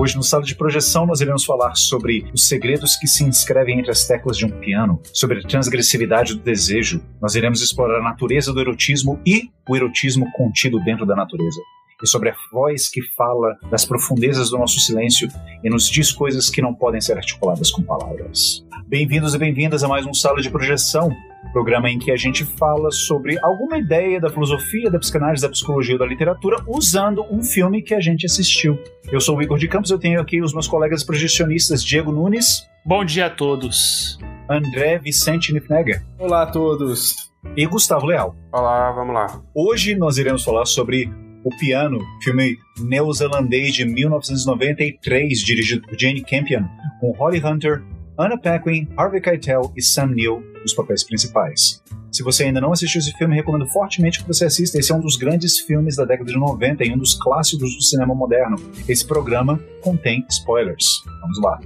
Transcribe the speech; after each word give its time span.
Hoje, 0.00 0.16
no 0.16 0.22
sala 0.22 0.42
de 0.42 0.54
projeção, 0.54 1.04
nós 1.04 1.20
iremos 1.20 1.44
falar 1.44 1.74
sobre 1.74 2.24
os 2.32 2.48
segredos 2.48 2.96
que 2.96 3.06
se 3.06 3.22
inscrevem 3.22 3.80
entre 3.80 3.90
as 3.90 4.06
teclas 4.06 4.38
de 4.38 4.46
um 4.46 4.48
piano, 4.48 4.98
sobre 5.12 5.40
a 5.40 5.42
transgressividade 5.42 6.36
do 6.36 6.40
desejo. 6.40 7.02
Nós 7.20 7.34
iremos 7.34 7.60
explorar 7.60 7.98
a 7.98 8.02
natureza 8.02 8.50
do 8.50 8.58
erotismo 8.62 9.20
e 9.26 9.50
o 9.68 9.76
erotismo 9.76 10.24
contido 10.32 10.80
dentro 10.80 11.04
da 11.04 11.14
natureza. 11.14 11.60
E 12.02 12.08
sobre 12.08 12.30
a 12.30 12.34
voz 12.50 12.88
que 12.88 13.02
fala 13.14 13.58
das 13.70 13.84
profundezas 13.84 14.48
do 14.48 14.56
nosso 14.56 14.80
silêncio 14.80 15.28
e 15.62 15.68
nos 15.68 15.86
diz 15.86 16.10
coisas 16.10 16.48
que 16.48 16.62
não 16.62 16.74
podem 16.74 17.02
ser 17.02 17.18
articuladas 17.18 17.70
com 17.70 17.82
palavras. 17.82 18.64
Bem-vindos 18.86 19.34
e 19.34 19.38
bem-vindas 19.38 19.84
a 19.84 19.88
mais 19.88 20.06
um 20.06 20.14
Sala 20.14 20.40
de 20.40 20.48
Projeção, 20.48 21.14
programa 21.52 21.90
em 21.90 21.98
que 21.98 22.10
a 22.10 22.16
gente 22.16 22.44
fala 22.44 22.90
sobre 22.90 23.38
alguma 23.42 23.78
ideia 23.78 24.20
da 24.20 24.30
filosofia, 24.30 24.90
da 24.90 24.98
psicanálise, 24.98 25.42
da 25.42 25.48
psicologia 25.48 25.94
ou 25.94 25.98
da 25.98 26.06
literatura 26.06 26.62
usando 26.66 27.24
um 27.30 27.42
filme 27.42 27.82
que 27.82 27.94
a 27.94 28.00
gente 28.00 28.26
assistiu. 28.26 28.78
Eu 29.10 29.20
sou 29.20 29.36
o 29.36 29.42
Igor 29.42 29.58
de 29.58 29.68
Campos, 29.68 29.90
eu 29.90 29.98
tenho 29.98 30.20
aqui 30.20 30.40
os 30.40 30.52
meus 30.52 30.68
colegas 30.68 31.02
projecionistas 31.02 31.82
Diego 31.82 32.12
Nunes. 32.12 32.68
Bom 32.84 33.04
dia 33.04 33.26
a 33.26 33.30
todos. 33.30 34.18
André 34.48 34.98
Vicente 34.98 35.52
Nipnegger. 35.52 36.02
Olá 36.18 36.42
a 36.42 36.46
todos. 36.46 37.30
E 37.56 37.66
Gustavo 37.66 38.06
Leal. 38.06 38.36
Olá, 38.52 38.92
vamos 38.92 39.14
lá. 39.14 39.42
Hoje 39.54 39.94
nós 39.94 40.18
iremos 40.18 40.44
falar 40.44 40.66
sobre 40.66 41.10
O 41.44 41.50
Piano, 41.56 41.98
filme 42.22 42.56
neozelandês 42.78 43.74
de 43.74 43.84
1993, 43.84 45.38
dirigido 45.40 45.82
por 45.82 45.98
Jane 45.98 46.22
Campion, 46.22 46.64
com 47.00 47.12
Holly 47.12 47.42
Hunter, 47.44 47.82
Anna 48.20 48.36
Paquin, 48.36 48.86
Harvey 48.98 49.18
Keitel 49.18 49.72
e 49.74 49.80
Sam 49.80 50.08
Neill 50.08 50.42
nos 50.60 50.74
papéis 50.74 51.02
principais. 51.02 51.82
Se 52.12 52.22
você 52.22 52.44
ainda 52.44 52.60
não 52.60 52.70
assistiu 52.70 53.00
esse 53.00 53.12
filme, 53.12 53.34
recomendo 53.34 53.66
fortemente 53.68 54.20
que 54.20 54.28
você 54.28 54.44
assista. 54.44 54.78
Esse 54.78 54.92
é 54.92 54.94
um 54.94 55.00
dos 55.00 55.16
grandes 55.16 55.58
filmes 55.60 55.96
da 55.96 56.04
década 56.04 56.30
de 56.30 56.38
90 56.38 56.84
e 56.84 56.92
um 56.92 56.98
dos 56.98 57.14
clássicos 57.14 57.74
do 57.74 57.82
cinema 57.82 58.14
moderno. 58.14 58.56
Esse 58.86 59.06
programa 59.06 59.58
contém 59.80 60.26
spoilers. 60.28 61.02
Vamos 61.22 61.40
lá. 61.40 61.60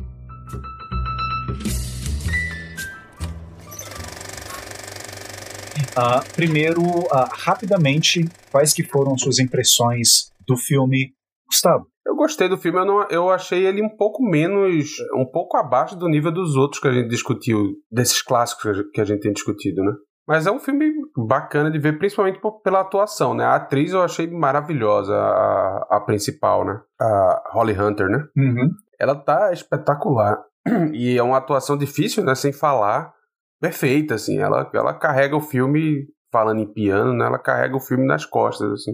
Uh, 5.97 6.34
primeiro, 6.36 6.82
uh, 6.82 7.28
rapidamente, 7.32 8.28
quais 8.52 8.72
que 8.72 8.84
foram 8.84 9.19
suas 9.19 9.41
impressões 9.41 10.30
do 10.47 10.56
filme, 10.56 11.12
Gustavo? 11.48 11.94
Eu 12.06 12.14
gostei 12.14 12.48
do 12.48 12.58
filme, 12.58 12.78
eu, 12.78 12.84
não, 12.84 13.08
eu 13.08 13.30
achei 13.30 13.66
ele 13.66 13.83
um 13.83 13.97
pouco 13.97 14.22
menos, 14.22 14.91
um 15.14 15.24
pouco 15.24 15.56
abaixo 15.56 15.97
do 15.97 16.08
nível 16.08 16.30
dos 16.30 16.55
outros 16.55 16.80
que 16.80 16.88
a 16.88 16.92
gente 16.92 17.08
discutiu, 17.08 17.72
desses 17.91 18.20
clássicos 18.20 18.84
que 18.92 19.00
a 19.00 19.05
gente 19.05 19.20
tem 19.20 19.33
discutido, 19.33 19.83
né? 19.83 19.92
Mas 20.27 20.47
é 20.47 20.50
um 20.50 20.58
filme 20.58 20.91
bacana 21.16 21.70
de 21.70 21.78
ver, 21.78 21.98
principalmente 21.98 22.41
pela 22.62 22.80
atuação, 22.80 23.34
né? 23.34 23.44
A 23.44 23.56
atriz 23.56 23.92
eu 23.92 24.02
achei 24.02 24.27
maravilhosa, 24.27 25.14
a, 25.14 25.86
a 25.91 26.00
principal, 26.00 26.64
né? 26.64 26.80
A 26.98 27.42
Holly 27.52 27.78
Hunter, 27.78 28.08
né? 28.08 28.25
Uhum. 28.36 28.70
Ela 28.98 29.14
tá 29.14 29.52
espetacular. 29.52 30.38
E 30.94 31.19
é 31.19 31.22
uma 31.22 31.36
atuação 31.36 31.77
difícil, 31.77 32.25
né? 32.25 32.34
Sem 32.34 32.52
falar. 32.52 33.12
Perfeita, 33.60 34.14
assim. 34.14 34.38
Ela, 34.38 34.70
ela 34.72 34.94
carrega 34.94 35.36
o 35.36 35.42
filme, 35.42 36.06
falando 36.32 36.60
em 36.60 36.72
piano, 36.72 37.12
né? 37.12 37.27
Ela 37.27 37.38
carrega 37.38 37.77
o 37.77 37.80
filme 37.80 38.06
nas 38.06 38.25
costas, 38.25 38.72
assim. 38.72 38.92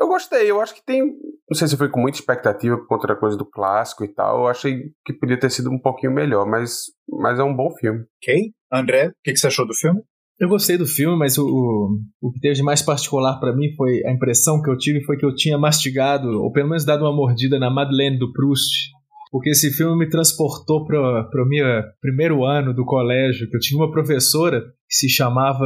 Eu 0.00 0.08
gostei, 0.08 0.50
eu 0.50 0.60
acho 0.60 0.74
que 0.74 0.82
tem. 0.82 1.02
Não 1.02 1.54
sei 1.54 1.68
se 1.68 1.76
foi 1.76 1.90
com 1.90 2.00
muita 2.00 2.18
expectativa 2.18 2.78
por 2.78 2.86
conta 2.86 3.08
da 3.08 3.16
coisa 3.16 3.36
do 3.36 3.44
clássico 3.44 4.02
e 4.02 4.08
tal. 4.08 4.40
Eu 4.40 4.46
achei 4.46 4.80
que 5.04 5.12
podia 5.12 5.38
ter 5.38 5.50
sido 5.50 5.70
um 5.70 5.78
pouquinho 5.78 6.14
melhor, 6.14 6.46
mas, 6.46 6.84
mas 7.06 7.38
é 7.38 7.42
um 7.44 7.54
bom 7.54 7.70
filme. 7.78 8.00
Ok. 8.22 8.52
André, 8.72 9.08
o 9.08 9.12
que, 9.22 9.32
que 9.32 9.38
você 9.38 9.48
achou 9.48 9.66
do 9.66 9.74
filme? 9.74 10.00
Eu 10.38 10.48
gostei 10.48 10.78
do 10.78 10.86
filme, 10.86 11.18
mas 11.18 11.36
o, 11.36 11.44
o, 11.44 11.98
o 12.22 12.32
que 12.32 12.40
teve 12.40 12.54
de 12.54 12.62
mais 12.62 12.80
particular 12.80 13.38
para 13.38 13.54
mim 13.54 13.74
foi 13.76 14.02
a 14.06 14.10
impressão 14.10 14.62
que 14.62 14.70
eu 14.70 14.78
tive 14.78 15.04
foi 15.04 15.18
que 15.18 15.26
eu 15.26 15.34
tinha 15.34 15.58
mastigado, 15.58 16.28
ou 16.42 16.50
pelo 16.50 16.70
menos 16.70 16.86
dado 16.86 17.04
uma 17.04 17.14
mordida 17.14 17.58
na 17.58 17.70
Madeleine 17.70 18.18
do 18.18 18.32
Proust. 18.32 18.90
Porque 19.30 19.50
esse 19.50 19.70
filme 19.70 19.98
me 19.98 20.08
transportou 20.08 20.86
para 20.86 20.98
o 20.98 21.46
meu 21.46 21.66
primeiro 22.00 22.42
ano 22.42 22.72
do 22.72 22.86
colégio, 22.86 23.50
que 23.50 23.56
eu 23.56 23.60
tinha 23.60 23.78
uma 23.78 23.92
professora 23.92 24.64
que 24.90 24.96
se 24.96 25.08
chamava. 25.08 25.64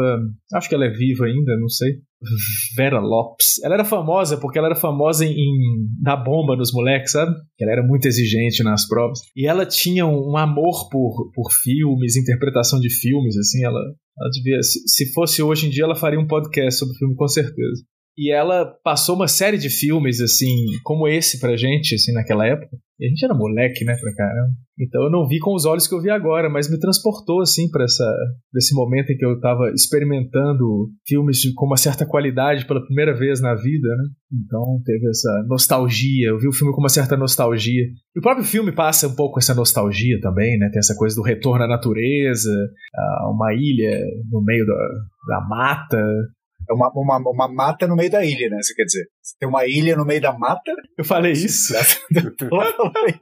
Acho 0.53 0.69
que 0.69 0.75
ela 0.75 0.85
é 0.85 0.91
viva 0.91 1.25
ainda, 1.25 1.57
não 1.59 1.69
sei. 1.69 1.95
Vera 2.77 3.01
Lopes. 3.01 3.63
Ela 3.65 3.75
era 3.75 3.85
famosa 3.85 4.37
porque 4.37 4.59
ela 4.59 4.69
era 4.69 4.77
famosa 4.77 5.25
em, 5.25 5.33
em 5.33 5.87
dar 6.03 6.17
bomba 6.17 6.57
nos 6.57 6.73
moleques, 6.73 7.13
sabe? 7.13 7.35
Ela 7.59 7.73
era 7.73 7.83
muito 7.83 8.07
exigente 8.07 8.63
nas 8.63 8.87
provas. 8.87 9.21
E 9.35 9.47
ela 9.47 9.65
tinha 9.65 10.07
um, 10.07 10.37
amor 10.37 10.91
por, 10.91 11.31
por 11.35 11.51
filmes, 11.63 12.17
interpretação 12.17 12.79
de 12.79 12.91
filmes, 12.91 13.37
assim. 13.39 13.65
Ela, 13.65 13.81
ela 13.81 14.31
devia. 14.31 14.63
Se, 14.63 14.87
se 14.87 15.13
fosse 15.15 15.43
hoje 15.43 15.67
em 15.67 15.71
dia, 15.71 15.85
ela 15.85 15.97
faria 15.97 16.21
um 16.21 16.27
podcast 16.27 16.79
sobre 16.79 16.97
filme, 16.99 17.17
com 17.17 17.29
certeza. 17.29 17.83
E 18.17 18.33
ela 18.33 18.67
passou 18.85 19.17
uma 19.17 19.27
série 19.27 19.59
de 19.59 19.69
filmes, 19.69 20.21
assim, 20.21 20.55
como 20.85 21.09
esse 21.09 21.41
pra 21.41 21.57
gente, 21.57 21.97
assim, 21.97 22.13
naquela 22.13 22.47
época. 22.47 22.77
E 22.99 23.07
a 23.07 23.09
gente 23.09 23.25
era 23.25 23.35
moleque, 23.35 23.85
né, 23.85 23.97
pra 24.01 24.15
caramba. 24.15 24.53
Então 24.79 25.03
eu 25.05 25.11
não 25.11 25.27
vi 25.27 25.39
com 25.39 25.55
os 25.55 25.65
olhos 25.65 25.87
que 25.87 25.95
eu 25.95 26.01
vi 26.01 26.11
agora, 26.11 26.49
mas 26.49 26.71
me 26.71 26.79
transportou, 26.79 27.41
assim, 27.41 27.71
para 27.71 27.85
esse 27.85 28.75
momento 28.75 29.11
em 29.11 29.17
que 29.17 29.25
eu 29.25 29.39
tava 29.41 29.71
experimentando 29.75 30.91
filmes 31.07 31.39
de, 31.39 31.53
com 31.55 31.67
uma 31.67 31.77
certa 31.77 32.07
qualidade 32.07 32.67
pela 32.67 32.85
primeira 32.85 33.17
vez 33.17 33.41
na 33.41 33.55
vida, 33.55 33.89
né. 33.89 34.05
Então 34.33 34.81
teve 34.85 35.09
essa 35.09 35.45
nostalgia, 35.49 36.29
eu 36.29 36.39
vi 36.39 36.49
o 36.49 36.53
filme 36.53 36.73
com 36.73 36.81
uma 36.81 36.89
certa 36.89 37.17
nostalgia. 37.17 37.85
E 38.15 38.19
o 38.19 38.23
próprio 38.23 38.45
filme 38.45 38.73
passa 38.73 39.09
um 39.09 39.15
pouco 39.15 39.39
essa 39.39 39.55
nostalgia 39.55 40.19
também, 40.21 40.59
né, 40.59 40.69
tem 40.71 40.79
essa 40.79 40.97
coisa 40.97 41.15
do 41.17 41.23
retorno 41.23 41.65
à 41.65 41.69
natureza, 41.69 42.51
a 42.95 43.31
uma 43.31 43.53
ilha 43.55 44.01
no 44.31 44.43
meio 44.43 44.67
da, 44.67 44.75
da 45.29 45.49
mata, 45.49 46.05
é 46.69 46.73
uma, 46.73 46.91
uma, 46.95 47.19
uma 47.19 47.49
mata 47.49 47.87
no 47.87 47.97
meio 47.97 48.11
da 48.11 48.25
ilha, 48.25 48.49
né? 48.49 48.59
Você 48.63 48.75
quer 48.75 48.85
dizer, 48.85 49.07
você 49.23 49.37
tem 49.39 49.49
uma 49.49 49.67
ilha 49.67 49.97
no 49.97 50.05
meio 50.05 50.21
da 50.21 50.33
mata. 50.33 50.73
Eu 50.97 51.05
falei 51.05 51.33
isso. 51.33 51.75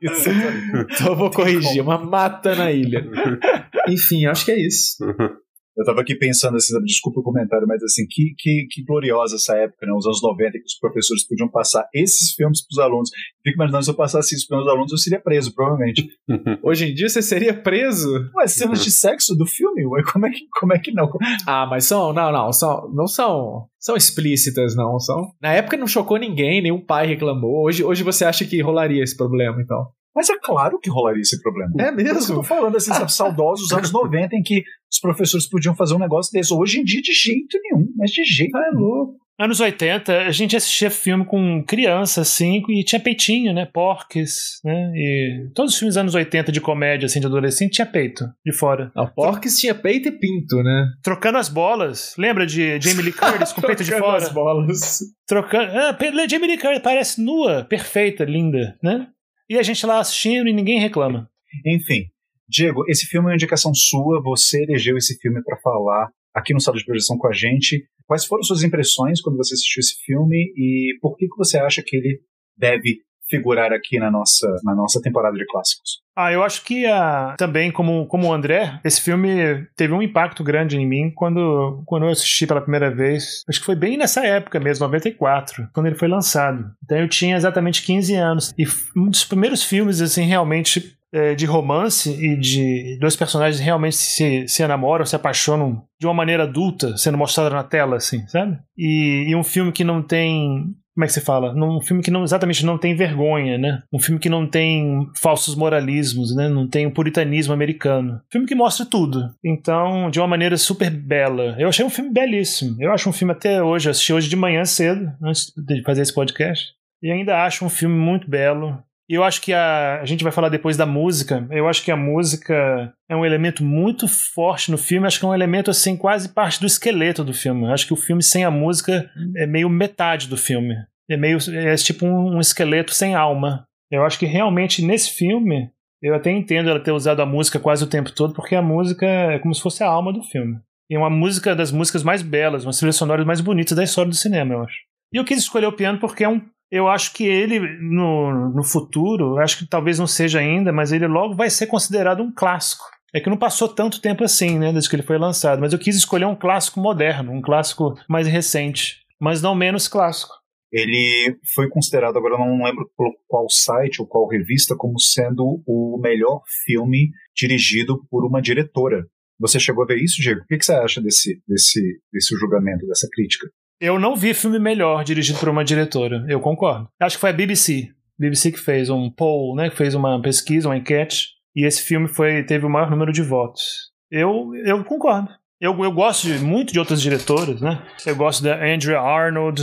isso. 0.00 0.30
então 0.30 1.06
eu 1.08 1.16
vou 1.16 1.30
corrigir, 1.30 1.82
uma 1.82 1.98
mata 1.98 2.54
na 2.54 2.70
ilha. 2.70 3.04
Enfim, 3.88 4.26
acho 4.26 4.44
que 4.44 4.52
é 4.52 4.58
isso. 4.58 4.96
Eu 5.76 5.84
tava 5.84 6.02
aqui 6.02 6.14
pensando, 6.14 6.56
assim, 6.56 6.78
desculpa 6.84 7.20
o 7.20 7.22
comentário, 7.22 7.66
mas 7.66 7.82
assim, 7.82 8.06
que, 8.08 8.34
que, 8.38 8.66
que 8.70 8.84
gloriosa 8.84 9.36
essa 9.36 9.56
época, 9.56 9.86
né? 9.86 9.92
Os 9.92 10.06
anos 10.06 10.22
90, 10.22 10.52
que 10.52 10.64
os 10.66 10.78
professores 10.78 11.26
podiam 11.26 11.48
passar 11.48 11.86
esses 11.94 12.34
filmes 12.34 12.64
pros 12.66 12.78
alunos. 12.78 13.10
Fico 13.42 13.56
imaginando 13.56 13.84
se 13.84 13.90
eu 13.90 13.94
passasse 13.94 14.34
isso 14.34 14.46
pros 14.46 14.60
meus 14.60 14.70
alunos, 14.70 14.92
eu 14.92 14.98
seria 14.98 15.20
preso, 15.20 15.54
provavelmente. 15.54 16.06
Hoje 16.62 16.90
em 16.90 16.94
dia 16.94 17.08
você 17.08 17.22
seria 17.22 17.54
preso? 17.54 18.08
Ué, 18.36 18.46
cenas 18.46 18.84
de 18.84 18.90
sexo 18.90 19.34
do 19.34 19.46
filme? 19.46 19.86
Ué, 19.86 20.02
como 20.12 20.26
é 20.26 20.30
que, 20.30 20.40
como 20.60 20.74
é 20.74 20.78
que 20.78 20.92
não? 20.92 21.10
Ah, 21.46 21.66
mas 21.66 21.86
são, 21.86 22.12
não, 22.12 22.30
não, 22.30 22.52
são, 22.52 22.92
não 22.94 23.06
são, 23.06 23.66
são 23.80 23.96
explícitas, 23.96 24.76
não, 24.76 24.98
são. 24.98 25.32
Na 25.40 25.54
época 25.54 25.76
não 25.76 25.86
chocou 25.86 26.18
ninguém, 26.18 26.62
nenhum 26.62 26.84
pai 26.84 27.06
reclamou. 27.06 27.64
Hoje, 27.64 27.82
hoje 27.82 28.02
você 28.02 28.24
acha 28.24 28.44
que 28.44 28.60
rolaria 28.60 29.02
esse 29.02 29.16
problema, 29.16 29.60
então? 29.62 29.86
Mas 30.14 30.28
é 30.28 30.38
claro 30.38 30.78
que 30.78 30.90
rolaria 30.90 31.22
esse 31.22 31.40
problema. 31.42 31.72
É 31.78 31.90
mesmo? 31.90 32.34
Eu 32.34 32.36
tô 32.36 32.42
falando 32.42 32.76
assim, 32.76 32.92
saudosos 33.08 33.72
anos 33.72 33.92
90, 33.92 34.36
em 34.36 34.42
que 34.42 34.62
os 34.90 35.00
professores 35.00 35.48
podiam 35.48 35.74
fazer 35.74 35.94
um 35.94 35.98
negócio 35.98 36.32
desse. 36.32 36.52
Hoje 36.52 36.80
em 36.80 36.84
dia, 36.84 37.00
de 37.00 37.12
jeito 37.12 37.58
nenhum. 37.62 37.88
Mas 37.96 38.10
de 38.10 38.24
jeito 38.24 38.56
é 38.56 38.70
louco. 38.74 39.22
Anos 39.40 39.60
80, 39.60 40.18
a 40.18 40.30
gente 40.30 40.54
assistia 40.54 40.90
filme 40.90 41.24
com 41.24 41.64
criança, 41.66 42.20
assim, 42.20 42.62
e 42.68 42.84
tinha 42.84 43.00
peitinho, 43.00 43.52
né? 43.52 43.66
Porques, 43.66 44.60
né? 44.62 44.92
E 44.94 45.50
todos 45.54 45.72
os 45.72 45.78
filmes 45.78 45.94
dos 45.94 46.00
anos 46.00 46.14
80 46.14 46.52
de 46.52 46.60
comédia, 46.60 47.06
assim, 47.06 47.18
de 47.18 47.26
adolescente, 47.26 47.72
tinha 47.72 47.86
peito 47.86 48.24
de 48.44 48.52
fora. 48.52 48.92
Não, 48.94 49.08
Porques 49.08 49.58
tinha 49.58 49.74
peito 49.74 50.08
e 50.08 50.12
pinto, 50.12 50.62
né? 50.62 50.92
Trocando 51.02 51.38
as 51.38 51.48
bolas. 51.48 52.14
Lembra 52.18 52.46
de 52.46 52.78
Jamie 52.80 53.02
Lee 53.02 53.12
Curtis 53.12 53.52
com 53.52 53.62
peito 53.66 53.82
de 53.82 53.90
fora? 53.90 54.18
as 54.18 54.28
bolas. 54.28 54.98
Trocando. 55.26 55.72
Ah, 55.72 55.96
Jamie 56.28 56.46
Lee 56.48 56.58
Curtis 56.58 56.82
parece 56.82 57.20
nua, 57.20 57.64
perfeita, 57.64 58.24
linda, 58.24 58.76
né? 58.82 59.08
E 59.48 59.58
a 59.58 59.62
gente 59.62 59.84
lá 59.84 60.00
assistindo 60.00 60.48
e 60.48 60.52
ninguém 60.52 60.80
reclama. 60.80 61.30
Enfim, 61.66 62.06
Diego, 62.48 62.84
esse 62.88 63.06
filme 63.06 63.26
é 63.26 63.30
uma 63.30 63.34
indicação 63.34 63.74
sua, 63.74 64.22
você 64.22 64.62
elegeu 64.62 64.96
esse 64.96 65.18
filme 65.18 65.42
para 65.42 65.58
falar 65.58 66.10
aqui 66.34 66.52
no 66.52 66.60
Sala 66.60 66.78
de 66.78 66.84
Projeção 66.84 67.18
com 67.18 67.28
a 67.28 67.32
gente. 67.32 67.86
Quais 68.06 68.24
foram 68.24 68.42
suas 68.42 68.62
impressões 68.62 69.20
quando 69.20 69.36
você 69.36 69.54
assistiu 69.54 69.80
esse 69.80 69.96
filme 70.04 70.52
e 70.56 70.98
por 71.00 71.16
que, 71.16 71.28
que 71.28 71.36
você 71.36 71.58
acha 71.58 71.82
que 71.82 71.96
ele 71.96 72.20
deve 72.56 73.00
figurar 73.32 73.72
aqui 73.72 73.98
na 73.98 74.10
nossa, 74.10 74.46
na 74.62 74.74
nossa 74.74 75.00
temporada 75.00 75.34
de 75.34 75.46
clássicos? 75.46 76.02
Ah, 76.14 76.30
eu 76.30 76.42
acho 76.42 76.62
que 76.62 76.84
uh, 76.86 77.34
também, 77.38 77.72
como, 77.72 78.06
como 78.06 78.28
o 78.28 78.32
André, 78.32 78.78
esse 78.84 79.00
filme 79.00 79.66
teve 79.74 79.94
um 79.94 80.02
impacto 80.02 80.44
grande 80.44 80.76
em 80.76 80.86
mim 80.86 81.10
quando, 81.14 81.82
quando 81.86 82.04
eu 82.04 82.10
assisti 82.10 82.46
pela 82.46 82.60
primeira 82.60 82.94
vez. 82.94 83.42
Acho 83.48 83.60
que 83.60 83.66
foi 83.66 83.74
bem 83.74 83.96
nessa 83.96 84.24
época 84.26 84.60
mesmo, 84.60 84.84
94, 84.84 85.68
quando 85.72 85.86
ele 85.86 85.96
foi 85.96 86.08
lançado. 86.08 86.70
Então 86.84 86.98
eu 86.98 87.08
tinha 87.08 87.34
exatamente 87.34 87.82
15 87.82 88.14
anos. 88.14 88.54
E 88.58 88.64
um 88.94 89.08
dos 89.08 89.24
primeiros 89.24 89.62
filmes, 89.64 90.02
assim, 90.02 90.24
realmente 90.24 90.94
é, 91.12 91.34
de 91.34 91.44
romance 91.44 92.10
e 92.10 92.36
de 92.36 92.98
dois 92.98 93.14
personagens 93.14 93.60
realmente 93.60 93.96
se, 93.96 94.48
se 94.48 94.62
enamoram, 94.62 95.04
se 95.04 95.14
apaixonam 95.14 95.82
de 96.00 96.06
uma 96.06 96.14
maneira 96.14 96.44
adulta, 96.44 96.96
sendo 96.96 97.18
mostrada 97.18 97.50
na 97.50 97.62
tela, 97.62 97.96
assim, 97.96 98.26
sabe? 98.28 98.58
E, 98.76 99.26
e 99.28 99.36
um 99.36 99.44
filme 99.44 99.72
que 99.72 99.84
não 99.84 100.02
tem 100.02 100.74
como 100.94 101.04
é 101.04 101.06
que 101.06 101.12
se 101.12 101.20
fala? 101.20 101.54
Um 101.54 101.80
filme 101.80 102.02
que 102.02 102.10
não 102.10 102.22
exatamente 102.22 102.64
não 102.64 102.76
tem 102.76 102.94
vergonha, 102.94 103.56
né? 103.56 103.82
Um 103.92 103.98
filme 103.98 104.20
que 104.20 104.28
não 104.28 104.46
tem 104.46 105.08
falsos 105.16 105.54
moralismos, 105.54 106.34
né? 106.34 106.48
Não 106.48 106.68
tem 106.68 106.86
o 106.86 106.92
puritanismo 106.92 107.54
americano. 107.54 108.14
Um 108.14 108.30
filme 108.30 108.46
que 108.46 108.54
mostra 108.54 108.84
tudo. 108.84 109.34
Então, 109.42 110.10
de 110.10 110.20
uma 110.20 110.28
maneira 110.28 110.56
super 110.58 110.90
bela. 110.90 111.56
Eu 111.58 111.68
achei 111.68 111.84
um 111.84 111.90
filme 111.90 112.10
belíssimo. 112.10 112.76
Eu 112.78 112.92
acho 112.92 113.08
um 113.08 113.12
filme 113.12 113.32
até 113.32 113.62
hoje, 113.62 113.88
assisti 113.88 114.12
hoje 114.12 114.28
de 114.28 114.36
manhã 114.36 114.64
cedo, 114.64 115.10
antes 115.22 115.52
de 115.56 115.82
fazer 115.82 116.02
esse 116.02 116.14
podcast. 116.14 116.72
E 117.02 117.10
ainda 117.10 117.42
acho 117.42 117.64
um 117.64 117.70
filme 117.70 117.96
muito 117.96 118.28
belo. 118.28 118.78
E 119.12 119.14
eu 119.14 119.22
acho 119.22 119.42
que 119.42 119.52
a, 119.52 120.00
a 120.00 120.06
gente 120.06 120.24
vai 120.24 120.32
falar 120.32 120.48
depois 120.48 120.74
da 120.74 120.86
música. 120.86 121.46
Eu 121.50 121.68
acho 121.68 121.84
que 121.84 121.90
a 121.90 121.96
música 121.96 122.94
é 123.06 123.14
um 123.14 123.26
elemento 123.26 123.62
muito 123.62 124.08
forte 124.08 124.70
no 124.70 124.78
filme. 124.78 125.06
Acho 125.06 125.18
que 125.18 125.26
é 125.26 125.28
um 125.28 125.34
elemento, 125.34 125.70
assim, 125.70 125.98
quase 125.98 126.30
parte 126.30 126.58
do 126.58 126.66
esqueleto 126.66 127.22
do 127.22 127.34
filme. 127.34 127.70
Acho 127.70 127.86
que 127.86 127.92
o 127.92 127.96
filme 127.96 128.22
sem 128.22 128.42
a 128.42 128.50
música 128.50 129.10
é 129.36 129.46
meio 129.46 129.68
metade 129.68 130.28
do 130.28 130.36
filme. 130.38 130.74
É 131.10 131.18
meio. 131.18 131.36
É 131.52 131.74
tipo 131.76 132.06
um, 132.06 132.36
um 132.36 132.40
esqueleto 132.40 132.94
sem 132.94 133.14
alma. 133.14 133.66
Eu 133.90 134.02
acho 134.02 134.18
que 134.18 134.24
realmente 134.24 134.82
nesse 134.82 135.10
filme. 135.10 135.70
Eu 136.00 136.14
até 136.14 136.30
entendo 136.30 136.70
ela 136.70 136.80
ter 136.80 136.92
usado 136.92 137.20
a 137.20 137.26
música 137.26 137.60
quase 137.60 137.84
o 137.84 137.86
tempo 137.86 138.10
todo, 138.10 138.32
porque 138.32 138.54
a 138.54 138.62
música 138.62 139.04
é 139.04 139.38
como 139.38 139.54
se 139.54 139.60
fosse 139.60 139.84
a 139.84 139.88
alma 139.88 140.10
do 140.10 140.22
filme. 140.22 140.56
E 140.90 140.94
é 140.94 140.98
uma 140.98 141.10
música 141.10 141.54
das 141.54 141.70
músicas 141.70 142.02
mais 142.02 142.22
belas, 142.22 142.64
uma 142.64 142.72
trilha 142.72 142.92
sonora 142.92 143.24
mais 143.26 143.42
bonitas 143.42 143.76
da 143.76 143.84
história 143.84 144.08
do 144.08 144.16
cinema, 144.16 144.54
eu 144.54 144.62
acho. 144.62 144.78
E 145.12 145.18
eu 145.18 145.24
quis 145.24 145.38
escolher 145.38 145.66
o 145.66 145.72
piano 145.72 145.98
porque 146.00 146.24
é 146.24 146.28
um 146.28 146.40
eu 146.72 146.88
acho 146.88 147.12
que 147.12 147.24
ele, 147.24 147.60
no, 147.82 148.48
no 148.48 148.64
futuro, 148.64 149.36
acho 149.36 149.58
que 149.58 149.66
talvez 149.66 149.98
não 149.98 150.06
seja 150.06 150.38
ainda, 150.38 150.72
mas 150.72 150.90
ele 150.90 151.06
logo 151.06 151.34
vai 151.34 151.50
ser 151.50 151.66
considerado 151.66 152.22
um 152.22 152.32
clássico. 152.32 152.84
É 153.14 153.20
que 153.20 153.28
não 153.28 153.36
passou 153.36 153.68
tanto 153.68 154.00
tempo 154.00 154.24
assim, 154.24 154.58
né, 154.58 154.72
desde 154.72 154.88
que 154.88 154.96
ele 154.96 155.02
foi 155.02 155.18
lançado. 155.18 155.60
Mas 155.60 155.74
eu 155.74 155.78
quis 155.78 155.94
escolher 155.94 156.24
um 156.24 156.34
clássico 156.34 156.80
moderno, 156.80 157.30
um 157.30 157.42
clássico 157.42 157.94
mais 158.08 158.26
recente, 158.26 159.02
mas 159.20 159.42
não 159.42 159.54
menos 159.54 159.86
clássico. 159.86 160.32
Ele 160.72 161.38
foi 161.54 161.68
considerado, 161.68 162.16
agora 162.16 162.36
eu 162.36 162.38
não 162.38 162.64
lembro 162.64 162.90
qual 163.28 163.50
site 163.50 164.00
ou 164.00 164.06
qual 164.06 164.26
revista, 164.26 164.74
como 164.74 164.98
sendo 164.98 165.62
o 165.66 166.00
melhor 166.02 166.40
filme 166.64 167.10
dirigido 167.36 168.02
por 168.10 168.24
uma 168.24 168.40
diretora. 168.40 169.06
Você 169.38 169.60
chegou 169.60 169.84
a 169.84 169.86
ver 169.86 170.02
isso, 170.02 170.22
Diego? 170.22 170.40
O 170.40 170.46
que, 170.46 170.62
você 170.62 170.72
acha 170.72 171.02
desse, 171.02 171.42
desse, 171.46 172.00
desse 172.10 172.34
julgamento, 172.34 172.86
dessa 172.86 173.06
crítica? 173.12 173.50
Eu 173.82 173.98
não 173.98 174.14
vi 174.14 174.32
filme 174.32 174.60
melhor 174.60 175.02
dirigido 175.02 175.40
por 175.40 175.48
uma 175.48 175.64
diretora, 175.64 176.24
eu 176.28 176.38
concordo. 176.38 176.88
Acho 177.00 177.16
que 177.16 177.20
foi 177.20 177.30
a 177.30 177.32
BBC. 177.32 177.88
BBC 178.16 178.52
que 178.52 178.60
fez 178.60 178.88
um 178.88 179.10
poll, 179.10 179.56
né, 179.56 179.70
que 179.70 179.76
fez 179.76 179.92
uma 179.92 180.22
pesquisa, 180.22 180.68
uma 180.68 180.76
enquete, 180.76 181.30
e 181.52 181.66
esse 181.66 181.82
filme 181.82 182.06
foi 182.06 182.44
teve 182.44 182.64
o 182.64 182.70
maior 182.70 182.88
número 182.88 183.12
de 183.12 183.22
votos. 183.22 183.90
Eu, 184.08 184.54
eu 184.64 184.84
concordo. 184.84 185.30
Eu, 185.60 185.76
eu 185.82 185.90
gosto 185.90 186.28
de, 186.28 186.38
muito 186.38 186.72
de 186.72 186.78
outras 186.78 187.02
diretoras, 187.02 187.60
né? 187.60 187.82
Eu 188.06 188.14
gosto 188.14 188.44
da 188.44 188.54
Andrea 188.54 189.00
Arnold, 189.00 189.62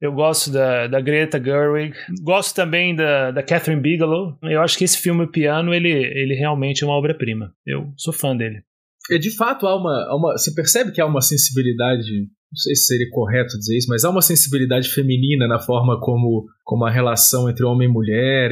eu 0.00 0.12
gosto 0.12 0.52
da, 0.52 0.86
da 0.86 1.00
Greta 1.00 1.42
Gerwig, 1.42 1.92
gosto 2.22 2.54
também 2.54 2.94
da, 2.94 3.32
da 3.32 3.42
Catherine 3.42 3.82
Bigelow. 3.82 4.38
Eu 4.44 4.62
acho 4.62 4.78
que 4.78 4.84
esse 4.84 4.98
filme 4.98 5.26
Piano, 5.26 5.74
ele, 5.74 5.90
ele 5.90 6.36
realmente 6.36 6.84
é 6.84 6.86
uma 6.86 6.96
obra-prima. 6.96 7.52
Eu 7.66 7.92
sou 7.96 8.12
fã 8.12 8.36
dele. 8.36 8.62
É, 9.10 9.18
de 9.18 9.34
fato, 9.34 9.66
há 9.66 9.76
uma, 9.76 10.06
há 10.08 10.16
uma, 10.16 10.38
você 10.38 10.54
percebe 10.54 10.92
que 10.92 11.00
há 11.00 11.06
uma 11.06 11.20
sensibilidade 11.20 12.28
não 12.50 12.56
sei 12.56 12.74
se 12.74 12.86
seria 12.86 13.10
correto 13.10 13.58
dizer 13.58 13.76
isso, 13.76 13.88
mas 13.88 14.04
há 14.04 14.10
uma 14.10 14.22
sensibilidade 14.22 14.88
feminina 14.88 15.48
na 15.48 15.58
forma 15.58 15.98
como, 16.00 16.46
como 16.64 16.84
a 16.84 16.90
relação 16.90 17.50
entre 17.50 17.64
homem 17.64 17.88
e 17.88 17.92
mulher, 17.92 18.50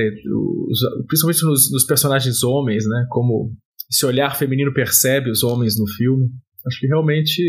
principalmente 1.06 1.44
nos, 1.44 1.70
nos 1.72 1.84
personagens 1.86 2.42
homens, 2.42 2.84
né? 2.86 3.06
Como 3.08 3.52
esse 3.90 4.04
olhar 4.04 4.36
feminino 4.36 4.74
percebe 4.74 5.30
os 5.30 5.42
homens 5.42 5.78
no 5.78 5.86
filme. 5.86 6.28
Acho 6.66 6.80
que 6.80 6.86
realmente 6.86 7.42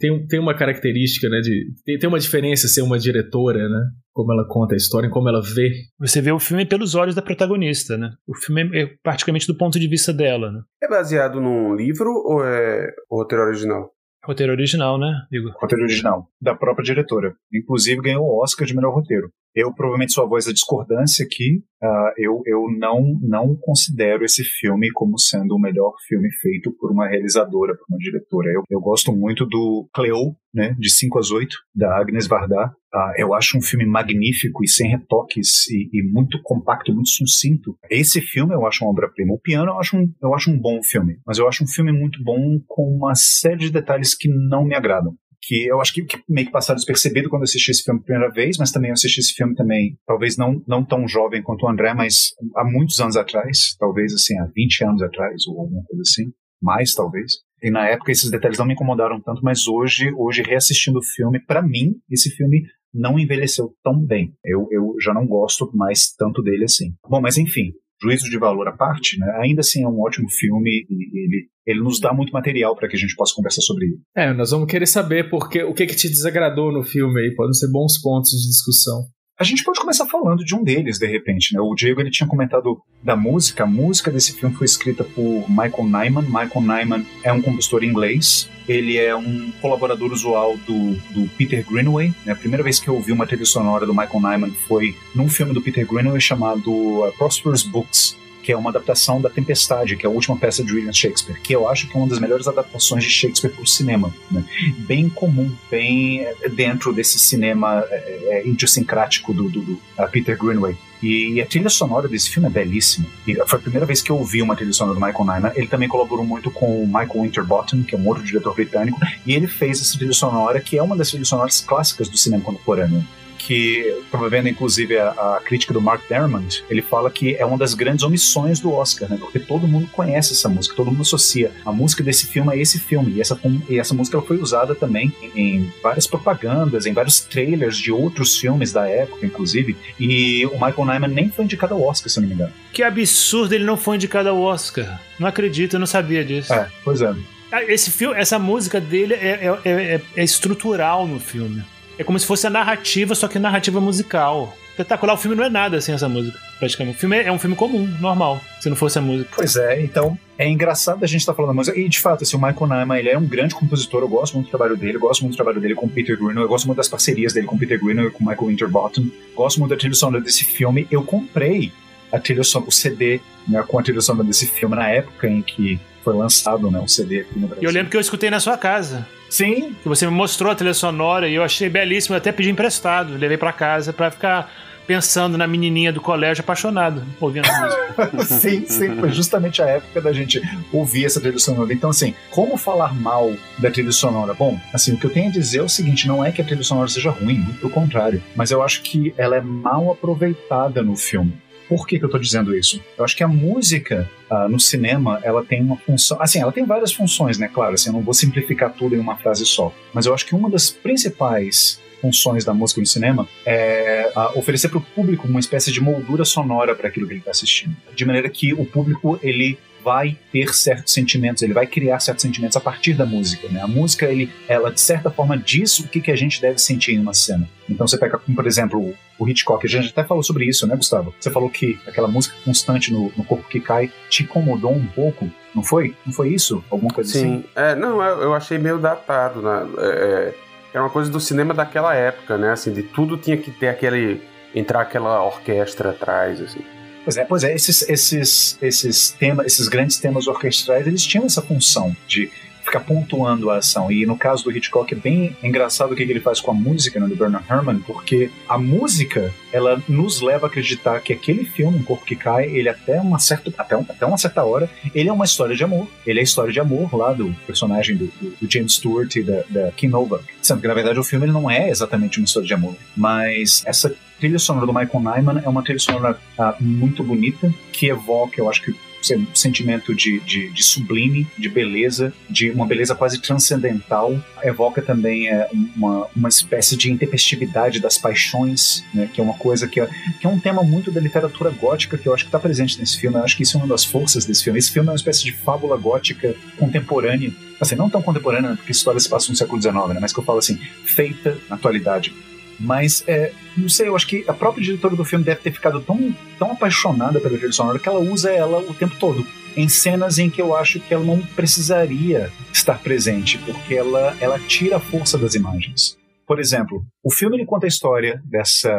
tem, 0.00 0.26
tem 0.26 0.40
uma 0.40 0.56
característica, 0.56 1.28
né? 1.28 1.40
De, 1.40 1.74
tem, 1.84 1.98
tem 1.98 2.08
uma 2.08 2.18
diferença 2.18 2.66
ser 2.66 2.80
uma 2.80 2.98
diretora, 2.98 3.68
né? 3.68 3.80
Como 4.12 4.32
ela 4.32 4.48
conta 4.48 4.74
a 4.74 4.76
história, 4.78 5.10
como 5.10 5.28
ela 5.28 5.42
vê. 5.42 5.70
Você 6.00 6.22
vê 6.22 6.32
o 6.32 6.38
filme 6.38 6.64
pelos 6.64 6.94
olhos 6.94 7.14
da 7.14 7.20
protagonista, 7.20 7.98
né? 7.98 8.10
O 8.26 8.34
filme 8.34 8.62
é 8.74 8.86
praticamente 9.02 9.46
do 9.46 9.56
ponto 9.56 9.78
de 9.78 9.86
vista 9.86 10.10
dela, 10.10 10.50
né? 10.50 10.62
É 10.82 10.88
baseado 10.88 11.38
num 11.38 11.74
livro 11.74 12.10
ou 12.10 12.42
é 12.42 12.88
o 13.10 13.18
roteiro 13.18 13.44
original? 13.44 13.90
Roteiro 14.26 14.52
original, 14.52 14.98
né, 14.98 15.22
Igor? 15.30 15.52
Roteiro 15.52 15.84
original, 15.84 16.28
da 16.40 16.52
própria 16.52 16.84
diretora. 16.84 17.32
Inclusive 17.52 18.02
ganhou 18.02 18.24
o 18.24 18.42
Oscar 18.42 18.66
de 18.66 18.74
melhor 18.74 18.92
roteiro. 18.92 19.30
Eu 19.56 19.72
provavelmente 19.72 20.12
sou 20.12 20.22
a 20.22 20.28
voz 20.28 20.44
da 20.44 20.52
discordância 20.52 21.24
aqui. 21.24 21.64
Uh, 21.82 22.12
eu 22.18 22.42
eu 22.44 22.66
não, 22.78 23.18
não 23.22 23.56
considero 23.56 24.22
esse 24.22 24.44
filme 24.44 24.90
como 24.92 25.18
sendo 25.18 25.54
o 25.54 25.58
melhor 25.58 25.94
filme 26.06 26.30
feito 26.42 26.70
por 26.78 26.92
uma 26.92 27.08
realizadora, 27.08 27.74
por 27.74 27.86
uma 27.88 27.98
diretora. 27.98 28.52
Eu, 28.52 28.64
eu 28.68 28.78
gosto 28.78 29.12
muito 29.12 29.46
do 29.46 29.88
Cleo, 29.94 30.36
né, 30.52 30.76
de 30.78 30.90
5 30.90 31.18
às 31.18 31.30
8, 31.30 31.56
da 31.74 31.98
Agnes 31.98 32.26
Varda. 32.26 32.66
Uh, 32.94 33.12
eu 33.16 33.32
acho 33.32 33.56
um 33.56 33.62
filme 33.62 33.86
magnífico 33.86 34.62
e 34.62 34.68
sem 34.68 34.90
retoques 34.90 35.66
e, 35.70 35.88
e, 35.90 36.02
muito 36.02 36.38
compacto, 36.42 36.92
muito 36.92 37.08
sucinto. 37.08 37.78
Esse 37.90 38.20
filme 38.20 38.54
eu 38.54 38.66
acho 38.66 38.84
uma 38.84 38.90
obra-prima. 38.90 39.32
O 39.32 39.40
Piano 39.40 39.70
eu 39.70 39.78
acho, 39.78 39.96
um, 39.96 40.12
eu 40.22 40.34
acho 40.34 40.50
um 40.50 40.58
bom 40.58 40.82
filme, 40.82 41.18
mas 41.26 41.38
eu 41.38 41.48
acho 41.48 41.64
um 41.64 41.68
filme 41.68 41.92
muito 41.92 42.22
bom 42.22 42.60
com 42.66 42.94
uma 42.94 43.14
série 43.14 43.56
de 43.56 43.72
detalhes 43.72 44.14
que 44.14 44.28
não 44.28 44.66
me 44.66 44.74
agradam 44.74 45.14
que 45.46 45.66
eu 45.66 45.80
acho 45.80 45.94
que, 45.94 46.02
que, 46.02 46.18
meio 46.28 46.48
que 46.48 46.52
passaram 46.52 46.76
despercebido 46.76 47.28
quando 47.28 47.42
eu 47.42 47.44
assisti 47.44 47.70
esse 47.70 47.84
filme 47.84 48.00
pela 48.00 48.18
primeira 48.18 48.34
vez, 48.34 48.58
mas 48.58 48.72
também 48.72 48.90
eu 48.90 48.94
assisti 48.94 49.20
esse 49.20 49.32
filme 49.32 49.54
também, 49.54 49.96
talvez 50.04 50.36
não, 50.36 50.60
não 50.66 50.84
tão 50.84 51.06
jovem 51.06 51.40
quanto 51.40 51.64
o 51.64 51.68
André, 51.68 51.94
mas 51.94 52.32
há 52.56 52.64
muitos 52.64 52.98
anos 53.00 53.16
atrás, 53.16 53.76
talvez 53.78 54.12
assim, 54.12 54.36
há 54.40 54.46
20 54.46 54.84
anos 54.84 55.02
atrás, 55.02 55.46
ou 55.46 55.60
alguma 55.60 55.84
coisa 55.84 56.02
assim, 56.02 56.32
mais 56.60 56.94
talvez. 56.94 57.32
E 57.62 57.70
na 57.70 57.88
época 57.88 58.10
esses 58.10 58.28
detalhes 58.28 58.58
não 58.58 58.66
me 58.66 58.74
incomodaram 58.74 59.20
tanto, 59.20 59.40
mas 59.42 59.68
hoje, 59.68 60.12
hoje 60.16 60.42
reassistindo 60.42 60.98
o 60.98 61.04
filme, 61.04 61.38
para 61.38 61.62
mim, 61.62 61.94
esse 62.10 62.28
filme 62.30 62.64
não 62.92 63.18
envelheceu 63.18 63.72
tão 63.84 64.04
bem. 64.04 64.34
Eu, 64.44 64.66
eu 64.72 64.94
já 65.00 65.14
não 65.14 65.26
gosto 65.26 65.70
mais 65.74 66.12
tanto 66.16 66.42
dele 66.42 66.64
assim. 66.64 66.92
Bom, 67.08 67.20
mas 67.20 67.38
enfim, 67.38 67.72
juízo 68.02 68.28
de 68.28 68.38
valor 68.38 68.66
à 68.68 68.72
parte, 68.72 69.18
né, 69.18 69.26
ainda 69.40 69.60
assim 69.60 69.84
é 69.84 69.88
um 69.88 70.00
ótimo 70.00 70.28
filme 70.30 70.86
e 70.90 71.24
ele, 71.24 71.48
ele 71.66 71.80
nos 71.80 72.00
dá 72.00 72.12
muito 72.12 72.32
material 72.32 72.76
para 72.76 72.88
que 72.88 72.96
a 72.96 72.98
gente 72.98 73.14
possa 73.16 73.34
conversar 73.34 73.62
sobre 73.62 73.86
ele. 73.86 73.98
É, 74.14 74.32
nós 74.32 74.50
vamos 74.50 74.70
querer 74.70 74.86
saber 74.86 75.28
porque, 75.28 75.62
o 75.62 75.74
que, 75.74 75.86
que 75.86 75.96
te 75.96 76.08
desagradou 76.08 76.72
no 76.72 76.84
filme 76.84 77.20
aí, 77.20 77.34
podem 77.34 77.52
ser 77.52 77.70
bons 77.70 78.00
pontos 78.00 78.30
de 78.30 78.46
discussão. 78.48 79.02
A 79.38 79.44
gente 79.44 79.62
pode 79.64 79.78
começar 79.78 80.06
falando 80.06 80.42
de 80.42 80.54
um 80.54 80.64
deles, 80.64 80.98
de 80.98 81.06
repente, 81.06 81.52
né? 81.52 81.60
O 81.60 81.74
Diego 81.74 82.00
ele 82.00 82.10
tinha 82.10 82.26
comentado 82.26 82.78
da 83.04 83.14
música. 83.14 83.64
A 83.64 83.66
música 83.66 84.10
desse 84.10 84.32
filme 84.32 84.54
foi 84.54 84.64
escrita 84.64 85.04
por 85.04 85.44
Michael 85.46 85.84
Nyman. 85.84 86.22
Michael 86.22 86.62
Nyman 86.62 87.06
é 87.22 87.30
um 87.30 87.42
compositor 87.42 87.84
inglês. 87.84 88.48
Ele 88.66 88.96
é 88.96 89.14
um 89.14 89.52
colaborador 89.60 90.10
usual 90.10 90.56
do, 90.66 90.94
do 91.12 91.28
Peter 91.36 91.62
Greenaway. 91.68 92.14
Né? 92.24 92.32
A 92.32 92.36
primeira 92.36 92.64
vez 92.64 92.80
que 92.80 92.88
eu 92.88 92.94
ouvi 92.94 93.12
uma 93.12 93.26
trilha 93.26 93.44
sonora 93.44 93.84
do 93.84 93.92
Michael 93.92 94.22
Nyman 94.22 94.52
foi 94.66 94.96
num 95.14 95.28
filme 95.28 95.52
do 95.52 95.60
Peter 95.60 95.86
Greenaway 95.86 96.20
chamado 96.20 96.70
uh, 96.72 97.12
Prosperous 97.18 97.62
Books 97.62 98.16
que 98.46 98.52
é 98.52 98.56
uma 98.56 98.70
adaptação 98.70 99.20
da 99.20 99.28
Tempestade, 99.28 99.96
que 99.96 100.06
é 100.06 100.08
a 100.08 100.12
última 100.12 100.36
peça 100.36 100.62
de 100.62 100.72
William 100.72 100.92
Shakespeare, 100.92 101.40
que 101.42 101.52
eu 101.52 101.68
acho 101.68 101.88
que 101.88 101.96
é 101.96 101.98
uma 101.98 102.06
das 102.06 102.20
melhores 102.20 102.46
adaptações 102.46 103.02
de 103.02 103.10
Shakespeare 103.10 103.50
para 103.50 103.64
o 103.64 103.66
cinema. 103.66 104.14
Né? 104.30 104.44
Bem 104.86 105.08
comum, 105.08 105.50
bem 105.68 106.20
eh, 106.20 106.48
dentro 106.48 106.92
desse 106.92 107.18
cinema 107.18 107.84
é, 107.90 107.96
é, 108.30 108.46
idiosincrático 108.46 109.34
do, 109.34 109.50
do, 109.50 109.62
do 109.62 109.72
uh, 109.72 110.08
Peter 110.12 110.38
Greenaway. 110.38 110.76
E 111.02 111.40
a 111.42 111.46
trilha 111.46 111.68
sonora 111.68 112.06
desse 112.06 112.30
filme 112.30 112.46
é 112.46 112.50
belíssima. 112.52 113.08
E 113.26 113.34
foi 113.34 113.58
a 113.58 113.62
primeira 113.62 113.84
vez 113.84 114.00
que 114.00 114.12
eu 114.12 114.16
ouvi 114.16 114.40
uma 114.40 114.54
trilha 114.54 114.72
sonora 114.72 114.96
do 114.96 115.04
Michael 115.04 115.24
Nyman. 115.24 115.52
Ele 115.56 115.66
também 115.66 115.88
colaborou 115.88 116.24
muito 116.24 116.48
com 116.48 116.84
o 116.84 116.86
Michael 116.86 117.22
Winterbottom, 117.22 117.82
que 117.82 117.96
é 117.96 117.98
um 117.98 118.06
outro 118.06 118.22
diretor 118.22 118.54
britânico, 118.54 119.00
e 119.26 119.34
ele 119.34 119.48
fez 119.48 119.80
essa 119.80 119.98
trilha 119.98 120.12
sonora, 120.12 120.60
que 120.60 120.78
é 120.78 120.82
uma 120.82 120.96
das 120.96 121.08
trilhas 121.08 121.26
sonoras 121.26 121.60
clássicas 121.60 122.08
do 122.08 122.16
cinema 122.16 122.44
contemporâneo 122.44 123.04
que 123.46 123.96
estava 124.04 124.28
vendo 124.28 124.48
inclusive 124.48 124.98
a, 124.98 125.10
a, 125.10 125.40
crítica 125.44 125.72
do 125.72 125.80
Mark 125.80 126.02
Dermond, 126.08 126.64
ele 126.68 126.82
fala 126.82 127.08
que 127.08 127.36
é 127.36 127.46
uma 127.46 127.56
das 127.56 127.74
grandes 127.74 128.04
omissões 128.04 128.58
do 128.58 128.72
Oscar, 128.72 129.08
né? 129.08 129.16
Porque 129.20 129.38
todo 129.38 129.68
mundo 129.68 129.88
conhece 129.92 130.32
essa 130.32 130.48
música, 130.48 130.74
todo 130.74 130.90
mundo 130.90 131.02
associa 131.02 131.52
a 131.64 131.70
música 131.70 132.02
desse 132.02 132.26
filme 132.26 132.52
a 132.52 132.56
esse 132.56 132.80
filme. 132.80 133.12
E 133.12 133.20
essa, 133.20 133.38
e 133.68 133.78
essa 133.78 133.94
música 133.94 134.20
foi 134.20 134.38
usada 134.38 134.74
também 134.74 135.12
em, 135.22 135.58
em, 135.58 135.72
várias 135.80 136.08
propagandas, 136.08 136.86
em 136.86 136.92
vários 136.92 137.20
trailers 137.20 137.78
de 137.78 137.92
outros 137.92 138.36
filmes 138.36 138.72
da 138.72 138.88
época, 138.88 139.24
inclusive. 139.24 139.76
E 139.98 140.44
o 140.46 140.54
Michael 140.54 140.84
Nyman 140.84 141.08
nem 141.08 141.30
foi 141.30 141.44
indicado 141.44 141.74
ao 141.74 141.82
Oscar, 141.82 142.10
se 142.10 142.18
eu 142.18 142.22
não 142.22 142.28
me 142.28 142.34
engano. 142.34 142.52
Que 142.72 142.82
absurdo 142.82 143.54
ele 143.54 143.64
não 143.64 143.76
foi 143.76 143.94
indicado 143.94 144.28
ao 144.28 144.40
Oscar. 144.40 145.00
Não 145.20 145.28
acredito, 145.28 145.76
eu 145.76 145.80
não 145.80 145.86
sabia 145.86 146.24
disso. 146.24 146.52
É, 146.52 146.68
pois 146.82 147.00
é. 147.00 147.14
Ah, 147.52 147.62
esse 147.62 147.92
filme, 147.92 148.18
essa 148.18 148.40
música 148.40 148.80
dele 148.80 149.14
é, 149.14 149.58
é, 149.64 149.70
é, 149.70 150.00
é 150.16 150.24
estrutural 150.24 151.06
no 151.06 151.20
filme. 151.20 151.62
É 151.98 152.04
como 152.04 152.18
se 152.18 152.26
fosse 152.26 152.46
a 152.46 152.50
narrativa, 152.50 153.14
só 153.14 153.26
que 153.26 153.38
narrativa 153.38 153.80
musical. 153.80 154.54
Espetacular, 154.70 155.14
o 155.14 155.16
filme 155.16 155.34
não 155.34 155.44
é 155.44 155.48
nada 155.48 155.80
sem 155.80 155.94
essa 155.94 156.06
música, 156.06 156.38
praticamente. 156.58 156.98
O 156.98 157.00
filme 157.00 157.16
é, 157.16 157.28
é 157.28 157.32
um 157.32 157.38
filme 157.38 157.56
comum, 157.56 157.86
normal, 157.98 158.38
se 158.60 158.68
não 158.68 158.76
fosse 158.76 158.98
a 158.98 159.02
música. 159.02 159.30
Pois 159.34 159.56
é, 159.56 159.80
então 159.80 160.18
é 160.36 160.46
engraçado 160.46 161.02
a 161.02 161.06
gente 161.06 161.20
estar 161.20 161.32
tá 161.32 161.36
falando 161.36 161.52
da 161.52 161.54
música. 161.54 161.78
E 161.78 161.88
de 161.88 161.98
fato, 161.98 162.22
assim, 162.22 162.36
o 162.36 162.38
Michael 162.38 162.66
Nyman, 162.66 162.98
ele 162.98 163.08
é 163.08 163.16
um 163.16 163.26
grande 163.26 163.54
compositor, 163.54 164.02
eu 164.02 164.08
gosto 164.08 164.34
muito 164.34 164.48
do 164.48 164.50
trabalho 164.50 164.76
dele, 164.76 164.96
eu 164.96 165.00
gosto 165.00 165.22
muito 165.22 165.32
do 165.32 165.36
trabalho 165.36 165.58
dele 165.58 165.74
com 165.74 165.86
o 165.86 165.88
Peter 165.88 166.14
Greenaway, 166.14 166.44
eu 166.44 166.48
gosto 166.48 166.66
muito 166.66 166.76
das 166.76 166.88
parcerias 166.88 167.32
dele 167.32 167.46
com 167.46 167.56
o 167.56 167.58
Peter 167.58 167.82
Greenaway 167.82 168.10
e 168.10 168.12
com 168.12 168.22
o 168.22 168.26
Michael 168.26 168.48
Winterbottom. 168.48 169.06
Gosto 169.34 169.60
muito 169.60 169.70
da 169.70 169.78
trilha 169.78 169.94
sonora 169.94 170.22
desse 170.22 170.44
filme. 170.44 170.86
Eu 170.90 171.02
comprei 171.02 171.72
a 172.12 172.18
trilha 172.18 172.44
sonora, 172.44 172.68
o 172.68 172.72
CD 172.72 173.20
né, 173.48 173.64
com 173.66 173.78
a 173.78 173.82
trilha 173.82 174.02
sonora 174.02 174.26
desse 174.26 174.46
filme 174.46 174.76
na 174.76 174.90
época 174.90 175.26
em 175.26 175.40
que 175.40 175.80
foi 176.04 176.14
lançado 176.14 176.70
né, 176.70 176.78
um 176.78 176.86
CD 176.86 177.20
aqui 177.20 177.38
no 177.38 177.46
Brasil. 177.46 177.62
E 177.62 177.66
eu 177.66 177.72
lembro 177.72 177.90
que 177.90 177.96
eu 177.96 178.00
escutei 178.00 178.28
na 178.28 178.40
sua 178.40 178.58
casa. 178.58 179.08
Sim. 179.28 179.74
Que 179.82 179.88
você 179.88 180.06
me 180.06 180.12
mostrou 180.12 180.50
a 180.52 180.54
trilha 180.54 180.74
sonora 180.74 181.28
e 181.28 181.34
eu 181.34 181.42
achei 181.42 181.68
belíssimo. 181.68 182.14
Eu 182.14 182.18
até 182.18 182.32
pedi 182.32 182.50
emprestado, 182.50 183.16
levei 183.16 183.36
para 183.36 183.52
casa 183.52 183.92
para 183.92 184.10
ficar 184.10 184.50
pensando 184.86 185.36
na 185.36 185.46
menininha 185.46 185.92
do 185.92 186.00
colégio 186.00 186.42
apaixonado, 186.42 187.02
ouvindo 187.20 187.48
a 187.48 187.60
música. 188.06 188.24
sim, 188.24 188.66
sim, 188.66 188.96
foi 188.96 189.10
justamente 189.10 189.60
a 189.60 189.66
época 189.66 190.00
da 190.00 190.12
gente 190.12 190.40
ouvir 190.72 191.04
essa 191.04 191.20
trilha 191.20 191.38
sonora. 191.38 191.72
Então, 191.72 191.90
assim, 191.90 192.14
como 192.30 192.56
falar 192.56 192.94
mal 192.94 193.34
da 193.58 193.70
trilha 193.70 193.92
sonora? 193.92 194.32
Bom, 194.32 194.58
assim, 194.72 194.94
o 194.94 194.96
que 194.96 195.06
eu 195.06 195.10
tenho 195.10 195.28
a 195.28 195.32
dizer 195.32 195.58
é 195.58 195.62
o 195.62 195.68
seguinte: 195.68 196.06
não 196.06 196.24
é 196.24 196.30
que 196.30 196.40
a 196.40 196.44
trilha 196.44 196.62
sonora 196.62 196.88
seja 196.88 197.10
ruim, 197.10 197.38
muito 197.38 197.58
pelo 197.60 197.70
contrário, 197.72 198.22
mas 198.34 198.50
eu 198.50 198.62
acho 198.62 198.82
que 198.82 199.12
ela 199.16 199.36
é 199.36 199.40
mal 199.40 199.90
aproveitada 199.90 200.82
no 200.82 200.96
filme 200.96 201.32
Por 201.68 201.86
que, 201.86 201.98
que 201.98 202.04
eu 202.04 202.08
tô 202.08 202.18
dizendo 202.18 202.56
isso? 202.56 202.82
Eu 202.96 203.04
acho 203.04 203.16
que 203.16 203.24
a 203.24 203.28
música 203.28 204.08
uh, 204.30 204.48
no 204.48 204.60
cinema, 204.60 205.20
ela 205.22 205.44
tem 205.44 205.60
uma 205.62 205.76
função. 205.76 206.20
Assim, 206.20 206.40
ela 206.40 206.52
tem 206.52 206.64
várias 206.64 206.92
funções, 206.92 207.38
né? 207.38 207.50
Claro, 207.52 207.74
assim, 207.74 207.88
eu 207.88 207.92
não 207.92 208.02
vou 208.02 208.14
simplificar 208.14 208.72
tudo 208.72 208.94
em 208.94 208.98
uma 208.98 209.16
frase 209.16 209.44
só. 209.44 209.72
Mas 209.92 210.06
eu 210.06 210.14
acho 210.14 210.26
que 210.26 210.34
uma 210.34 210.48
das 210.48 210.70
principais 210.70 211.80
funções 212.00 212.44
da 212.44 212.52
música 212.52 212.80
no 212.80 212.86
cinema 212.86 213.26
é 213.44 214.12
oferecer 214.34 214.68
para 214.68 214.78
o 214.78 214.82
público 214.82 215.26
uma 215.26 215.40
espécie 215.40 215.72
de 215.72 215.80
moldura 215.80 216.24
sonora 216.24 216.74
para 216.74 216.88
aquilo 216.88 217.06
que 217.06 217.14
ele 217.14 217.20
está 217.20 217.30
assistindo, 217.30 217.74
de 217.94 218.04
maneira 218.04 218.28
que 218.28 218.52
o 218.52 218.64
público 218.64 219.18
ele 219.22 219.58
vai 219.86 220.18
ter 220.32 220.52
certos 220.52 220.92
sentimentos, 220.92 221.44
ele 221.44 221.52
vai 221.52 221.64
criar 221.64 222.00
certos 222.00 222.22
sentimentos 222.22 222.56
a 222.56 222.60
partir 222.60 222.92
da 222.92 223.06
música. 223.06 223.46
Né? 223.48 223.60
A 223.60 223.68
música, 223.68 224.06
ele, 224.06 224.32
ela 224.48 224.72
de 224.72 224.80
certa 224.80 225.12
forma 225.12 225.38
diz 225.38 225.78
o 225.78 225.86
que, 225.86 226.00
que 226.00 226.10
a 226.10 226.16
gente 226.16 226.40
deve 226.40 226.58
sentir 226.58 226.94
em 226.94 226.98
uma 226.98 227.14
cena. 227.14 227.48
Então 227.70 227.86
você 227.86 227.96
pega, 227.96 228.18
por 228.18 228.46
exemplo, 228.48 228.92
o 229.16 229.28
Hitchcock, 229.28 229.64
a 229.64 229.70
gente 229.70 229.90
até 229.90 230.02
falou 230.02 230.24
sobre 230.24 230.44
isso, 230.44 230.66
né, 230.66 230.74
Gustavo? 230.74 231.14
Você 231.20 231.30
falou 231.30 231.48
que 231.48 231.78
aquela 231.86 232.08
música 232.08 232.34
constante 232.44 232.92
no, 232.92 233.12
no 233.16 233.24
corpo 233.24 233.48
que 233.48 233.60
cai 233.60 233.88
te 234.10 234.24
incomodou 234.24 234.74
um 234.74 234.86
pouco, 234.88 235.30
não 235.54 235.62
foi? 235.62 235.94
Não 236.04 236.12
foi 236.12 236.30
isso? 236.30 236.64
Alguma 236.68 236.92
coisa 236.92 237.12
Sim. 237.12 237.18
assim? 237.18 237.42
Sim. 237.42 237.44
É, 237.54 237.76
não, 237.76 238.02
eu, 238.02 238.22
eu, 238.22 238.34
achei 238.34 238.58
meio 238.58 238.78
datado, 238.78 239.40
né? 239.40 239.68
É, 239.78 239.86
é, 239.86 240.34
era 240.74 240.82
uma 240.82 240.90
coisa 240.90 241.08
do 241.08 241.20
cinema 241.20 241.54
daquela 241.54 241.94
época, 241.94 242.36
né? 242.36 242.50
Assim, 242.50 242.72
de 242.72 242.82
tudo 242.82 243.16
tinha 243.16 243.36
que 243.36 243.52
ter 243.52 243.68
aquele 243.68 244.20
entrar 244.52 244.80
aquela 244.80 245.22
orquestra 245.22 245.90
atrás, 245.90 246.40
assim. 246.40 246.64
Pois 247.06 247.16
é, 247.16 247.24
pois 247.24 247.44
é, 247.44 247.54
esses, 247.54 247.88
esses, 247.88 248.58
esses 248.60 249.12
temas, 249.12 249.46
esses 249.46 249.68
grandes 249.68 249.96
temas 249.96 250.26
orquestrais, 250.26 250.88
eles 250.88 251.06
tinham 251.06 251.24
essa 251.24 251.40
função 251.40 251.96
de 252.08 252.28
ficar 252.64 252.80
pontuando 252.80 253.48
a 253.48 253.58
ação. 253.58 253.92
E 253.92 254.04
no 254.04 254.18
caso 254.18 254.42
do 254.42 254.50
Hitchcock 254.50 254.92
é 254.92 254.96
bem 254.96 255.36
engraçado 255.40 255.92
o 255.92 255.94
que 255.94 256.02
ele 256.02 256.18
faz 256.18 256.40
com 256.40 256.50
a 256.50 256.54
música 256.54 256.98
né, 256.98 257.06
do 257.06 257.14
Bernard 257.14 257.46
Herrmann, 257.48 257.78
porque 257.78 258.28
a 258.48 258.58
música 258.58 259.32
ela 259.52 259.80
nos 259.88 260.20
leva 260.20 260.46
a 260.46 260.48
acreditar 260.48 260.98
que 260.98 261.12
aquele 261.12 261.44
filme, 261.44 261.78
Um 261.78 261.84
Corpo 261.84 262.04
que 262.04 262.16
Cai, 262.16 262.46
ele 262.46 262.68
até 262.68 263.00
uma 263.00 263.20
certa, 263.20 263.52
até, 263.56 263.76
até 263.76 264.04
uma 264.04 264.18
certa 264.18 264.42
hora, 264.42 264.68
ele 264.92 265.08
é 265.08 265.12
uma 265.12 265.24
história 265.24 265.54
de 265.54 265.62
amor. 265.62 265.86
Ele 266.04 266.18
é 266.18 266.22
a 266.22 266.24
história 266.24 266.52
de 266.52 266.58
amor 266.58 266.92
lá 266.92 267.12
do 267.12 267.32
personagem 267.46 267.96
do, 267.96 268.06
do, 268.06 268.36
do 268.42 268.52
James 268.52 268.72
Stewart 268.72 269.14
e 269.14 269.22
da, 269.22 269.44
da 269.48 269.70
Kim 269.70 269.86
Novak. 269.86 270.24
Sendo 270.42 270.60
que 270.60 270.66
na 270.66 270.74
verdade 270.74 270.98
o 270.98 271.04
filme 271.04 271.26
ele 271.26 271.32
não 271.32 271.48
é 271.48 271.70
exatamente 271.70 272.18
uma 272.18 272.24
história 272.24 272.48
de 272.48 272.54
amor, 272.54 272.74
mas 272.96 273.62
essa 273.64 273.94
trilha 274.18 274.38
sonora 274.38 274.66
do 274.66 274.72
Michael 274.72 275.00
Nyman 275.00 275.42
é 275.44 275.48
uma 275.48 275.62
trilha 275.62 275.78
sonora 275.78 276.18
uh, 276.38 276.62
muito 276.62 277.02
bonita, 277.02 277.52
que 277.72 277.86
evoca, 277.88 278.40
eu 278.40 278.48
acho 278.48 278.62
que 278.62 278.74
um 279.14 279.26
sentimento 279.34 279.94
de, 279.94 280.18
de, 280.20 280.50
de, 280.50 280.62
sublime, 280.64 281.26
de 281.38 281.48
beleza, 281.48 282.12
de 282.28 282.50
uma 282.50 282.66
beleza 282.66 282.94
quase 282.94 283.20
transcendental. 283.20 284.18
Evoca 284.42 284.82
também 284.82 285.28
é, 285.28 285.48
uma, 285.76 286.08
uma 286.16 286.28
espécie 286.28 286.76
de 286.76 286.90
intempestividade 286.90 287.78
das 287.78 287.98
paixões, 287.98 288.82
né, 288.92 289.08
que 289.12 289.20
é 289.20 289.24
uma 289.24 289.34
coisa 289.34 289.68
que 289.68 289.80
é, 289.80 289.88
que 290.20 290.26
é 290.26 290.28
um 290.28 290.40
tema 290.40 290.62
muito 290.62 290.90
da 290.90 291.00
literatura 291.00 291.50
gótica 291.50 291.98
que 291.98 292.08
eu 292.08 292.14
acho 292.14 292.24
que 292.24 292.28
está 292.28 292.38
presente 292.38 292.78
nesse 292.78 292.98
filme. 292.98 293.16
Eu 293.16 293.22
acho 293.24 293.36
que 293.36 293.42
isso 293.42 293.56
é 293.56 293.60
uma 293.60 293.68
das 293.68 293.84
forças 293.84 294.24
desse 294.24 294.42
filme. 294.42 294.58
Esse 294.58 294.72
filme 294.72 294.88
é 294.88 294.92
uma 294.92 294.96
espécie 294.96 295.24
de 295.24 295.32
fábula 295.32 295.76
gótica 295.76 296.34
contemporânea. 296.58 297.32
Assim, 297.60 297.74
não 297.74 297.88
tão 297.88 298.02
contemporânea, 298.02 298.56
porque 298.56 298.72
histórias 298.72 299.04
se 299.04 299.08
passam 299.08 299.30
no 299.30 299.36
século 299.36 299.60
XIX, 299.60 299.74
né, 299.88 299.98
mas 300.00 300.12
que 300.12 300.18
eu 300.18 300.24
falo 300.24 300.38
assim, 300.38 300.58
feita 300.84 301.38
na 301.48 301.56
atualidade. 301.56 302.12
Mas, 302.58 303.04
é, 303.06 303.32
não 303.56 303.68
sei, 303.68 303.88
eu 303.88 303.96
acho 303.96 304.06
que 304.06 304.24
a 304.26 304.32
própria 304.32 304.64
diretora 304.64 304.96
do 304.96 305.04
filme 305.04 305.24
deve 305.24 305.40
ter 305.40 305.52
ficado 305.52 305.80
tão, 305.80 306.14
tão 306.38 306.52
apaixonada 306.52 307.20
pela 307.20 307.36
trilha 307.36 307.52
sonora 307.52 307.78
que 307.78 307.88
ela 307.88 307.98
usa 307.98 308.30
ela 308.30 308.58
o 308.58 308.74
tempo 308.74 308.96
todo. 308.98 309.26
Em 309.56 309.68
cenas 309.68 310.18
em 310.18 310.28
que 310.28 310.40
eu 310.40 310.54
acho 310.54 310.80
que 310.80 310.92
ela 310.92 311.04
não 311.04 311.20
precisaria 311.20 312.30
estar 312.52 312.78
presente, 312.78 313.38
porque 313.38 313.74
ela, 313.74 314.16
ela 314.20 314.38
tira 314.38 314.76
a 314.76 314.80
força 314.80 315.16
das 315.16 315.34
imagens. 315.34 315.96
Por 316.26 316.40
exemplo, 316.40 316.84
o 317.04 317.12
filme 317.12 317.44
conta 317.46 317.66
a 317.66 317.68
história 317.68 318.20
dessa 318.24 318.72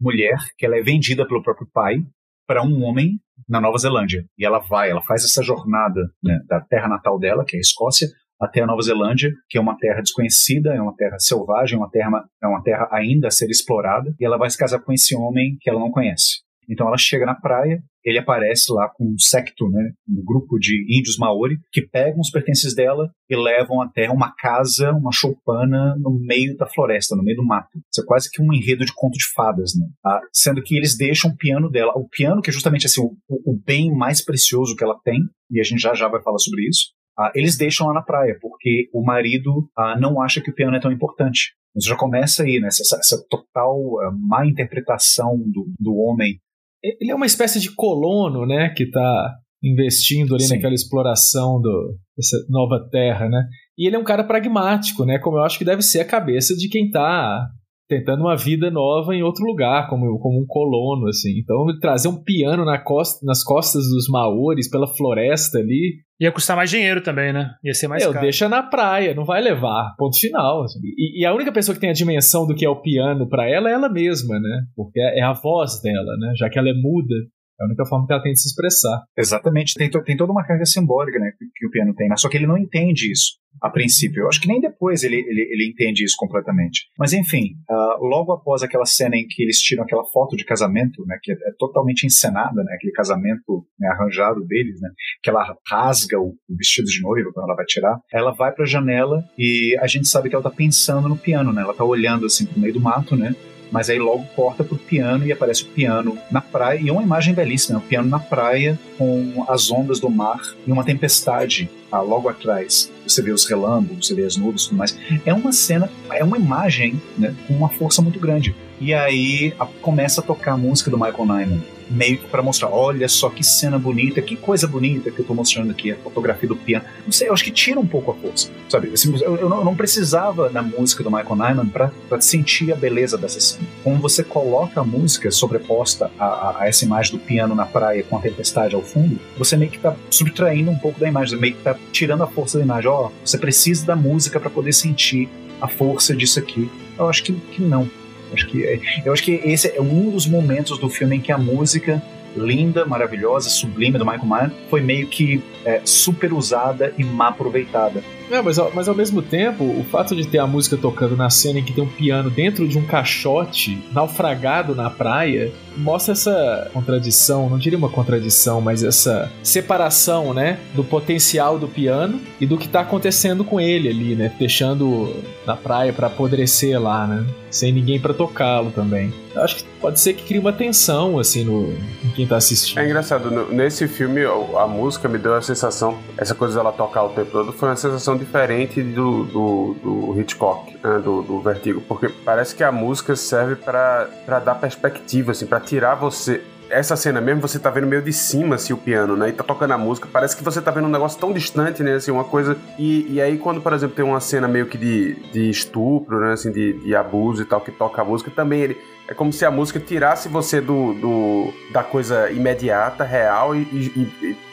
mulher 0.00 0.36
que 0.58 0.66
ela 0.66 0.76
é 0.76 0.82
vendida 0.82 1.26
pelo 1.26 1.42
próprio 1.42 1.68
pai 1.72 2.02
para 2.46 2.62
um 2.62 2.82
homem 2.82 3.18
na 3.48 3.60
Nova 3.60 3.78
Zelândia. 3.78 4.24
E 4.36 4.44
ela 4.44 4.58
vai, 4.58 4.90
ela 4.90 5.02
faz 5.02 5.24
essa 5.24 5.42
jornada 5.42 6.00
né, 6.22 6.40
da 6.48 6.60
terra 6.60 6.88
natal 6.88 7.18
dela, 7.18 7.44
que 7.46 7.56
é 7.56 7.58
a 7.58 7.60
Escócia, 7.60 8.08
até 8.42 8.60
a 8.60 8.66
Nova 8.66 8.82
Zelândia, 8.82 9.30
que 9.48 9.56
é 9.56 9.60
uma 9.60 9.76
terra 9.78 10.00
desconhecida, 10.00 10.74
é 10.74 10.82
uma 10.82 10.96
terra 10.96 11.16
selvagem, 11.18 11.76
é 11.76 11.78
uma 11.78 11.88
terra, 11.88 12.24
é 12.42 12.46
uma 12.48 12.62
terra 12.62 12.88
ainda 12.90 13.28
a 13.28 13.30
ser 13.30 13.48
explorada, 13.48 14.12
e 14.18 14.24
ela 14.24 14.36
vai 14.36 14.50
se 14.50 14.58
casar 14.58 14.80
com 14.80 14.92
esse 14.92 15.14
homem 15.14 15.56
que 15.60 15.70
ela 15.70 15.78
não 15.78 15.92
conhece. 15.92 16.42
Então 16.68 16.86
ela 16.88 16.96
chega 16.96 17.24
na 17.24 17.34
praia, 17.34 17.80
ele 18.04 18.18
aparece 18.18 18.72
lá 18.72 18.88
com 18.88 19.04
um 19.04 19.18
secto, 19.18 19.68
né, 19.68 19.92
um 20.08 20.24
grupo 20.24 20.58
de 20.58 20.84
índios 20.88 21.16
maori, 21.18 21.56
que 21.70 21.82
pegam 21.82 22.20
os 22.20 22.30
pertences 22.30 22.74
dela 22.74 23.10
e 23.30 23.36
levam 23.36 23.80
até 23.80 24.10
uma 24.10 24.32
casa, 24.34 24.90
uma 24.92 25.12
choupana 25.12 25.94
no 25.98 26.18
meio 26.20 26.56
da 26.56 26.66
floresta, 26.66 27.14
no 27.14 27.22
meio 27.22 27.36
do 27.36 27.46
mato. 27.46 27.78
Isso 27.92 28.02
é 28.02 28.06
quase 28.06 28.28
que 28.30 28.42
um 28.42 28.52
enredo 28.52 28.84
de 28.84 28.92
conto 28.94 29.18
de 29.18 29.26
fadas, 29.34 29.72
né? 29.76 29.86
Ah, 30.04 30.20
sendo 30.32 30.62
que 30.62 30.76
eles 30.76 30.96
deixam 30.96 31.30
o 31.30 31.36
piano 31.36 31.70
dela, 31.70 31.92
o 31.94 32.08
piano 32.08 32.40
que 32.40 32.50
é 32.50 32.52
justamente 32.52 32.86
assim 32.86 33.00
o, 33.00 33.16
o 33.28 33.60
bem 33.64 33.92
mais 33.92 34.24
precioso 34.24 34.74
que 34.74 34.82
ela 34.82 34.98
tem, 35.04 35.20
e 35.50 35.60
a 35.60 35.64
gente 35.64 35.80
já 35.80 35.94
já 35.94 36.08
vai 36.08 36.22
falar 36.22 36.38
sobre 36.38 36.66
isso. 36.66 36.92
Ah, 37.18 37.30
eles 37.34 37.56
deixam 37.56 37.86
lá 37.88 37.94
na 37.94 38.02
praia, 38.02 38.38
porque 38.40 38.88
o 38.92 39.04
marido 39.04 39.68
ah, 39.76 39.98
não 39.98 40.20
acha 40.20 40.40
que 40.40 40.50
o 40.50 40.54
piano 40.54 40.76
é 40.76 40.80
tão 40.80 40.92
importante. 40.92 41.52
Isso 41.76 41.88
já 41.88 41.96
começa 41.96 42.42
aí, 42.42 42.58
né? 42.60 42.68
Essa, 42.68 42.96
essa 42.96 43.26
total 43.28 43.76
uh, 43.76 44.12
má 44.28 44.46
interpretação 44.46 45.38
do, 45.38 45.72
do 45.78 45.94
homem. 45.96 46.38
Ele 46.82 47.10
é 47.10 47.14
uma 47.14 47.26
espécie 47.26 47.60
de 47.60 47.74
colono, 47.74 48.46
né? 48.46 48.70
Que 48.70 48.84
está 48.84 49.34
investindo 49.62 50.34
ali 50.34 50.44
Sim. 50.44 50.56
naquela 50.56 50.74
exploração 50.74 51.60
do, 51.60 51.96
dessa 52.16 52.36
nova 52.48 52.88
terra, 52.90 53.28
né? 53.28 53.46
E 53.78 53.86
ele 53.86 53.96
é 53.96 53.98
um 53.98 54.04
cara 54.04 54.24
pragmático, 54.24 55.04
né? 55.04 55.18
Como 55.18 55.38
eu 55.38 55.42
acho 55.42 55.58
que 55.58 55.64
deve 55.64 55.82
ser 55.82 56.00
a 56.00 56.04
cabeça 56.04 56.54
de 56.54 56.68
quem 56.68 56.86
está 56.86 57.48
tentando 57.92 58.22
uma 58.22 58.36
vida 58.36 58.70
nova 58.70 59.14
em 59.14 59.22
outro 59.22 59.44
lugar, 59.44 59.86
como, 59.88 60.18
como 60.18 60.40
um 60.40 60.46
colono, 60.46 61.08
assim. 61.08 61.38
Então, 61.38 61.66
trazer 61.78 62.08
um 62.08 62.22
piano 62.22 62.64
na 62.64 62.78
costa, 62.78 63.24
nas 63.26 63.44
costas 63.44 63.82
dos 63.84 64.08
maores, 64.08 64.70
pela 64.70 64.86
floresta 64.86 65.58
ali. 65.58 65.96
Ia 66.18 66.32
custar 66.32 66.56
mais 66.56 66.70
dinheiro 66.70 67.02
também, 67.02 67.32
né? 67.32 67.50
Ia 67.62 67.74
ser 67.74 67.88
mais 67.88 68.02
Eu, 68.02 68.12
caro. 68.12 68.22
deixa 68.22 68.48
na 68.48 68.62
praia, 68.62 69.14
não 69.14 69.26
vai 69.26 69.42
levar. 69.42 69.94
Ponto 69.98 70.18
final. 70.18 70.62
Assim. 70.62 70.78
E, 70.82 71.20
e, 71.20 71.26
a 71.26 71.34
única 71.34 71.52
pessoa 71.52 71.74
que 71.74 71.80
tem 71.80 71.90
a 71.90 71.94
dimensão 71.94 72.46
do 72.46 72.54
que 72.54 72.64
é 72.64 72.68
o 72.68 72.80
piano 72.80 73.28
para 73.28 73.46
ela 73.46 73.68
é 73.68 73.74
ela 73.74 73.90
mesma, 73.90 74.38
né? 74.38 74.62
Porque 74.74 74.98
é, 74.98 75.18
é 75.18 75.22
a 75.22 75.34
voz 75.34 75.82
dela, 75.82 76.16
né? 76.18 76.32
Já 76.38 76.48
que 76.48 76.58
ela 76.58 76.70
é 76.70 76.74
muda. 76.74 77.14
É 77.60 77.64
a 77.64 77.66
única 77.66 77.84
forma 77.86 78.06
que 78.06 78.12
ela 78.12 78.22
tem 78.22 78.32
de 78.32 78.40
se 78.40 78.48
expressar. 78.48 79.02
Exatamente. 79.16 79.74
Tem, 79.74 79.90
to, 79.90 80.02
tem 80.02 80.16
toda 80.16 80.32
uma 80.32 80.44
carga 80.44 80.64
simbólica 80.64 81.18
né, 81.18 81.32
que, 81.38 81.44
que 81.54 81.66
o 81.66 81.70
piano 81.70 81.94
tem, 81.94 82.08
né? 82.08 82.16
só 82.16 82.28
que 82.28 82.36
ele 82.36 82.46
não 82.46 82.58
entende 82.58 83.10
isso 83.10 83.42
a 83.60 83.70
princípio. 83.70 84.22
Eu 84.22 84.28
acho 84.28 84.40
que 84.40 84.48
nem 84.48 84.60
depois 84.60 85.02
ele, 85.02 85.16
ele, 85.16 85.48
ele 85.50 85.70
entende 85.70 86.04
isso 86.04 86.16
completamente. 86.18 86.86
Mas 86.98 87.12
enfim, 87.12 87.54
uh, 87.70 88.04
logo 88.04 88.32
após 88.32 88.62
aquela 88.62 88.86
cena 88.86 89.16
em 89.16 89.26
que 89.28 89.42
eles 89.42 89.58
tiram 89.60 89.84
aquela 89.84 90.04
foto 90.06 90.36
de 90.36 90.44
casamento, 90.44 91.04
né, 91.06 91.18
que 91.22 91.32
é, 91.32 91.34
é 91.34 91.52
totalmente 91.58 92.06
encenada, 92.06 92.62
né, 92.62 92.74
aquele 92.74 92.92
casamento 92.92 93.66
né, 93.78 93.88
arranjado 93.88 94.44
deles, 94.46 94.80
né, 94.80 94.88
que 95.22 95.30
ela 95.30 95.54
rasga 95.68 96.18
o, 96.18 96.34
o, 96.48 96.56
vestido 96.56 96.86
de 96.86 97.00
noiva 97.02 97.30
quando 97.32 97.46
ela 97.46 97.56
vai 97.56 97.66
tirar, 97.66 97.98
ela 98.12 98.32
vai 98.32 98.52
para 98.52 98.64
a 98.64 98.68
janela 98.68 99.24
e 99.38 99.76
a 99.80 99.86
gente 99.86 100.08
sabe 100.08 100.28
que 100.28 100.34
ela 100.34 100.44
está 100.44 100.54
pensando 100.54 101.08
no 101.08 101.16
piano, 101.16 101.52
né, 101.52 101.62
ela 101.62 101.72
está 101.72 101.84
olhando 101.84 102.26
assim 102.26 102.46
pro 102.46 102.60
meio 102.60 102.74
do 102.74 102.80
mato, 102.80 103.16
né, 103.16 103.34
mas 103.72 103.88
aí 103.88 103.98
logo 103.98 104.24
corta 104.36 104.62
pro 104.62 104.76
piano 104.76 105.26
e 105.26 105.32
aparece 105.32 105.64
o 105.64 105.66
piano 105.66 106.16
na 106.30 106.42
praia, 106.42 106.78
e 106.78 106.88
é 106.88 106.92
uma 106.92 107.02
imagem 107.02 107.34
belíssima, 107.34 107.78
o 107.78 107.82
piano 107.82 108.08
na 108.08 108.20
praia 108.20 108.78
com 108.98 109.44
as 109.48 109.70
ondas 109.70 109.98
do 109.98 110.10
mar 110.10 110.40
e 110.66 110.70
uma 110.70 110.84
tempestade 110.84 111.68
ah, 111.90 112.00
logo 112.00 112.28
atrás. 112.28 112.92
Você 113.06 113.22
vê 113.22 113.32
os 113.32 113.44
relâmpagos, 113.46 114.06
você 114.06 114.14
vê 114.14 114.24
as 114.24 114.36
nuvens 114.36 114.64
e 114.64 114.68
tudo 114.68 114.78
mais. 114.78 114.96
É 115.24 115.32
uma 115.34 115.52
cena, 115.52 115.90
é 116.10 116.22
uma 116.22 116.36
imagem 116.36 117.00
né, 117.18 117.34
com 117.48 117.54
uma 117.54 117.68
força 117.68 118.00
muito 118.00 118.20
grande. 118.20 118.54
E 118.80 118.92
aí 118.92 119.54
a, 119.58 119.66
começa 119.66 120.20
a 120.20 120.24
tocar 120.24 120.52
a 120.52 120.56
música 120.56 120.90
do 120.90 120.98
Michael 120.98 121.26
Nyman 121.26 121.62
meio 121.92 122.18
que 122.18 122.26
para 122.26 122.42
mostrar, 122.42 122.68
olha 122.70 123.08
só 123.08 123.28
que 123.28 123.44
cena 123.44 123.78
bonita, 123.78 124.20
que 124.22 124.36
coisa 124.36 124.66
bonita 124.66 125.10
que 125.10 125.20
eu 125.20 125.24
tô 125.24 125.34
mostrando 125.34 125.70
aqui, 125.70 125.92
a 125.92 125.96
fotografia 125.96 126.48
do 126.48 126.56
piano. 126.56 126.84
Não 127.04 127.12
sei, 127.12 127.28
eu 127.28 127.32
acho 127.32 127.44
que 127.44 127.50
tira 127.50 127.78
um 127.78 127.86
pouco 127.86 128.10
a 128.10 128.14
força, 128.14 128.50
sabe? 128.68 128.88
Assim, 128.92 129.14
eu, 129.20 129.36
eu, 129.36 129.48
não, 129.48 129.76
precisava 129.76 130.48
da 130.48 130.62
música 130.62 131.02
do 131.02 131.10
Michael 131.10 131.36
Nyman 131.36 131.68
para 131.68 132.20
sentir 132.20 132.72
a 132.72 132.76
beleza 132.76 133.18
dessa 133.18 133.40
cena. 133.40 133.66
Como 133.82 133.98
você 133.98 134.22
coloca 134.22 134.80
a 134.80 134.84
música 134.84 135.30
sobreposta 135.30 136.10
a, 136.18 136.24
a, 136.24 136.62
a, 136.62 136.68
essa 136.68 136.84
imagem 136.84 137.12
do 137.12 137.18
piano 137.18 137.54
na 137.54 137.66
praia 137.66 138.02
com 138.02 138.16
a 138.16 138.20
tempestade 138.20 138.74
ao 138.74 138.82
fundo, 138.82 139.18
você 139.36 139.56
meio 139.56 139.70
que 139.70 139.78
tá 139.78 139.94
subtraindo 140.10 140.70
um 140.70 140.78
pouco 140.78 140.98
da 141.00 141.08
imagem, 141.08 141.38
meio 141.38 141.54
que 141.54 141.62
tá 141.62 141.76
tirando 141.90 142.22
a 142.22 142.26
força 142.26 142.58
da 142.58 142.64
imagem. 142.64 142.90
Ó, 142.90 143.06
oh, 143.06 143.12
você 143.24 143.36
precisa 143.38 143.84
da 143.84 143.96
música 143.96 144.40
para 144.40 144.50
poder 144.50 144.72
sentir 144.72 145.28
a 145.60 145.68
força 145.68 146.14
disso 146.14 146.38
aqui. 146.38 146.70
Eu 146.98 147.08
acho 147.08 147.22
que, 147.22 147.32
que 147.32 147.62
não. 147.62 147.88
Acho 148.32 148.46
que, 148.46 148.64
é, 148.64 148.80
eu 149.04 149.12
acho 149.12 149.22
que 149.22 149.32
esse 149.44 149.68
é 149.68 149.80
um 149.80 150.10
dos 150.10 150.26
momentos 150.26 150.78
do 150.78 150.88
filme 150.88 151.16
em 151.16 151.20
que 151.20 151.30
a 151.32 151.38
música 151.38 152.02
linda, 152.36 152.84
maravilhosa, 152.84 153.50
sublime 153.50 153.98
do 153.98 154.04
Michael 154.04 154.26
Mann 154.26 154.50
foi 154.70 154.80
meio 154.80 155.06
que 155.06 155.42
é, 155.64 155.80
super 155.84 156.32
usada 156.32 156.92
e 156.96 157.04
mal 157.04 157.30
aproveitada. 157.30 158.02
É, 158.30 158.40
mas, 158.40 158.58
ao- 158.58 158.70
mas 158.74 158.88
ao 158.88 158.94
mesmo 158.94 159.20
tempo, 159.22 159.64
o 159.64 159.84
fato 159.90 160.14
de 160.16 160.26
ter 160.26 160.38
a 160.38 160.46
música 160.46 160.76
tocando 160.76 161.16
na 161.16 161.28
cena 161.30 161.58
em 161.58 161.62
que 161.64 161.72
tem 161.72 161.84
um 161.84 161.88
piano 161.88 162.30
dentro 162.30 162.66
de 162.66 162.78
um 162.78 162.82
caixote 162.84 163.78
naufragado 163.92 164.74
na 164.74 164.88
praia 164.90 165.52
mostra 165.76 166.12
essa 166.12 166.70
contradição, 166.72 167.48
não 167.48 167.58
diria 167.58 167.78
uma 167.78 167.88
contradição, 167.88 168.60
mas 168.60 168.82
essa 168.84 169.30
separação, 169.42 170.34
né, 170.34 170.58
do 170.74 170.84
potencial 170.84 171.58
do 171.58 171.66
piano 171.68 172.20
e 172.40 172.46
do 172.46 172.58
que 172.58 172.68
tá 172.68 172.80
acontecendo 172.80 173.42
com 173.44 173.58
ele 173.60 173.88
ali, 173.88 174.14
né, 174.14 174.30
deixando 174.38 175.14
na 175.46 175.56
praia 175.56 175.92
pra 175.92 176.08
apodrecer 176.08 176.78
lá, 176.80 177.06
né, 177.06 177.24
sem 177.50 177.72
ninguém 177.72 177.98
pra 177.98 178.12
tocá-lo 178.12 178.70
também. 178.70 179.12
Eu 179.34 179.42
acho 179.42 179.56
que 179.56 179.64
pode 179.80 179.98
ser 179.98 180.12
que 180.12 180.24
crie 180.24 180.38
uma 180.38 180.52
tensão 180.52 181.18
assim 181.18 181.42
no 181.44 181.72
em 182.04 182.10
quem 182.14 182.26
tá 182.26 182.36
assistindo. 182.36 182.78
É 182.78 182.84
engraçado, 182.84 183.30
nesse 183.50 183.88
filme 183.88 184.20
a 184.58 184.66
música 184.66 185.08
me 185.08 185.16
deu 185.16 185.34
a 185.34 185.40
sensação, 185.40 185.96
essa 186.18 186.34
coisa 186.34 186.56
dela 186.58 186.70
tocar 186.70 187.04
o 187.04 187.08
tempo 187.10 187.30
todo 187.30 187.50
foi 187.52 187.70
uma 187.70 187.76
sensação 187.76 188.18
diferente 188.24 188.82
do, 188.82 189.24
do, 189.24 189.76
do 189.82 190.20
Hitchcock, 190.20 190.72
né, 190.82 190.98
do, 190.98 191.22
do 191.22 191.40
Vertigo, 191.40 191.80
porque 191.82 192.08
parece 192.08 192.54
que 192.54 192.64
a 192.64 192.72
música 192.72 193.14
serve 193.16 193.56
pra 193.56 194.38
dar 194.44 194.54
perspectiva, 194.56 195.32
assim, 195.32 195.46
pra 195.46 195.60
tirar 195.60 195.94
você. 195.94 196.42
Essa 196.70 196.96
cena 196.96 197.20
mesmo, 197.20 197.42
você 197.42 197.58
tá 197.58 197.68
vendo 197.68 197.86
meio 197.86 198.00
de 198.00 198.14
cima, 198.14 198.54
assim, 198.54 198.72
o 198.72 198.78
piano, 198.78 199.14
né? 199.14 199.28
E 199.28 199.32
tá 199.32 199.44
tocando 199.44 199.72
a 199.72 199.78
música. 199.78 200.08
Parece 200.10 200.34
que 200.34 200.42
você 200.42 200.58
tá 200.58 200.70
vendo 200.70 200.86
um 200.86 200.90
negócio 200.90 201.20
tão 201.20 201.30
distante, 201.30 201.82
né? 201.82 201.96
Assim, 201.96 202.10
uma 202.10 202.24
coisa. 202.24 202.56
E, 202.78 203.12
e 203.12 203.20
aí, 203.20 203.36
quando, 203.36 203.60
por 203.60 203.74
exemplo, 203.74 203.94
tem 203.94 204.02
uma 204.02 204.20
cena 204.20 204.48
meio 204.48 204.64
que 204.64 204.78
de, 204.78 205.16
de 205.32 205.50
estupro, 205.50 206.18
né? 206.18 206.32
Assim, 206.32 206.50
de, 206.50 206.72
de 206.72 206.96
abuso 206.96 207.42
e 207.42 207.44
tal, 207.44 207.60
que 207.60 207.70
toca 207.70 208.00
a 208.00 208.04
música, 208.04 208.30
também 208.30 208.62
ele. 208.62 208.78
É 209.12 209.14
como 209.14 209.30
se 209.30 209.44
a 209.44 209.50
música 209.50 209.78
tirasse 209.78 210.26
você 210.26 210.58
do, 210.58 210.94
do 210.94 211.52
da 211.70 211.82
coisa 211.82 212.30
imediata, 212.30 213.04
real, 213.04 213.54
e, 213.54 213.58
e- 213.60 214.08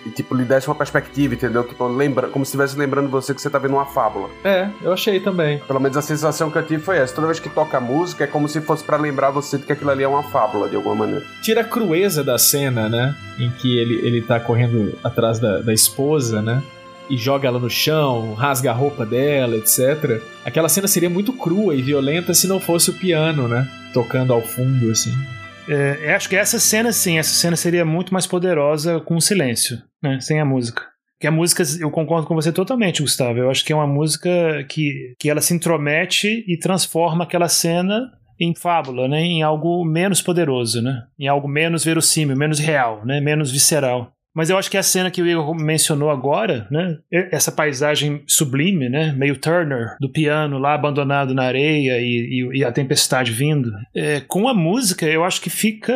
e- 0.05 0.09
tipo, 0.11 0.35
lhe 0.35 0.43
desse 0.43 0.67
uma 0.67 0.75
perspectiva, 0.75 1.33
entendeu? 1.33 1.63
Tipo, 1.63 1.87
lembra, 1.87 2.27
como 2.27 2.43
se 2.43 2.49
estivesse 2.49 2.77
lembrando 2.77 3.07
você 3.09 3.33
que 3.33 3.41
você 3.41 3.49
tá 3.49 3.57
vendo 3.57 3.75
uma 3.75 3.85
fábula. 3.85 4.29
É, 4.43 4.67
eu 4.81 4.91
achei 4.91 5.21
também. 5.21 5.59
Pelo 5.59 5.79
menos 5.79 5.95
a 5.95 6.01
sensação 6.01 6.51
que 6.51 6.57
eu 6.57 6.65
tive 6.65 6.83
foi 6.83 6.97
essa. 6.97 7.15
Toda 7.15 7.27
vez 7.27 7.39
que 7.39 7.47
toca 7.47 7.77
a 7.77 7.79
música, 7.79 8.25
é 8.25 8.27
como 8.27 8.49
se 8.49 8.59
fosse 8.59 8.83
pra 8.83 8.97
lembrar 8.97 9.29
você 9.29 9.57
de 9.57 9.63
que 9.65 9.71
aquilo 9.71 9.91
ali 9.91 10.03
é 10.03 10.07
uma 10.09 10.23
fábula, 10.23 10.67
de 10.67 10.75
alguma 10.75 10.95
maneira. 10.95 11.25
tira 11.41 11.61
a 11.61 11.63
crueza 11.63 12.21
da 12.21 12.37
cena, 12.37 12.89
né? 12.89 13.15
Em 13.39 13.49
que 13.49 13.77
ele, 13.79 14.05
ele 14.05 14.21
tá 14.21 14.41
correndo 14.41 14.93
atrás 15.01 15.39
da, 15.39 15.59
da 15.59 15.73
esposa, 15.73 16.41
né? 16.41 16.61
E 17.09 17.17
joga 17.17 17.47
ela 17.47 17.59
no 17.59 17.69
chão, 17.69 18.33
rasga 18.33 18.71
a 18.71 18.73
roupa 18.73 19.05
dela, 19.05 19.55
etc. 19.57 20.21
Aquela 20.45 20.69
cena 20.69 20.87
seria 20.87 21.09
muito 21.09 21.33
crua 21.33 21.75
e 21.75 21.81
violenta 21.81 22.33
se 22.33 22.47
não 22.47 22.59
fosse 22.59 22.91
o 22.91 22.93
piano, 22.93 23.47
né? 23.47 23.67
Tocando 23.93 24.31
ao 24.31 24.41
fundo, 24.41 24.91
assim. 24.91 25.11
É, 25.67 25.99
eu 26.11 26.15
acho 26.15 26.27
que 26.27 26.35
essa 26.35 26.59
cena, 26.59 26.91
sim, 26.91 27.19
essa 27.19 27.33
cena 27.33 27.55
seria 27.55 27.85
muito 27.85 28.11
mais 28.11 28.25
poderosa 28.25 28.99
com 28.99 29.15
o 29.15 29.21
silêncio, 29.21 29.81
né? 30.01 30.19
Sem 30.19 30.39
a 30.39 30.45
música. 30.45 30.83
Que 31.19 31.27
a 31.27 31.31
música, 31.31 31.63
eu 31.79 31.91
concordo 31.91 32.25
com 32.25 32.33
você 32.33 32.51
totalmente, 32.51 33.01
Gustavo. 33.01 33.37
Eu 33.37 33.51
acho 33.51 33.63
que 33.63 33.73
é 33.73 33.75
uma 33.75 33.85
música 33.85 34.29
que, 34.69 35.13
que 35.19 35.29
ela 35.29 35.41
se 35.41 35.53
intromete 35.53 36.43
e 36.47 36.57
transforma 36.57 37.23
aquela 37.23 37.49
cena 37.49 38.09
em 38.39 38.55
fábula, 38.55 39.07
né? 39.07 39.21
Em 39.21 39.43
algo 39.43 39.83
menos 39.83 40.21
poderoso, 40.21 40.81
né? 40.81 41.03
Em 41.19 41.27
algo 41.27 41.47
menos 41.47 41.83
verossímil, 41.83 42.37
menos 42.37 42.57
real, 42.57 43.05
né? 43.05 43.19
Menos 43.19 43.51
visceral. 43.51 44.13
Mas 44.39 44.49
eu 44.49 44.57
acho 44.57 44.71
que 44.71 44.77
a 44.77 44.81
cena 44.83 45.11
que 45.11 45.21
o 45.21 45.27
Igor 45.27 45.53
mencionou 45.53 46.09
agora, 46.09 46.65
né? 46.71 46.97
Essa 47.11 47.51
paisagem 47.51 48.23
sublime, 48.25 48.87
né? 48.87 49.11
Meio 49.11 49.37
Turner, 49.37 49.97
do 49.99 50.09
piano 50.09 50.57
lá 50.57 50.73
abandonado 50.73 51.33
na 51.33 51.43
areia 51.43 51.99
e, 51.99 52.05
e- 52.53 52.59
e 52.59 52.63
a 52.63 52.71
tempestade 52.71 53.33
vindo. 53.33 53.69
É, 53.93 54.21
com 54.21 54.47
a 54.47 54.53
música, 54.53 55.05
eu 55.05 55.25
acho 55.25 55.41
que 55.41 55.49
fica 55.49 55.93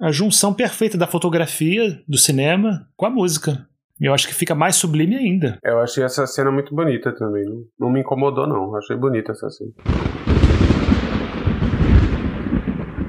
a 0.00 0.10
junção 0.10 0.54
perfeita 0.54 0.96
da 0.96 1.06
fotografia 1.06 2.00
do 2.08 2.16
cinema 2.16 2.86
com 2.96 3.04
a 3.04 3.10
música. 3.10 3.66
Eu 4.00 4.14
acho 4.14 4.26
que 4.26 4.34
fica 4.34 4.54
mais 4.54 4.74
sublime 4.76 5.16
ainda. 5.16 5.58
Eu 5.62 5.78
achei 5.80 6.02
essa 6.02 6.26
cena 6.26 6.50
muito 6.50 6.74
bonita 6.74 7.12
também. 7.14 7.44
Não, 7.44 7.64
não 7.78 7.90
me 7.90 8.00
incomodou, 8.00 8.46
não. 8.46 8.74
Achei 8.76 8.96
bonita 8.96 9.32
essa 9.32 9.50
cena. 9.50 9.72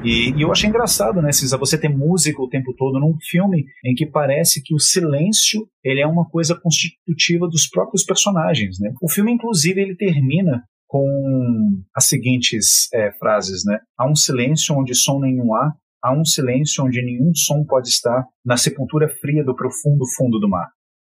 E, 0.04 0.32
e 0.32 0.42
eu 0.42 0.52
achei 0.52 0.70
engraçado, 0.70 1.22
né, 1.22 1.32
Cisa, 1.32 1.58
você 1.58 1.78
ter 1.78 1.90
música 1.90 2.42
o 2.42 2.48
tempo 2.48 2.74
todo 2.78 3.00
num 3.00 3.18
filme 3.22 3.66
em 3.84 3.94
que 3.94 4.06
parece 4.06 4.62
que 4.64 4.74
o 4.74 4.80
silêncio 4.80 5.68
ele 5.84 6.00
é 6.00 6.08
uma 6.08 6.26
coisa 6.30 6.56
constitutiva 6.56 7.48
dos 7.48 7.68
próprios 7.68 8.04
personagens, 8.06 8.80
né? 8.80 8.94
O 9.02 9.10
filme, 9.10 9.32
inclusive, 9.32 9.82
ele 9.82 9.96
termina 9.96 10.64
com 10.88 11.06
as 11.94 12.06
seguintes 12.06 12.88
é, 12.94 13.12
frases, 13.12 13.64
né? 13.66 13.80
Há 13.98 14.10
um 14.10 14.16
silêncio 14.16 14.76
onde 14.76 14.96
som 14.96 15.20
nenhum 15.20 15.54
há, 15.54 15.74
há 16.02 16.14
um 16.18 16.24
silêncio 16.24 16.84
onde 16.86 17.02
nenhum 17.02 17.32
som 17.36 17.66
pode 17.66 17.90
estar 17.90 18.26
na 18.46 18.56
sepultura 18.56 19.10
fria 19.20 19.44
do 19.44 19.56
profundo 19.56 20.06
fundo 20.18 20.40
do 20.40 20.50
mar. 20.50 20.68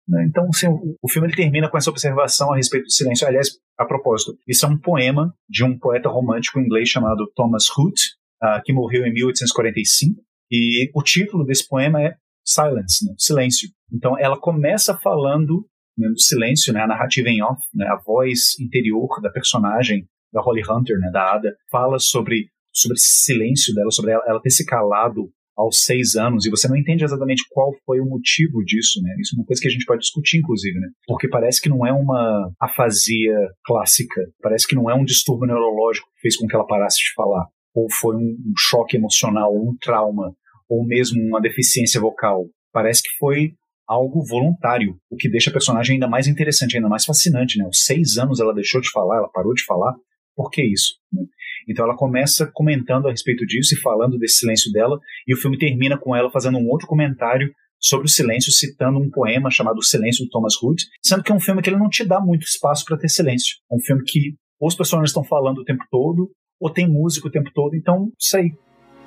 né? 0.08 0.26
Então, 0.28 0.48
assim, 0.48 0.68
o, 0.68 0.98
o 1.02 1.10
filme 1.10 1.28
ele 1.28 1.36
termina 1.36 1.70
com 1.70 1.78
essa 1.78 1.92
observação 1.92 2.52
a 2.52 2.58
respeito 2.58 2.86
do 2.86 2.92
silêncio. 2.92 3.28
Aliás, 3.28 3.52
a 3.78 3.86
propósito, 3.86 4.36
isso 4.48 4.66
é 4.66 4.70
um 4.70 4.78
poema 4.78 5.34
de 5.48 5.64
um 5.64 5.78
poeta 5.78 6.10
romântico 6.10 6.60
inglês 6.60 6.90
chamado 6.90 7.32
Thomas 7.36 7.66
Hood, 7.78 8.02
ah, 8.42 8.62
que 8.64 8.74
morreu 8.74 9.06
em 9.06 9.14
1845. 9.14 10.22
E 10.52 10.90
o 10.96 11.04
título 11.04 11.46
desse 11.46 11.68
poema 11.68 12.02
é 12.02 12.16
Silence, 12.46 13.06
né? 13.06 13.14
Silêncio. 13.18 13.70
Então, 13.94 14.18
ela 14.18 14.40
começa 14.40 14.98
falando 14.98 15.66
né, 15.98 16.08
do 16.10 16.20
silêncio, 16.20 16.74
né? 16.74 16.82
A 16.82 16.88
narrativa 16.88 17.30
em 17.30 17.44
off, 17.44 17.62
né? 17.74 17.86
A 17.88 18.02
voz 18.04 18.60
interior 18.60 19.08
da 19.22 19.30
personagem 19.30 20.08
da 20.34 20.42
Holly 20.42 20.62
Hunter, 20.62 20.98
né? 21.00 21.10
Da 21.12 21.34
Ada, 21.34 21.56
fala 21.72 22.00
sobre 22.00 22.48
sobre 22.72 22.96
esse 22.96 23.24
silêncio 23.26 23.74
dela, 23.74 23.92
sobre 23.92 24.12
ela, 24.12 24.24
ela 24.28 24.42
ter 24.42 24.52
se 24.52 24.66
calado 24.66 25.30
aos 25.60 25.84
seis 25.84 26.16
anos 26.16 26.46
e 26.46 26.50
você 26.50 26.70
não 26.70 26.78
entende 26.78 27.04
exatamente 27.04 27.44
qual 27.50 27.74
foi 27.86 28.00
o 28.00 28.06
motivo 28.06 28.64
disso, 28.64 29.02
né? 29.04 29.14
Isso 29.20 29.36
é 29.36 29.40
uma 29.40 29.46
coisa 29.46 29.62
que 29.62 29.68
a 29.68 29.72
gente 29.72 29.86
pode 29.86 30.02
discutir, 30.02 30.38
inclusive, 30.38 30.80
né? 30.80 30.88
Porque 31.06 31.28
parece 31.28 31.60
que 31.60 31.68
não 31.68 31.86
é 31.86 31.92
uma 31.92 32.50
afasia 32.62 33.36
clássica, 33.66 34.22
parece 34.42 34.66
que 34.66 34.76
não 34.76 34.90
é 34.90 34.96
um 34.96 35.04
distúrbio 35.04 35.48
neurológico 35.48 36.08
que 36.16 36.22
fez 36.22 36.38
com 36.38 36.48
que 36.48 36.56
ela 36.56 36.66
parasse 36.66 37.00
de 37.00 37.14
falar, 37.14 37.46
ou 37.74 37.88
foi 37.92 38.16
um, 38.16 38.38
um 38.48 38.54
choque 38.58 38.98
emocional, 38.98 39.56
um 39.56 39.76
trauma, 39.80 40.34
ou 40.70 40.86
mesmo 40.86 41.22
uma 41.22 41.42
deficiência 41.42 42.00
vocal. 42.00 42.46
Parece 42.72 43.02
que 43.04 43.10
foi 43.18 43.54
algo 43.88 44.24
voluntário, 44.24 44.96
o 45.10 45.16
que 45.16 45.30
deixa 45.30 45.50
a 45.50 45.54
personagem 45.54 45.96
ainda 45.96 46.08
mais 46.08 46.28
interessante, 46.28 46.78
ainda 46.78 46.88
mais 46.88 47.06
fascinante, 47.06 47.58
né? 47.58 47.66
Aos 47.66 47.84
seis 47.86 48.18
anos 48.18 48.40
ela 48.40 48.54
deixou 48.54 48.80
de 48.80 48.92
falar, 48.92 49.18
ela 49.18 49.30
parou 49.30 49.54
de 49.54 49.66
falar. 49.66 49.96
Por 50.36 50.52
que 50.52 50.62
isso? 50.62 50.94
né? 51.12 51.24
Então 51.68 51.86
ela 51.86 51.96
começa 51.96 52.50
comentando 52.54 53.08
a 53.08 53.12
respeito 53.12 53.46
disso 53.46 53.74
e 53.74 53.82
falando 53.82 54.18
desse 54.18 54.40
silêncio 54.40 54.72
dela, 54.72 55.00
e 55.28 55.34
o 55.34 55.38
filme 55.38 55.58
termina 55.58 55.98
com 55.98 56.16
ela 56.16 56.30
fazendo 56.32 56.58
um 56.58 56.68
outro 56.68 56.88
comentário 56.88 57.52
sobre 57.80 58.06
o 58.06 58.10
silêncio, 58.10 58.52
citando 58.52 59.00
um 59.00 59.10
poema 59.10 59.50
chamado 59.50 59.82
Silêncio 59.82 60.26
de 60.26 60.30
Thomas 60.30 60.54
Hood, 60.62 60.84
sendo 61.04 61.24
que 61.24 61.32
é 61.32 61.36
um 61.36 61.40
filme 61.40 61.62
que 61.62 61.70
ele 61.70 61.78
não 61.78 61.90
te 61.90 62.06
dá 62.06 62.20
muito 62.20 62.44
espaço 62.44 62.84
para 62.86 62.98
ter 62.98 63.08
silêncio. 63.08 63.56
É 63.72 63.76
um 63.76 63.80
filme 63.80 64.04
que 64.06 64.36
os 64.60 64.76
personagens 64.76 65.12
estão 65.12 65.24
falando 65.24 65.60
o 65.60 65.64
tempo 65.64 65.84
todo, 65.90 66.30
ou 66.60 66.70
tem 66.72 66.88
música 66.88 67.28
o 67.28 67.32
tempo 67.32 67.50
todo, 67.54 67.76
então 67.76 68.12
sei. 68.18 68.52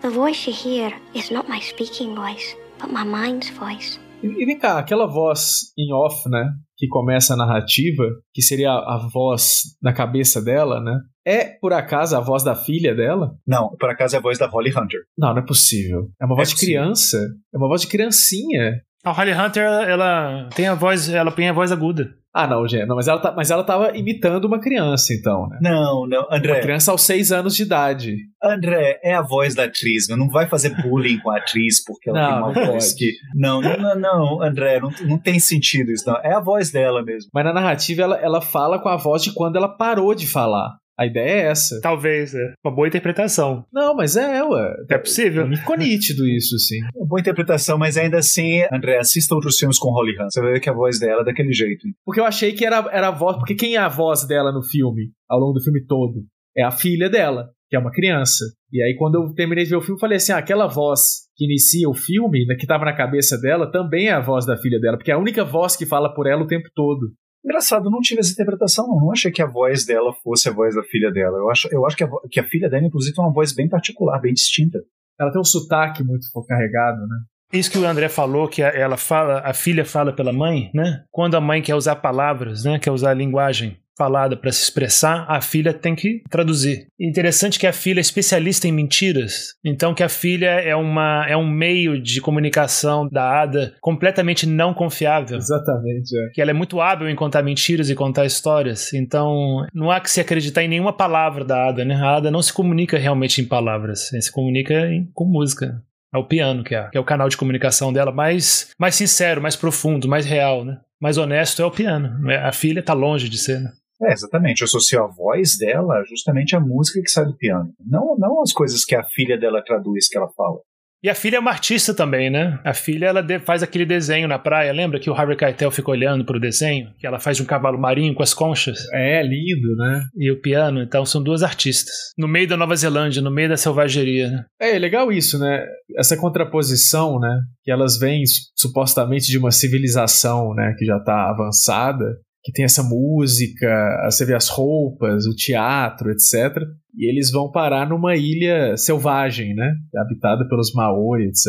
The 0.00 0.08
voice 0.08 0.50
you 0.50 0.56
hear 0.56 1.00
is 1.14 1.30
not 1.30 1.48
my 1.48 1.60
speaking 1.60 2.14
voice, 2.14 2.56
but 2.80 2.90
my 2.90 3.04
mind's 3.04 3.50
voice. 3.50 4.00
E, 4.22 4.26
e 4.26 4.46
vem 4.46 4.58
cá, 4.58 4.78
aquela 4.78 5.06
voz 5.06 5.72
em 5.76 5.92
off, 5.92 6.28
né? 6.28 6.48
Que 6.76 6.88
começa 6.88 7.34
a 7.34 7.36
narrativa, 7.36 8.04
que 8.32 8.42
seria 8.42 8.70
a, 8.70 8.94
a 8.94 9.08
voz 9.12 9.76
da 9.80 9.92
cabeça 9.92 10.40
dela, 10.40 10.80
né? 10.80 10.98
É, 11.24 11.44
por 11.60 11.72
acaso, 11.72 12.16
a 12.16 12.20
voz 12.20 12.42
da 12.42 12.54
filha 12.54 12.94
dela? 12.94 13.32
Não, 13.46 13.76
por 13.78 13.88
acaso 13.88 14.16
é 14.16 14.18
a 14.18 14.22
voz 14.22 14.38
da 14.38 14.46
Holly 14.46 14.70
Hunter. 14.70 15.00
Não, 15.16 15.32
não 15.32 15.42
é 15.42 15.46
possível. 15.46 16.08
É 16.20 16.24
uma 16.24 16.34
voz 16.34 16.48
de 16.48 16.54
possível. 16.54 16.80
criança. 16.80 17.18
É 17.54 17.56
uma 17.56 17.68
voz 17.68 17.82
de 17.82 17.86
criancinha. 17.86 18.82
A 19.04 19.12
Holly 19.12 19.32
Hunter, 19.32 19.62
ela, 19.62 19.84
ela 19.84 20.48
tem 20.54 20.66
a 20.66 20.74
voz, 20.74 21.08
ela 21.08 21.30
tem 21.30 21.48
a 21.48 21.52
voz 21.52 21.70
aguda. 21.70 22.12
Ah, 22.34 22.46
não, 22.46 22.66
gente. 22.66 22.86
Não, 22.86 22.96
mas, 22.96 23.08
ela 23.08 23.20
tá, 23.20 23.32
mas 23.36 23.50
ela 23.50 23.62
tava 23.62 23.96
imitando 23.96 24.46
uma 24.46 24.58
criança, 24.58 25.12
então, 25.12 25.48
né? 25.48 25.58
Não, 25.60 26.06
não, 26.08 26.26
Uma 26.26 26.38
André, 26.38 26.60
criança 26.60 26.90
aos 26.90 27.02
seis 27.02 27.30
anos 27.30 27.54
de 27.54 27.62
idade. 27.62 28.16
André 28.42 28.98
é 29.04 29.14
a 29.14 29.20
voz 29.22 29.54
da 29.54 29.64
atriz, 29.64 30.08
não 30.08 30.28
vai 30.30 30.48
fazer 30.48 30.70
bullying 30.82 31.18
com 31.18 31.30
a 31.30 31.36
atriz 31.38 31.84
porque 31.84 32.08
ela 32.08 32.20
Não, 32.20 32.28
tem 32.28 32.38
uma 32.38 32.52
não 32.52 32.72
voz 32.72 32.86
pode. 32.86 32.96
que. 32.96 33.12
Não, 33.34 33.60
não, 33.60 33.76
não, 33.76 33.94
não, 34.00 34.42
André, 34.42 34.80
não, 34.80 34.90
não 35.06 35.18
tem 35.18 35.38
sentido 35.38 35.90
isso, 35.92 36.08
não. 36.08 36.16
É 36.24 36.32
a 36.34 36.40
voz 36.40 36.70
dela 36.70 37.02
mesmo. 37.02 37.30
Mas 37.34 37.44
na 37.44 37.52
narrativa 37.52 38.02
ela, 38.02 38.16
ela 38.18 38.40
fala 38.40 38.78
com 38.80 38.88
a 38.88 38.96
voz 38.96 39.22
de 39.22 39.32
quando 39.34 39.56
ela 39.56 39.68
parou 39.68 40.14
de 40.14 40.26
falar. 40.26 40.70
A 40.98 41.06
ideia 41.06 41.30
é 41.30 41.46
essa. 41.46 41.80
Talvez, 41.80 42.34
é. 42.34 42.54
Uma 42.64 42.74
boa 42.74 42.86
interpretação. 42.86 43.64
Não, 43.72 43.94
mas 43.94 44.16
é, 44.16 44.42
ué. 44.42 44.74
É 44.90 44.98
possível. 44.98 45.48
Ficou 45.56 45.76
nítido 45.76 46.26
isso, 46.26 46.54
assim. 46.56 46.78
Uma 46.94 47.06
boa 47.06 47.20
interpretação, 47.20 47.78
mas 47.78 47.96
ainda 47.96 48.18
assim, 48.18 48.62
André, 48.72 48.98
assista 48.98 49.34
outros 49.34 49.58
filmes 49.58 49.78
com 49.78 49.90
Holly 49.90 50.12
Hunt. 50.12 50.30
Você 50.30 50.40
vai 50.40 50.52
ver 50.52 50.60
que 50.60 50.70
a 50.70 50.74
voz 50.74 50.98
dela 50.98 51.22
é 51.22 51.24
daquele 51.24 51.52
jeito. 51.52 51.86
Porque 52.04 52.20
eu 52.20 52.24
achei 52.24 52.52
que 52.52 52.64
era, 52.64 52.88
era 52.92 53.08
a 53.08 53.10
voz. 53.10 53.36
Porque 53.36 53.54
quem 53.54 53.74
é 53.74 53.78
a 53.78 53.88
voz 53.88 54.26
dela 54.26 54.52
no 54.52 54.62
filme, 54.62 55.10
ao 55.28 55.40
longo 55.40 55.54
do 55.54 55.64
filme 55.64 55.84
todo? 55.86 56.24
É 56.56 56.62
a 56.62 56.70
filha 56.70 57.08
dela, 57.08 57.48
que 57.70 57.76
é 57.76 57.78
uma 57.78 57.90
criança. 57.90 58.44
E 58.70 58.82
aí, 58.82 58.94
quando 58.98 59.14
eu 59.14 59.34
terminei 59.34 59.64
de 59.64 59.70
ver 59.70 59.76
o 59.76 59.80
filme, 59.80 59.96
eu 59.96 60.00
falei 60.00 60.16
assim: 60.16 60.32
ah, 60.32 60.38
aquela 60.38 60.66
voz 60.66 61.22
que 61.34 61.46
inicia 61.46 61.88
o 61.88 61.94
filme, 61.94 62.44
né, 62.46 62.54
que 62.58 62.66
tava 62.66 62.84
na 62.84 62.94
cabeça 62.94 63.38
dela, 63.38 63.70
também 63.70 64.08
é 64.08 64.12
a 64.12 64.20
voz 64.20 64.44
da 64.44 64.56
filha 64.56 64.78
dela, 64.78 64.96
porque 64.96 65.10
é 65.10 65.14
a 65.14 65.18
única 65.18 65.44
voz 65.44 65.74
que 65.74 65.86
fala 65.86 66.12
por 66.12 66.26
ela 66.26 66.42
o 66.42 66.46
tempo 66.46 66.68
todo. 66.74 67.10
Engraçado, 67.44 67.86
eu 67.86 67.90
não 67.90 68.00
tive 68.00 68.20
essa 68.20 68.32
interpretação, 68.32 68.86
não. 68.86 69.00
Não 69.00 69.12
achei 69.12 69.30
que 69.30 69.42
a 69.42 69.46
voz 69.46 69.84
dela 69.84 70.12
fosse 70.22 70.48
a 70.48 70.52
voz 70.52 70.74
da 70.74 70.82
filha 70.82 71.10
dela. 71.10 71.38
Eu 71.38 71.50
acho, 71.50 71.68
eu 71.72 71.84
acho 71.84 71.96
que, 71.96 72.04
a, 72.04 72.08
que 72.30 72.40
a 72.40 72.44
filha 72.44 72.68
dela, 72.68 72.84
inclusive, 72.84 73.14
tem 73.14 73.24
uma 73.24 73.32
voz 73.32 73.52
bem 73.52 73.68
particular, 73.68 74.20
bem 74.20 74.32
distinta. 74.32 74.78
Ela 75.18 75.30
tem 75.30 75.40
um 75.40 75.44
sotaque 75.44 76.02
muito 76.02 76.26
carregado, 76.46 77.00
né? 77.06 77.16
Isso 77.52 77.70
que 77.70 77.78
o 77.78 77.84
André 77.84 78.08
falou, 78.08 78.48
que 78.48 78.62
ela 78.62 78.96
fala, 78.96 79.40
a 79.40 79.52
filha 79.52 79.84
fala 79.84 80.12
pela 80.12 80.32
mãe, 80.32 80.70
né? 80.72 81.04
Quando 81.10 81.36
a 81.36 81.40
mãe 81.40 81.60
quer 81.60 81.74
usar 81.74 81.96
palavras, 81.96 82.64
né? 82.64 82.78
Quer 82.78 82.92
usar 82.92 83.10
a 83.10 83.14
linguagem 83.14 83.76
falada 83.96 84.36
para 84.36 84.52
se 84.52 84.62
expressar, 84.62 85.26
a 85.28 85.40
filha 85.40 85.72
tem 85.72 85.94
que 85.94 86.22
traduzir. 86.30 86.86
Interessante 87.00 87.58
que 87.58 87.66
a 87.66 87.72
filha 87.72 88.00
é 88.00 88.02
especialista 88.02 88.66
em 88.66 88.72
mentiras, 88.72 89.54
então 89.64 89.94
que 89.94 90.02
a 90.02 90.08
filha 90.08 90.50
é, 90.60 90.74
uma, 90.74 91.26
é 91.28 91.36
um 91.36 91.48
meio 91.48 92.00
de 92.00 92.20
comunicação 92.20 93.08
da 93.08 93.42
Ada 93.42 93.74
completamente 93.80 94.46
não 94.46 94.72
confiável. 94.72 95.36
Exatamente, 95.36 96.16
é. 96.16 96.30
Que 96.32 96.40
ela 96.40 96.50
é 96.50 96.54
muito 96.54 96.80
hábil 96.80 97.08
em 97.08 97.16
contar 97.16 97.42
mentiras 97.42 97.90
e 97.90 97.94
contar 97.94 98.24
histórias, 98.24 98.92
então 98.92 99.66
não 99.74 99.90
há 99.90 100.00
que 100.00 100.10
se 100.10 100.20
acreditar 100.20 100.62
em 100.62 100.68
nenhuma 100.68 100.92
palavra 100.92 101.44
da 101.44 101.68
Ada, 101.68 101.84
né? 101.84 101.94
A 101.94 102.16
Ada 102.16 102.30
não 102.30 102.42
se 102.42 102.52
comunica 102.52 102.98
realmente 102.98 103.40
em 103.40 103.44
palavras, 103.44 104.08
se 104.08 104.32
comunica 104.32 104.74
em, 104.86 105.08
com 105.12 105.24
música. 105.24 105.82
É 106.14 106.18
o 106.18 106.24
piano, 106.24 106.62
que 106.62 106.74
é, 106.74 106.88
que 106.90 106.98
é 106.98 107.00
o 107.00 107.04
canal 107.04 107.28
de 107.28 107.38
comunicação 107.38 107.90
dela 107.90 108.12
mais, 108.12 108.70
mais 108.78 108.94
sincero, 108.94 109.40
mais 109.40 109.56
profundo, 109.56 110.06
mais 110.06 110.26
real, 110.26 110.62
né? 110.62 110.78
Mais 111.00 111.16
honesto 111.16 111.62
é 111.62 111.64
o 111.64 111.70
piano. 111.70 112.18
Né? 112.20 112.36
A 112.36 112.52
filha 112.52 112.80
está 112.80 112.92
longe 112.92 113.30
de 113.30 113.38
ser, 113.38 113.60
né? 113.60 113.72
É, 114.02 114.12
exatamente. 114.12 114.62
Eu 114.62 114.66
associo 114.66 115.02
a 115.02 115.06
voz 115.06 115.56
dela 115.56 116.02
justamente 116.08 116.56
à 116.56 116.60
música 116.60 117.00
que 117.00 117.10
sai 117.10 117.24
do 117.24 117.36
piano. 117.36 117.72
Não, 117.84 118.16
não 118.18 118.42
as 118.42 118.52
coisas 118.52 118.84
que 118.84 118.94
a 118.94 119.04
filha 119.04 119.38
dela 119.38 119.62
traduz 119.64 120.08
que 120.08 120.18
ela 120.18 120.28
fala. 120.36 120.60
E 121.04 121.10
a 121.10 121.16
filha 121.16 121.36
é 121.36 121.40
uma 121.40 121.50
artista 121.50 121.92
também, 121.92 122.30
né? 122.30 122.60
A 122.64 122.72
filha 122.72 123.06
ela 123.06 123.26
faz 123.40 123.60
aquele 123.60 123.84
desenho 123.84 124.28
na 124.28 124.38
praia. 124.38 124.72
Lembra 124.72 125.00
que 125.00 125.10
o 125.10 125.12
Harvey 125.12 125.36
Keitel 125.36 125.72
fica 125.72 125.90
olhando 125.90 126.24
pro 126.24 126.38
desenho? 126.38 126.94
Que 126.96 127.08
ela 127.08 127.18
faz 127.18 127.40
um 127.40 127.44
cavalo 127.44 127.76
marinho 127.76 128.14
com 128.14 128.22
as 128.22 128.32
conchas? 128.32 128.86
É, 128.92 129.20
lindo, 129.20 129.74
né? 129.76 130.00
E 130.16 130.30
o 130.30 130.40
piano. 130.40 130.80
Então 130.80 131.04
são 131.04 131.20
duas 131.20 131.42
artistas. 131.42 131.92
No 132.16 132.28
meio 132.28 132.46
da 132.46 132.56
Nova 132.56 132.76
Zelândia, 132.76 133.20
no 133.20 133.32
meio 133.32 133.48
da 133.48 133.56
selvageria, 133.56 134.30
né? 134.30 134.44
É, 134.60 134.78
legal 134.78 135.10
isso, 135.10 135.40
né? 135.40 135.66
Essa 135.98 136.16
contraposição, 136.16 137.18
né? 137.18 137.36
Que 137.64 137.72
elas 137.72 137.98
vêm 137.98 138.22
supostamente 138.54 139.26
de 139.26 139.38
uma 139.38 139.50
civilização, 139.50 140.54
né? 140.54 140.72
Que 140.78 140.84
já 140.84 141.00
tá 141.00 141.28
avançada 141.28 142.04
que 142.42 142.52
tem 142.52 142.64
essa 142.64 142.82
música, 142.82 143.68
você 144.04 144.24
vê 144.24 144.34
as 144.34 144.48
roupas, 144.48 145.26
o 145.26 145.34
teatro, 145.34 146.10
etc. 146.10 146.56
E 146.96 147.08
eles 147.08 147.30
vão 147.30 147.50
parar 147.50 147.88
numa 147.88 148.16
ilha 148.16 148.76
selvagem, 148.76 149.54
né? 149.54 149.72
Habitada 149.96 150.46
pelos 150.48 150.72
Maori, 150.74 151.24
etc. 151.24 151.46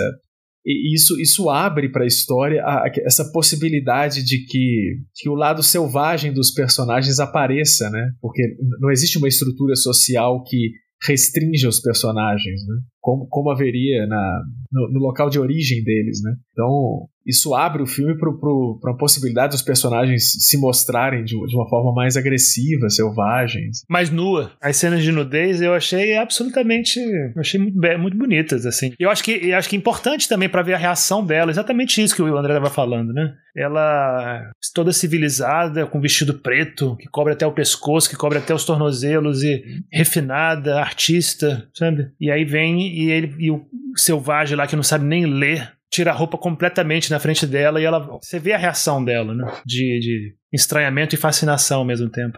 E 0.65 0.95
isso, 0.95 1.19
isso 1.19 1.49
abre 1.49 1.91
para 1.91 2.03
a 2.03 2.07
história 2.07 2.63
essa 3.05 3.29
possibilidade 3.31 4.23
de 4.23 4.45
que, 4.45 5.01
que 5.15 5.29
o 5.29 5.35
lado 5.35 5.61
selvagem 5.61 6.31
dos 6.31 6.51
personagens 6.51 7.19
apareça, 7.19 7.89
né? 7.89 8.11
Porque 8.21 8.41
não 8.79 8.89
existe 8.89 9.17
uma 9.17 9.27
estrutura 9.27 9.75
social 9.75 10.41
que 10.43 10.71
restringe 11.05 11.67
os 11.67 11.81
personagens, 11.81 12.61
né? 12.65 12.75
Como, 13.03 13.27
como 13.27 13.51
haveria 13.51 14.07
na, 14.07 14.41
no, 14.71 14.93
no, 14.93 14.99
local 15.01 15.29
de 15.29 15.37
origem 15.37 15.83
deles, 15.83 16.21
né? 16.23 16.35
Então, 16.53 17.09
isso 17.27 17.53
abre 17.53 17.83
o 17.83 17.85
filme 17.85 18.17
para 18.17 18.91
a 18.91 18.97
possibilidade 18.97 19.51
dos 19.51 19.61
personagens 19.61 20.23
se 20.39 20.57
mostrarem 20.57 21.21
de, 21.25 21.35
de, 21.35 21.55
uma 21.55 21.67
forma 21.67 21.93
mais 21.93 22.15
agressiva, 22.15 22.89
selvagens. 22.89 23.83
Mais 23.89 24.09
nua. 24.09 24.53
As 24.61 24.77
cenas 24.77 25.03
de 25.03 25.11
nudez 25.11 25.61
eu 25.61 25.73
achei 25.73 26.15
absolutamente. 26.15 26.97
Eu 26.97 27.41
achei 27.41 27.59
muito, 27.59 27.77
muito 27.99 28.17
bonitas, 28.17 28.65
assim. 28.65 28.93
Eu 28.97 29.09
acho 29.09 29.21
que, 29.21 29.31
eu 29.31 29.57
acho 29.57 29.67
que 29.67 29.75
é 29.75 29.79
importante 29.79 30.29
também 30.29 30.47
para 30.47 30.61
ver 30.61 30.75
a 30.75 30.77
reação 30.77 31.25
dela, 31.25 31.51
exatamente 31.51 32.01
isso 32.01 32.15
que 32.15 32.21
o 32.21 32.37
André 32.37 32.53
estava 32.53 32.73
falando, 32.73 33.11
né? 33.11 33.33
Ela 33.55 34.49
toda 34.73 34.91
civilizada, 34.91 35.85
com 35.85 36.01
vestido 36.01 36.33
preto, 36.33 36.95
que 36.97 37.07
cobre 37.07 37.33
até 37.33 37.45
o 37.45 37.51
pescoço, 37.51 38.09
que 38.09 38.15
cobre 38.15 38.39
até 38.39 38.53
os 38.53 38.65
tornozelos, 38.65 39.43
e 39.43 39.63
refinada, 39.91 40.79
artista, 40.79 41.67
sabe? 41.73 42.09
E 42.19 42.31
aí 42.31 42.43
vem 42.43 42.92
e, 42.93 43.11
ele, 43.11 43.35
e 43.39 43.51
o 43.51 43.65
selvagem 43.95 44.57
lá 44.57 44.67
que 44.67 44.75
não 44.75 44.83
sabe 44.83 45.05
nem 45.05 45.25
ler 45.25 45.71
tira 45.93 46.09
a 46.09 46.13
roupa 46.13 46.39
completamente 46.39 47.11
na 47.11 47.19
frente 47.19 47.45
dela 47.45 47.79
e 47.79 47.85
ela 47.85 47.99
você 47.99 48.39
vê 48.39 48.53
a 48.53 48.57
reação 48.57 49.03
dela, 49.03 49.35
né? 49.35 49.45
De, 49.63 49.99
de 49.99 50.35
estranhamento 50.51 51.13
e 51.13 51.17
fascinação 51.19 51.79
ao 51.79 51.85
mesmo 51.85 52.09
tempo. 52.09 52.37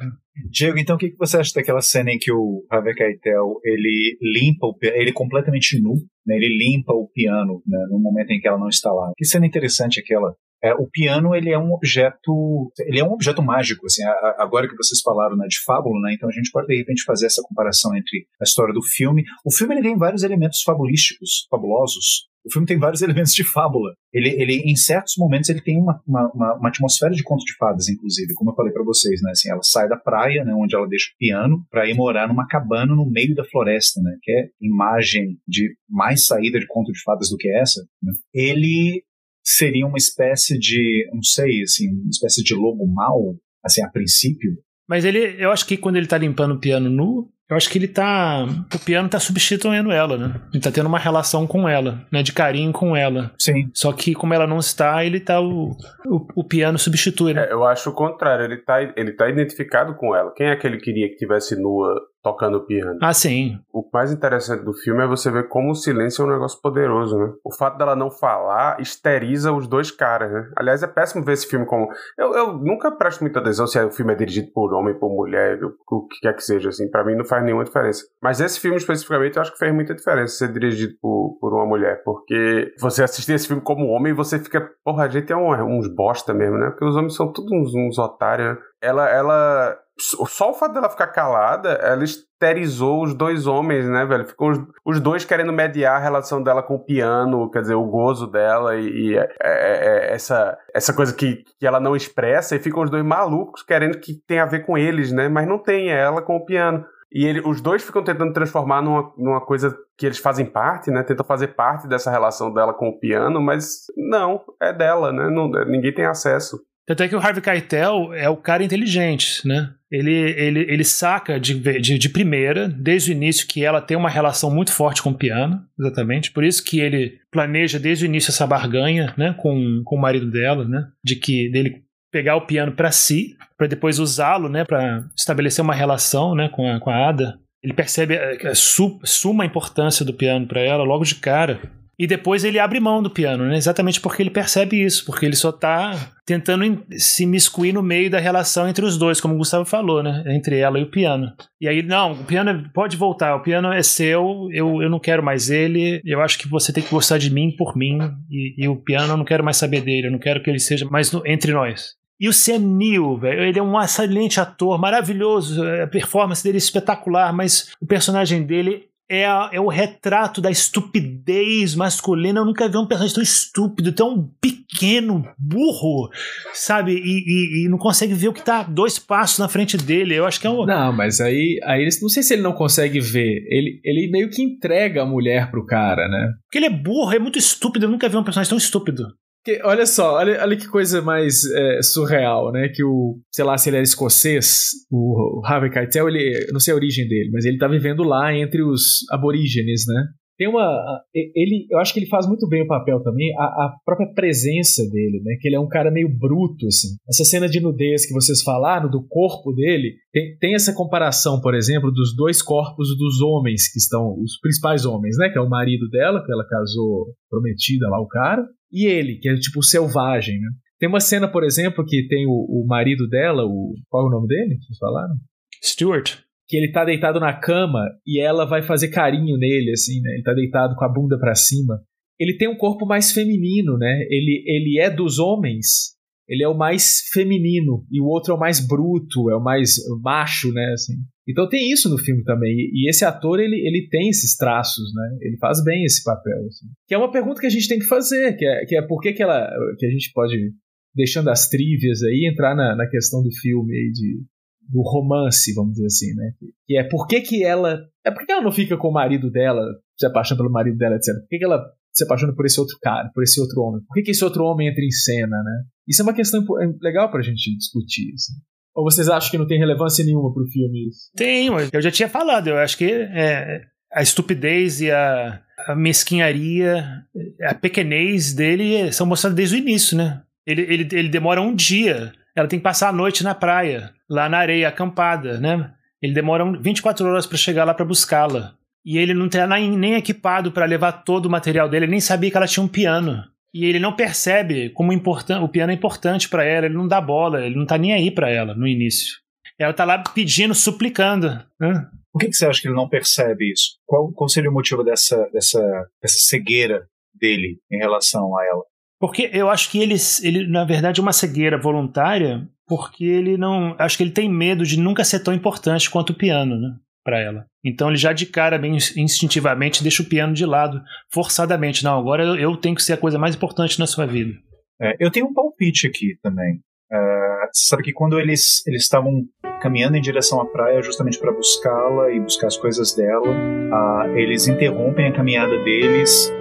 Diego, 0.51 0.77
então 0.77 0.97
o 0.97 0.99
que, 0.99 1.15
você 1.17 1.37
acha 1.37 1.53
daquela 1.55 1.81
cena 1.81 2.11
em 2.11 2.17
que 2.17 2.31
o 2.33 2.65
Harvey 2.69 2.93
Keitel 2.93 3.59
ele 3.63 4.17
limpa 4.21 4.67
o 4.67 4.77
ele 4.81 5.13
completamente 5.13 5.81
nu, 5.81 5.93
né? 6.25 6.35
Ele 6.35 6.49
limpa 6.49 6.91
o 6.91 7.07
piano, 7.07 7.61
né? 7.65 7.79
No 7.89 7.97
momento 7.97 8.31
em 8.31 8.41
que 8.41 8.47
ela 8.47 8.57
não 8.57 8.67
está 8.67 8.91
lá. 8.91 9.13
Que 9.15 9.23
cena 9.23 9.45
interessante 9.45 10.01
aquela. 10.01 10.35
É, 10.65 10.73
o 10.73 10.87
piano 10.89 11.35
ele 11.35 11.51
é 11.51 11.59
um 11.59 11.73
objeto 11.73 12.71
ele 12.79 12.99
é 12.99 13.03
um 13.03 13.11
objeto 13.11 13.41
mágico 13.43 13.85
assim 13.85 14.03
a, 14.03 14.35
agora 14.39 14.67
que 14.67 14.75
vocês 14.75 14.99
falaram 15.01 15.35
né, 15.35 15.45
de 15.47 15.63
fábula 15.63 15.99
né 16.01 16.13
então 16.15 16.27
a 16.27 16.31
gente 16.31 16.49
pode 16.51 16.67
de 16.67 16.77
repente 16.77 17.03
fazer 17.03 17.27
essa 17.27 17.41
comparação 17.43 17.95
entre 17.95 18.25
a 18.41 18.43
história 18.43 18.73
do 18.73 18.81
filme 18.81 19.23
o 19.45 19.53
filme 19.53 19.75
ele 19.75 19.83
tem 19.83 19.97
vários 19.97 20.23
elementos 20.23 20.61
fabulísticos 20.63 21.45
fabulosos 21.49 22.25
o 22.45 22.51
filme 22.51 22.67
tem 22.67 22.77
vários 22.77 23.01
elementos 23.03 23.33
de 23.33 23.43
fábula. 23.43 23.93
Ele, 24.13 24.29
ele 24.41 24.61
em 24.65 24.75
certos 24.75 25.15
momentos, 25.17 25.49
ele 25.49 25.61
tem 25.61 25.77
uma, 25.77 25.99
uma, 26.07 26.31
uma, 26.33 26.69
atmosfera 26.69 27.13
de 27.13 27.23
conto 27.23 27.43
de 27.43 27.55
fadas, 27.57 27.89
inclusive, 27.89 28.33
como 28.35 28.51
eu 28.51 28.55
falei 28.55 28.71
para 28.71 28.83
vocês, 28.83 29.21
né? 29.21 29.31
Assim, 29.31 29.49
ela 29.49 29.63
sai 29.63 29.89
da 29.89 29.97
praia, 29.97 30.45
né, 30.45 30.53
onde 30.53 30.75
ela 30.75 30.87
deixa 30.87 31.07
o 31.07 31.17
piano, 31.17 31.65
para 31.69 31.89
ir 31.89 31.95
morar 31.95 32.27
numa 32.27 32.47
cabana 32.47 32.95
no 32.95 33.09
meio 33.09 33.35
da 33.35 33.43
floresta, 33.43 33.99
né? 34.01 34.15
Que 34.21 34.31
é 34.31 34.49
imagem 34.61 35.37
de 35.47 35.75
mais 35.89 36.25
saída 36.27 36.59
de 36.59 36.67
conto 36.67 36.91
de 36.91 37.01
fadas 37.03 37.29
do 37.29 37.37
que 37.37 37.49
essa. 37.57 37.81
Né? 38.01 38.13
Ele 38.33 39.03
seria 39.45 39.85
uma 39.85 39.97
espécie 39.97 40.57
de, 40.57 41.07
não 41.13 41.21
sei, 41.21 41.61
assim, 41.61 41.87
uma 41.89 42.09
espécie 42.09 42.43
de 42.43 42.55
lobo 42.55 42.87
mau, 42.87 43.35
assim, 43.63 43.83
a 43.83 43.89
princípio. 43.89 44.57
Mas 44.87 45.05
ele, 45.05 45.35
eu 45.37 45.51
acho 45.51 45.65
que 45.65 45.77
quando 45.77 45.97
ele 45.97 46.07
tá 46.07 46.17
limpando 46.17 46.55
o 46.55 46.59
piano 46.59 46.89
nu, 46.89 47.29
eu 47.47 47.55
acho 47.55 47.69
que 47.69 47.77
ele 47.77 47.87
tá. 47.87 48.43
O 48.73 48.79
piano 48.79 49.07
tá 49.07 49.19
substituindo 49.19 49.91
ela, 49.91 50.17
né? 50.17 50.41
Ele 50.51 50.61
tá 50.61 50.71
tendo 50.71 50.87
uma 50.87 50.97
relação 50.97 51.45
com 51.45 51.69
ela, 51.69 52.03
né? 52.11 52.23
De 52.23 52.33
carinho 52.33 52.71
com 52.71 52.95
ela. 52.95 53.31
Sim. 53.37 53.69
Só 53.71 53.93
que, 53.93 54.15
como 54.15 54.33
ela 54.33 54.47
não 54.47 54.57
está, 54.57 55.05
ele 55.05 55.19
tá. 55.19 55.39
O, 55.39 55.69
o, 56.07 56.27
o 56.37 56.43
piano 56.43 56.79
substitui, 56.79 57.35
né? 57.35 57.45
É, 57.45 57.53
eu 57.53 57.63
acho 57.63 57.91
o 57.91 57.93
contrário. 57.93 58.45
Ele 58.45 58.57
tá, 58.57 58.81
ele 58.81 59.11
tá 59.11 59.29
identificado 59.29 59.93
com 59.95 60.15
ela. 60.15 60.33
Quem 60.33 60.47
é 60.47 60.55
que 60.55 60.65
ele 60.65 60.79
queria 60.79 61.07
que 61.07 61.17
tivesse 61.17 61.55
nua 61.55 61.95
tocando 62.25 62.65
piano. 62.65 62.97
Ah, 63.03 63.13
sim. 63.13 63.59
O 63.71 63.87
mais 63.93 64.11
interessante 64.11 64.65
do 64.65 64.73
filme 64.73 65.03
é 65.03 65.07
você 65.07 65.29
ver 65.29 65.47
como 65.47 65.69
o 65.69 65.75
silêncio 65.75 66.23
é 66.23 66.25
um 66.25 66.31
negócio 66.31 66.59
poderoso, 66.59 67.15
né? 67.19 67.31
O 67.43 67.53
fato 67.53 67.77
dela 67.77 67.95
não 67.95 68.09
falar 68.09 68.81
esteriza 68.81 69.51
os 69.51 69.67
dois 69.67 69.91
caras, 69.91 70.31
né? 70.31 70.49
Aliás, 70.57 70.81
é 70.81 70.87
péssimo 70.87 71.23
ver 71.23 71.33
esse 71.33 71.45
filme 71.45 71.67
como. 71.67 71.87
Eu, 72.17 72.33
eu 72.33 72.53
nunca 72.53 72.91
presto 72.91 73.21
muita 73.21 73.39
atenção 73.39 73.67
se 73.67 73.79
o 73.79 73.91
filme 73.91 74.13
é 74.13 74.15
dirigido 74.15 74.51
por 74.55 74.73
homem, 74.73 74.97
por 74.97 75.09
mulher, 75.09 75.59
o 75.63 76.07
que 76.07 76.19
quer 76.19 76.33
que 76.33 76.43
seja, 76.43 76.69
assim. 76.69 76.89
Para 76.89 77.05
mim 77.05 77.13
não 77.13 77.25
faz 77.25 77.43
nenhuma 77.43 77.63
diferença. 77.63 78.03
Mas 78.19 78.41
esse 78.41 78.59
filme 78.59 78.77
especificamente 78.77 79.35
eu 79.35 79.43
acho 79.43 79.51
que 79.51 79.59
fez 79.59 79.71
muita 79.71 79.93
diferença 79.93 80.33
ser 80.33 80.51
dirigido 80.51 80.95
por, 80.99 81.37
por 81.39 81.53
uma 81.53 81.67
mulher, 81.67 82.01
porque 82.03 82.73
você 82.79 83.03
assistir 83.03 83.33
esse 83.33 83.47
filme 83.47 83.61
como 83.61 83.89
homem 83.89 84.13
você 84.13 84.39
fica. 84.39 84.67
Porra, 84.83 85.03
a 85.03 85.09
gente 85.09 85.31
é 85.31 85.37
um, 85.37 85.51
uns 85.77 85.87
bosta 85.87 86.33
mesmo, 86.33 86.57
né? 86.57 86.71
Porque 86.71 86.85
os 86.85 86.95
homens 86.95 87.15
são 87.15 87.31
todos 87.31 87.51
uns, 87.51 87.75
uns 87.75 87.99
otários, 87.99 88.55
né? 88.55 88.57
Ela, 88.81 89.09
ela 89.09 89.84
só 89.97 90.51
o 90.51 90.53
fato 90.53 90.73
dela 90.73 90.89
ficar 90.89 91.07
calada, 91.07 91.69
ela 91.69 92.03
esterizou 92.03 93.03
os 93.03 93.13
dois 93.13 93.47
homens, 93.47 93.85
né, 93.87 94.05
velho? 94.05 94.25
Ficou 94.25 94.51
os, 94.51 94.59
os, 94.83 94.99
dois 94.99 95.23
querendo 95.23 95.53
mediar 95.53 95.95
a 95.95 96.03
relação 96.03 96.43
dela 96.43 96.61
com 96.61 96.75
o 96.75 96.83
piano, 96.83 97.49
quer 97.49 97.61
dizer, 97.61 97.75
o 97.75 97.85
gozo 97.85 98.27
dela 98.27 98.75
e, 98.75 98.87
e 98.87 99.17
é, 99.17 99.35
é, 99.41 100.09
é 100.09 100.13
essa, 100.13 100.57
essa 100.73 100.93
coisa 100.93 101.13
que, 101.13 101.43
que 101.57 101.65
ela 101.65 101.79
não 101.79 101.95
expressa, 101.95 102.55
e 102.55 102.59
ficam 102.59 102.83
os 102.83 102.89
dois 102.89 103.05
malucos 103.05 103.63
querendo 103.63 103.99
que 103.99 104.15
tenha 104.27 104.43
a 104.43 104.47
ver 104.47 104.65
com 104.65 104.77
eles, 104.77 105.11
né? 105.11 105.29
Mas 105.29 105.47
não 105.47 105.57
tem, 105.57 105.89
é 105.89 105.97
ela 105.97 106.21
com 106.21 106.35
o 106.35 106.45
piano. 106.45 106.85
E 107.11 107.25
ele, 107.25 107.41
os 107.45 107.61
dois 107.61 107.81
ficam 107.81 108.03
tentando 108.03 108.33
transformar 108.33 108.81
numa, 108.81 109.13
numa 109.17 109.39
coisa 109.39 109.73
que 109.97 110.05
eles 110.05 110.17
fazem 110.17 110.45
parte, 110.45 110.91
né? 110.91 111.01
Tentam 111.03 111.25
fazer 111.25 111.49
parte 111.49 111.87
dessa 111.87 112.11
relação 112.11 112.53
dela 112.53 112.73
com 112.73 112.89
o 112.89 112.99
piano, 112.99 113.41
mas 113.41 113.85
não, 113.95 114.41
é 114.61 114.73
dela, 114.73 115.13
né? 115.13 115.29
Não, 115.29 115.47
ninguém 115.65 115.93
tem 115.93 116.05
acesso. 116.05 116.59
Tanto 116.87 117.01
é 117.01 117.07
que 117.07 117.15
o 117.15 117.19
Harvey 117.19 117.41
Keitel 117.41 118.13
é 118.13 118.29
o 118.29 118.37
cara 118.37 118.63
inteligente, 118.63 119.45
né? 119.45 119.71
Ele, 119.91 120.13
ele, 120.13 120.59
ele 120.59 120.83
saca 120.83 121.39
de, 121.39 121.53
de, 121.79 121.97
de, 121.97 122.09
primeira, 122.09 122.67
desde 122.67 123.11
o 123.11 123.13
início, 123.13 123.47
que 123.47 123.63
ela 123.63 123.81
tem 123.81 123.97
uma 123.97 124.09
relação 124.09 124.51
muito 124.51 124.71
forte 124.71 125.01
com 125.01 125.09
o 125.09 125.17
piano, 125.17 125.63
exatamente. 125.79 126.31
Por 126.31 126.43
isso 126.43 126.63
que 126.63 126.79
ele 126.79 127.19
planeja 127.31 127.79
desde 127.79 128.05
o 128.05 128.07
início 128.07 128.29
essa 128.29 128.45
barganha, 128.45 129.13
né, 129.17 129.33
com, 129.37 129.81
com 129.83 129.95
o 129.95 130.01
marido 130.01 130.29
dela, 130.29 130.67
né, 130.67 130.87
de 131.03 131.15
que 131.15 131.49
dele 131.49 131.83
pegar 132.11 132.35
o 132.35 132.45
piano 132.45 132.71
para 132.71 132.91
si, 132.91 133.35
para 133.57 133.67
depois 133.67 133.99
usá-lo, 133.99 134.49
né, 134.49 134.63
para 134.63 135.05
estabelecer 135.17 135.63
uma 135.63 135.73
relação, 135.73 136.35
né, 136.35 136.49
com 136.49 136.69
a, 136.69 136.79
com 136.79 136.89
a 136.89 137.09
Ada. 137.09 137.39
Ele 137.63 137.73
percebe 137.73 138.17
a, 138.17 138.51
a 138.51 138.55
suma 138.55 139.45
importância 139.45 140.05
do 140.05 140.13
piano 140.13 140.45
para 140.45 140.61
ela 140.61 140.83
logo 140.83 141.03
de 141.03 141.15
cara. 141.15 141.59
E 141.97 142.05
depois 142.05 142.43
ele 142.43 142.59
abre 142.59 142.79
mão 142.79 143.01
do 143.01 143.09
piano, 143.09 143.45
né? 143.45 143.57
Exatamente 143.57 144.01
porque 144.01 144.21
ele 144.21 144.29
percebe 144.29 144.83
isso, 144.83 145.05
porque 145.05 145.25
ele 145.25 145.35
só 145.35 145.49
está 145.49 146.11
tentando 146.25 146.83
se 146.91 147.25
miscuir 147.25 147.73
no 147.73 147.81
meio 147.81 148.09
da 148.09 148.19
relação 148.19 148.67
entre 148.67 148.83
os 148.83 148.97
dois, 148.97 149.21
como 149.21 149.35
o 149.35 149.37
Gustavo 149.37 149.63
falou, 149.63 150.03
né? 150.03 150.23
Entre 150.27 150.57
ela 150.57 150.79
e 150.79 150.83
o 150.83 150.89
piano. 150.89 151.31
E 151.61 151.67
aí, 151.67 151.81
não, 151.81 152.13
o 152.13 152.25
piano 152.25 152.69
pode 152.73 152.97
voltar, 152.97 153.35
o 153.35 153.41
piano 153.41 153.71
é 153.71 153.81
seu, 153.81 154.49
eu, 154.51 154.81
eu 154.81 154.89
não 154.89 154.99
quero 154.99 155.23
mais 155.23 155.49
ele, 155.49 156.01
eu 156.03 156.21
acho 156.21 156.37
que 156.37 156.49
você 156.49 156.73
tem 156.73 156.83
que 156.83 156.89
gostar 156.89 157.17
de 157.17 157.31
mim 157.31 157.55
por 157.55 157.77
mim, 157.77 157.99
e, 158.29 158.65
e 158.65 158.67
o 158.67 158.75
piano 158.75 159.13
eu 159.13 159.17
não 159.17 159.25
quero 159.25 159.43
mais 159.43 159.57
saber 159.57 159.81
dele, 159.81 160.07
eu 160.07 160.11
não 160.11 160.19
quero 160.19 160.41
que 160.41 160.49
ele 160.49 160.59
seja 160.59 160.85
mais 160.85 161.11
no, 161.11 161.25
entre 161.25 161.53
nós. 161.53 161.95
E 162.19 162.29
o 162.29 162.33
Sam 162.33 162.59
Neill, 162.59 163.17
velho, 163.17 163.43
ele 163.43 163.59
é 163.59 163.63
um 163.63 163.79
excelente 163.79 164.39
ator, 164.39 164.79
maravilhoso, 164.79 165.61
a 165.63 165.87
performance 165.87 166.43
dele 166.43 166.57
é 166.57 166.59
espetacular, 166.59 167.33
mas 167.33 167.71
o 167.81 167.85
personagem 167.85 168.43
dele 168.43 168.85
é, 169.09 169.25
a- 169.25 169.49
é 169.53 169.59
o 169.59 169.67
retrato 169.67 170.41
da 170.41 170.49
estupidez 170.49 171.75
masculina. 171.75 172.39
Eu 172.39 172.45
nunca 172.45 172.67
vi 172.67 172.77
um 172.77 172.85
personagem 172.87 173.15
tão 173.15 173.23
estúpido, 173.23 173.91
tão 173.93 174.29
pequeno, 174.41 175.23
burro, 175.37 176.09
sabe? 176.53 176.93
E, 176.93 176.97
e- 176.99 177.65
e 177.65 177.69
não 177.69 177.77
consegue 177.77 178.13
ver 178.13 178.29
o 178.29 178.33
que 178.33 178.43
tá 178.43 178.63
dois 178.63 178.97
passos 178.99 179.39
na 179.39 179.47
frente 179.47 179.77
dele. 179.77 180.15
Eu 180.15 180.25
acho 180.25 180.39
que 180.39 180.47
é 180.47 180.49
um. 180.49 180.65
Não, 180.65 180.91
mas 180.93 181.19
aí, 181.21 181.59
aí 181.63 181.81
eles- 181.81 182.01
não 182.01 182.09
sei 182.09 182.23
se 182.23 182.33
ele 182.33 182.41
não 182.41 182.53
consegue 182.53 182.99
ver. 182.99 183.43
Ele, 183.49 183.79
ele 183.83 184.09
meio 184.11 184.29
que 184.29 184.41
entrega 184.41 185.03
a 185.03 185.05
mulher 185.05 185.49
pro 185.51 185.65
cara, 185.65 186.07
né? 186.07 186.31
Porque 186.45 186.57
ele 186.57 186.65
é 186.67 186.69
burro, 186.69 187.13
é 187.13 187.19
muito 187.19 187.37
estúpido. 187.39 187.85
Eu 187.85 187.89
nunca 187.91 188.09
vi 188.09 188.17
um 188.17 188.23
personagem 188.23 188.49
tão 188.49 188.57
estúpido. 188.57 189.03
Porque, 189.45 189.61
olha 189.63 189.85
só, 189.85 190.15
olha, 190.15 190.41
olha 190.41 190.57
que 190.57 190.67
coisa 190.67 191.03
mais 191.03 191.45
é, 191.45 191.81
surreal, 191.83 192.51
né? 192.51 192.67
Que 192.73 192.83
o, 192.83 193.19
sei 193.31 193.45
lá, 193.45 193.55
se 193.55 193.69
ele 193.69 193.77
era 193.77 193.83
escocês, 193.83 194.71
o, 194.91 195.39
Harvey 195.45 195.69
Keitel, 195.69 196.09
ele, 196.09 196.47
não 196.51 196.59
sei 196.59 196.73
a 196.73 196.75
origem 196.75 197.07
dele, 197.07 197.29
mas 197.31 197.45
ele 197.45 197.59
tá 197.59 197.67
vivendo 197.67 198.03
lá 198.03 198.35
entre 198.35 198.63
os 198.63 199.07
aborígenes, 199.11 199.85
né? 199.87 200.03
Tem 200.35 200.49
uma. 200.49 200.83
Ele, 201.13 201.65
eu 201.69 201.77
acho 201.77 201.93
que 201.93 201.99
ele 201.99 202.09
faz 202.09 202.27
muito 202.27 202.49
bem 202.49 202.63
o 202.63 202.67
papel 202.67 203.01
também, 203.03 203.31
a, 203.37 203.43
a 203.43 203.75
própria 203.85 204.11
presença 204.13 204.83
dele, 204.89 205.21
né? 205.23 205.37
Que 205.39 205.47
ele 205.47 205.55
é 205.55 205.59
um 205.59 205.67
cara 205.67 205.91
meio 205.91 206.09
bruto, 206.09 206.65
assim. 206.67 206.89
Essa 207.07 207.23
cena 207.23 207.47
de 207.47 207.61
nudez 207.61 208.05
que 208.05 208.13
vocês 208.13 208.41
falaram, 208.41 208.89
do 208.89 209.05
corpo 209.07 209.53
dele, 209.53 209.93
tem, 210.11 210.37
tem 210.39 210.55
essa 210.55 210.73
comparação, 210.73 211.39
por 211.39 211.53
exemplo, 211.53 211.91
dos 211.91 212.15
dois 212.15 212.41
corpos 212.41 212.89
dos 212.97 213.21
homens 213.21 213.71
que 213.71 213.77
estão, 213.77 214.13
os 214.19 214.39
principais 214.41 214.85
homens, 214.85 215.15
né? 215.17 215.29
Que 215.29 215.37
é 215.37 215.41
o 215.41 215.49
marido 215.49 215.87
dela, 215.89 216.21
que 216.25 216.31
ela 216.31 216.45
casou 216.49 217.13
prometida 217.29 217.87
lá, 217.87 218.01
o 218.01 218.07
cara, 218.07 218.43
e 218.75 218.85
ele, 218.85 219.17
que 219.19 219.29
é 219.29 219.35
tipo 219.35 219.63
selvagem, 219.63 220.39
né? 220.39 220.49
Tem 220.77 220.89
uma 220.89 220.99
cena, 220.99 221.27
por 221.27 221.45
exemplo, 221.45 221.85
que 221.85 222.05
tem 222.07 222.27
o, 222.27 222.31
o 222.31 222.65
marido 222.67 223.07
dela, 223.07 223.45
o. 223.45 223.73
Qual 223.89 224.05
é 224.05 224.07
o 224.07 224.11
nome 224.11 224.27
dele? 224.27 224.57
Vocês 224.59 224.77
falaram? 224.77 225.15
Stuart. 225.63 226.17
que 226.47 226.57
ele 226.57 226.71
tá 226.71 226.83
deitado 226.83 227.19
na 227.19 227.33
cama 227.33 227.79
e 228.05 228.19
ela 228.19 228.45
vai 228.45 228.61
fazer 228.61 228.89
carinho 228.89 229.37
nele, 229.37 229.71
assim, 229.71 230.01
né? 230.01 230.11
Ele 230.13 230.23
tá 230.23 230.33
deitado 230.33 230.75
com 230.75 230.83
a 230.83 230.89
bunda 230.89 231.17
pra 231.17 231.33
cima. 231.33 231.79
Ele 232.19 232.37
tem 232.37 232.49
um 232.49 232.57
corpo 232.57 232.85
mais 232.85 233.11
feminino, 233.11 233.77
né? 233.77 234.05
Ele, 234.09 234.43
ele 234.45 234.79
é 234.79 234.89
dos 234.89 235.17
homens, 235.17 235.94
ele 236.27 236.43
é 236.43 236.47
o 236.47 236.57
mais 236.57 237.01
feminino 237.13 237.85
e 237.91 238.01
o 238.01 238.05
outro 238.05 238.33
é 238.33 238.35
o 238.35 238.39
mais 238.39 238.65
bruto, 238.65 239.29
é 239.29 239.35
o 239.35 239.43
mais 239.43 239.75
macho, 240.01 240.51
né? 240.51 240.71
Assim. 240.73 240.93
Então 241.27 241.47
tem 241.47 241.71
isso 241.71 241.89
no 241.89 241.97
filme 241.97 242.23
também. 242.23 242.55
E, 242.73 242.89
esse 242.89 243.05
ator, 243.05 243.39
ele, 243.39 243.55
ele 243.55 243.87
tem 243.89 244.09
esses 244.09 244.35
traços, 244.35 244.93
né? 244.93 245.17
Ele 245.21 245.37
faz 245.37 245.63
bem 245.63 245.83
esse 245.83 246.03
papel. 246.03 246.45
assim. 246.47 246.65
Que 246.87 246.95
é 246.95 246.97
uma 246.97 247.11
pergunta 247.11 247.39
que 247.39 247.47
a 247.47 247.51
gente 247.51 247.67
tem 247.67 247.79
que 247.79 247.85
fazer, 247.85 248.35
que 248.37 248.45
é, 248.45 248.65
que 248.65 248.77
é 248.77 248.81
por 248.81 248.99
que, 249.01 249.13
que, 249.13 249.23
ela, 249.23 249.49
que 249.77 249.85
a 249.85 249.89
gente 249.89 250.11
pode, 250.13 250.51
deixando 250.93 251.29
as 251.29 251.47
trivias 251.47 252.01
aí, 252.03 252.29
entrar 252.31 252.55
na, 252.55 252.75
na 252.75 252.87
questão 252.87 253.21
do 253.21 253.31
filme 253.31 253.73
aí 253.75 253.91
de, 253.91 254.23
do 254.69 254.81
romance, 254.81 255.53
vamos 255.53 255.73
dizer 255.73 255.85
assim, 255.85 256.13
né? 256.15 256.31
Que 256.65 256.77
é 256.77 256.83
por 256.83 257.07
que, 257.07 257.21
que 257.21 257.43
ela. 257.43 257.79
É 258.03 258.11
por 258.11 258.25
que 258.25 258.31
ela 258.31 258.41
não 258.41 258.51
fica 258.51 258.77
com 258.77 258.89
o 258.89 258.93
marido 258.93 259.29
dela, 259.31 259.63
se 259.97 260.05
apaixona 260.05 260.39
pelo 260.39 260.51
marido 260.51 260.77
dela, 260.77 260.95
etc. 260.95 261.13
Por 261.21 261.29
que, 261.29 261.37
que 261.37 261.45
ela 261.45 261.63
se 261.95 262.03
apaixona 262.03 262.33
por 262.35 262.45
esse 262.45 262.59
outro 262.59 262.77
cara, 262.81 263.09
por 263.13 263.23
esse 263.23 263.39
outro 263.39 263.61
homem? 263.61 263.81
Por 263.87 263.93
que, 263.95 264.03
que 264.03 264.11
esse 264.11 264.23
outro 264.23 264.43
homem 264.43 264.67
entra 264.67 264.83
em 264.83 264.91
cena, 264.91 265.37
né? 265.43 265.63
Isso 265.87 266.01
é 266.01 266.03
uma 266.03 266.13
questão 266.13 266.43
é 266.61 266.67
legal 266.81 267.09
pra 267.09 267.21
gente 267.21 267.55
discutir. 267.57 268.11
Assim. 268.13 268.33
Ou 268.75 268.83
vocês 268.83 269.07
acham 269.07 269.31
que 269.31 269.37
não 269.37 269.47
tem 269.47 269.57
relevância 269.57 270.03
nenhuma 270.03 270.33
pro 270.33 270.45
filme 270.47 270.89
isso? 270.89 271.09
Tem, 271.15 271.47
eu 271.47 271.81
já 271.81 271.89
tinha 271.91 272.09
falado. 272.09 272.49
Eu 272.49 272.57
acho 272.57 272.77
que 272.77 272.85
é, 272.91 273.61
a 273.93 274.01
estupidez 274.01 274.81
e 274.81 274.91
a, 274.91 275.41
a 275.67 275.75
mesquinharia, 275.75 277.03
a 277.43 277.53
pequenez 277.53 278.33
dele 278.33 278.91
são 278.91 279.07
mostradas 279.07 279.35
desde 279.37 279.55
o 279.55 279.59
início, 279.59 279.97
né? 279.97 280.21
Ele, 280.45 280.61
ele, 280.63 280.87
ele 280.91 281.09
demora 281.09 281.41
um 281.41 281.55
dia. 281.55 282.11
Ela 282.35 282.47
tem 282.49 282.59
que 282.59 282.63
passar 282.63 282.89
a 282.89 282.93
noite 282.93 283.23
na 283.23 283.33
praia, 283.33 283.91
lá 284.09 284.27
na 284.27 284.37
areia, 284.37 284.67
acampada, 284.67 285.39
né? 285.39 285.71
Ele 286.01 286.13
demora 286.13 286.43
um- 286.43 286.61
24 286.61 287.05
horas 287.07 287.25
para 287.25 287.37
chegar 287.37 287.63
lá 287.63 287.73
para 287.73 287.85
buscá-la. 287.85 288.54
E 288.85 288.97
ele 288.97 289.13
não 289.13 289.27
tá 289.27 289.47
nem 289.47 289.95
equipado 289.95 290.51
para 290.51 290.65
levar 290.65 290.91
todo 290.91 291.25
o 291.25 291.29
material 291.29 291.67
dele, 291.67 291.85
ele 291.85 291.91
nem 291.91 291.99
sabia 291.99 292.29
que 292.29 292.37
ela 292.37 292.47
tinha 292.47 292.63
um 292.63 292.67
piano. 292.67 293.23
E 293.53 293.65
ele 293.65 293.79
não 293.79 293.95
percebe 293.95 294.69
como 294.69 294.93
o 294.93 295.49
piano 295.49 295.71
é 295.71 295.75
importante 295.75 296.29
para 296.29 296.43
ela, 296.43 296.65
ele 296.65 296.75
não 296.75 296.87
dá 296.87 296.99
bola, 296.99 297.45
ele 297.45 297.55
não 297.55 297.65
tá 297.65 297.77
nem 297.77 297.93
aí 297.93 298.11
para 298.11 298.29
ela 298.29 298.53
no 298.53 298.67
início. 298.67 299.15
Ela 299.57 299.73
tá 299.73 299.85
lá 299.85 299.97
pedindo, 299.97 300.53
suplicando. 300.53 301.27
Né? 301.59 301.87
Por 302.11 302.19
que, 302.19 302.27
que 302.27 302.33
você 302.33 302.45
acha 302.45 302.61
que 302.61 302.67
ele 302.67 302.75
não 302.75 302.89
percebe 302.89 303.51
isso? 303.51 303.77
Qual, 303.85 304.11
qual 304.11 304.29
seria 304.29 304.49
o 304.49 304.53
motivo 304.53 304.83
dessa, 304.83 305.29
dessa, 305.31 305.61
dessa 306.01 306.19
cegueira 306.19 306.85
dele 307.13 307.59
em 307.71 307.77
relação 307.77 308.37
a 308.37 308.45
ela? 308.45 308.63
Porque 308.99 309.29
eu 309.33 309.49
acho 309.49 309.71
que 309.71 309.79
ele, 309.79 309.95
ele, 310.21 310.47
na 310.47 310.65
verdade, 310.65 310.99
é 310.99 311.03
uma 311.03 311.13
cegueira 311.13 311.57
voluntária, 311.57 312.47
porque 312.67 313.05
ele 313.05 313.37
não. 313.37 313.75
Acho 313.77 313.97
que 313.97 314.03
ele 314.03 314.11
tem 314.11 314.29
medo 314.29 314.65
de 314.65 314.79
nunca 314.79 315.03
ser 315.03 315.19
tão 315.19 315.33
importante 315.33 315.89
quanto 315.89 316.11
o 316.11 316.15
piano, 316.15 316.59
né? 316.59 316.75
Pra 317.05 317.19
ela. 317.19 317.45
Então 317.63 317.89
ele 317.89 317.97
já 317.97 318.11
de 318.11 318.25
cara, 318.25 318.57
bem 318.57 318.75
instintivamente, 318.75 319.83
deixa 319.83 320.01
o 320.01 320.07
piano 320.07 320.33
de 320.33 320.43
lado, 320.43 320.81
forçadamente. 321.13 321.83
Não, 321.83 321.99
agora 321.99 322.23
eu, 322.23 322.57
tenho 322.57 322.75
que 322.75 322.81
ser 322.81 322.93
a 322.93 322.97
coisa 322.97 323.19
mais 323.19 323.35
importante 323.35 323.77
na 323.77 323.85
sua 323.85 324.07
vida. 324.07 324.33
É, 324.81 324.95
eu 324.99 325.11
tenho 325.11 325.27
um 325.27 325.33
palpite 325.33 325.85
aqui 325.85 326.17
também. 326.23 326.59
É, 326.91 327.49
sabe 327.53 327.83
que 327.83 327.93
quando 327.93 328.19
eles 328.19 328.65
eles 328.65 328.83
estavam 328.83 329.23
caminhando 329.61 329.97
em 329.97 330.01
direção 330.01 330.41
à 330.41 330.45
praia 330.47 330.81
justamente 330.81 331.19
para 331.19 331.31
buscá-la 331.31 332.11
e 332.11 332.19
buscar 332.19 332.47
as 332.47 332.57
coisas 332.57 332.95
dela, 332.95 333.27
ah, 333.71 334.05
eles 334.15 334.47
interrompem 334.47 335.07
a 335.07 335.13
caminhada 335.13 335.63
deles 335.63 336.31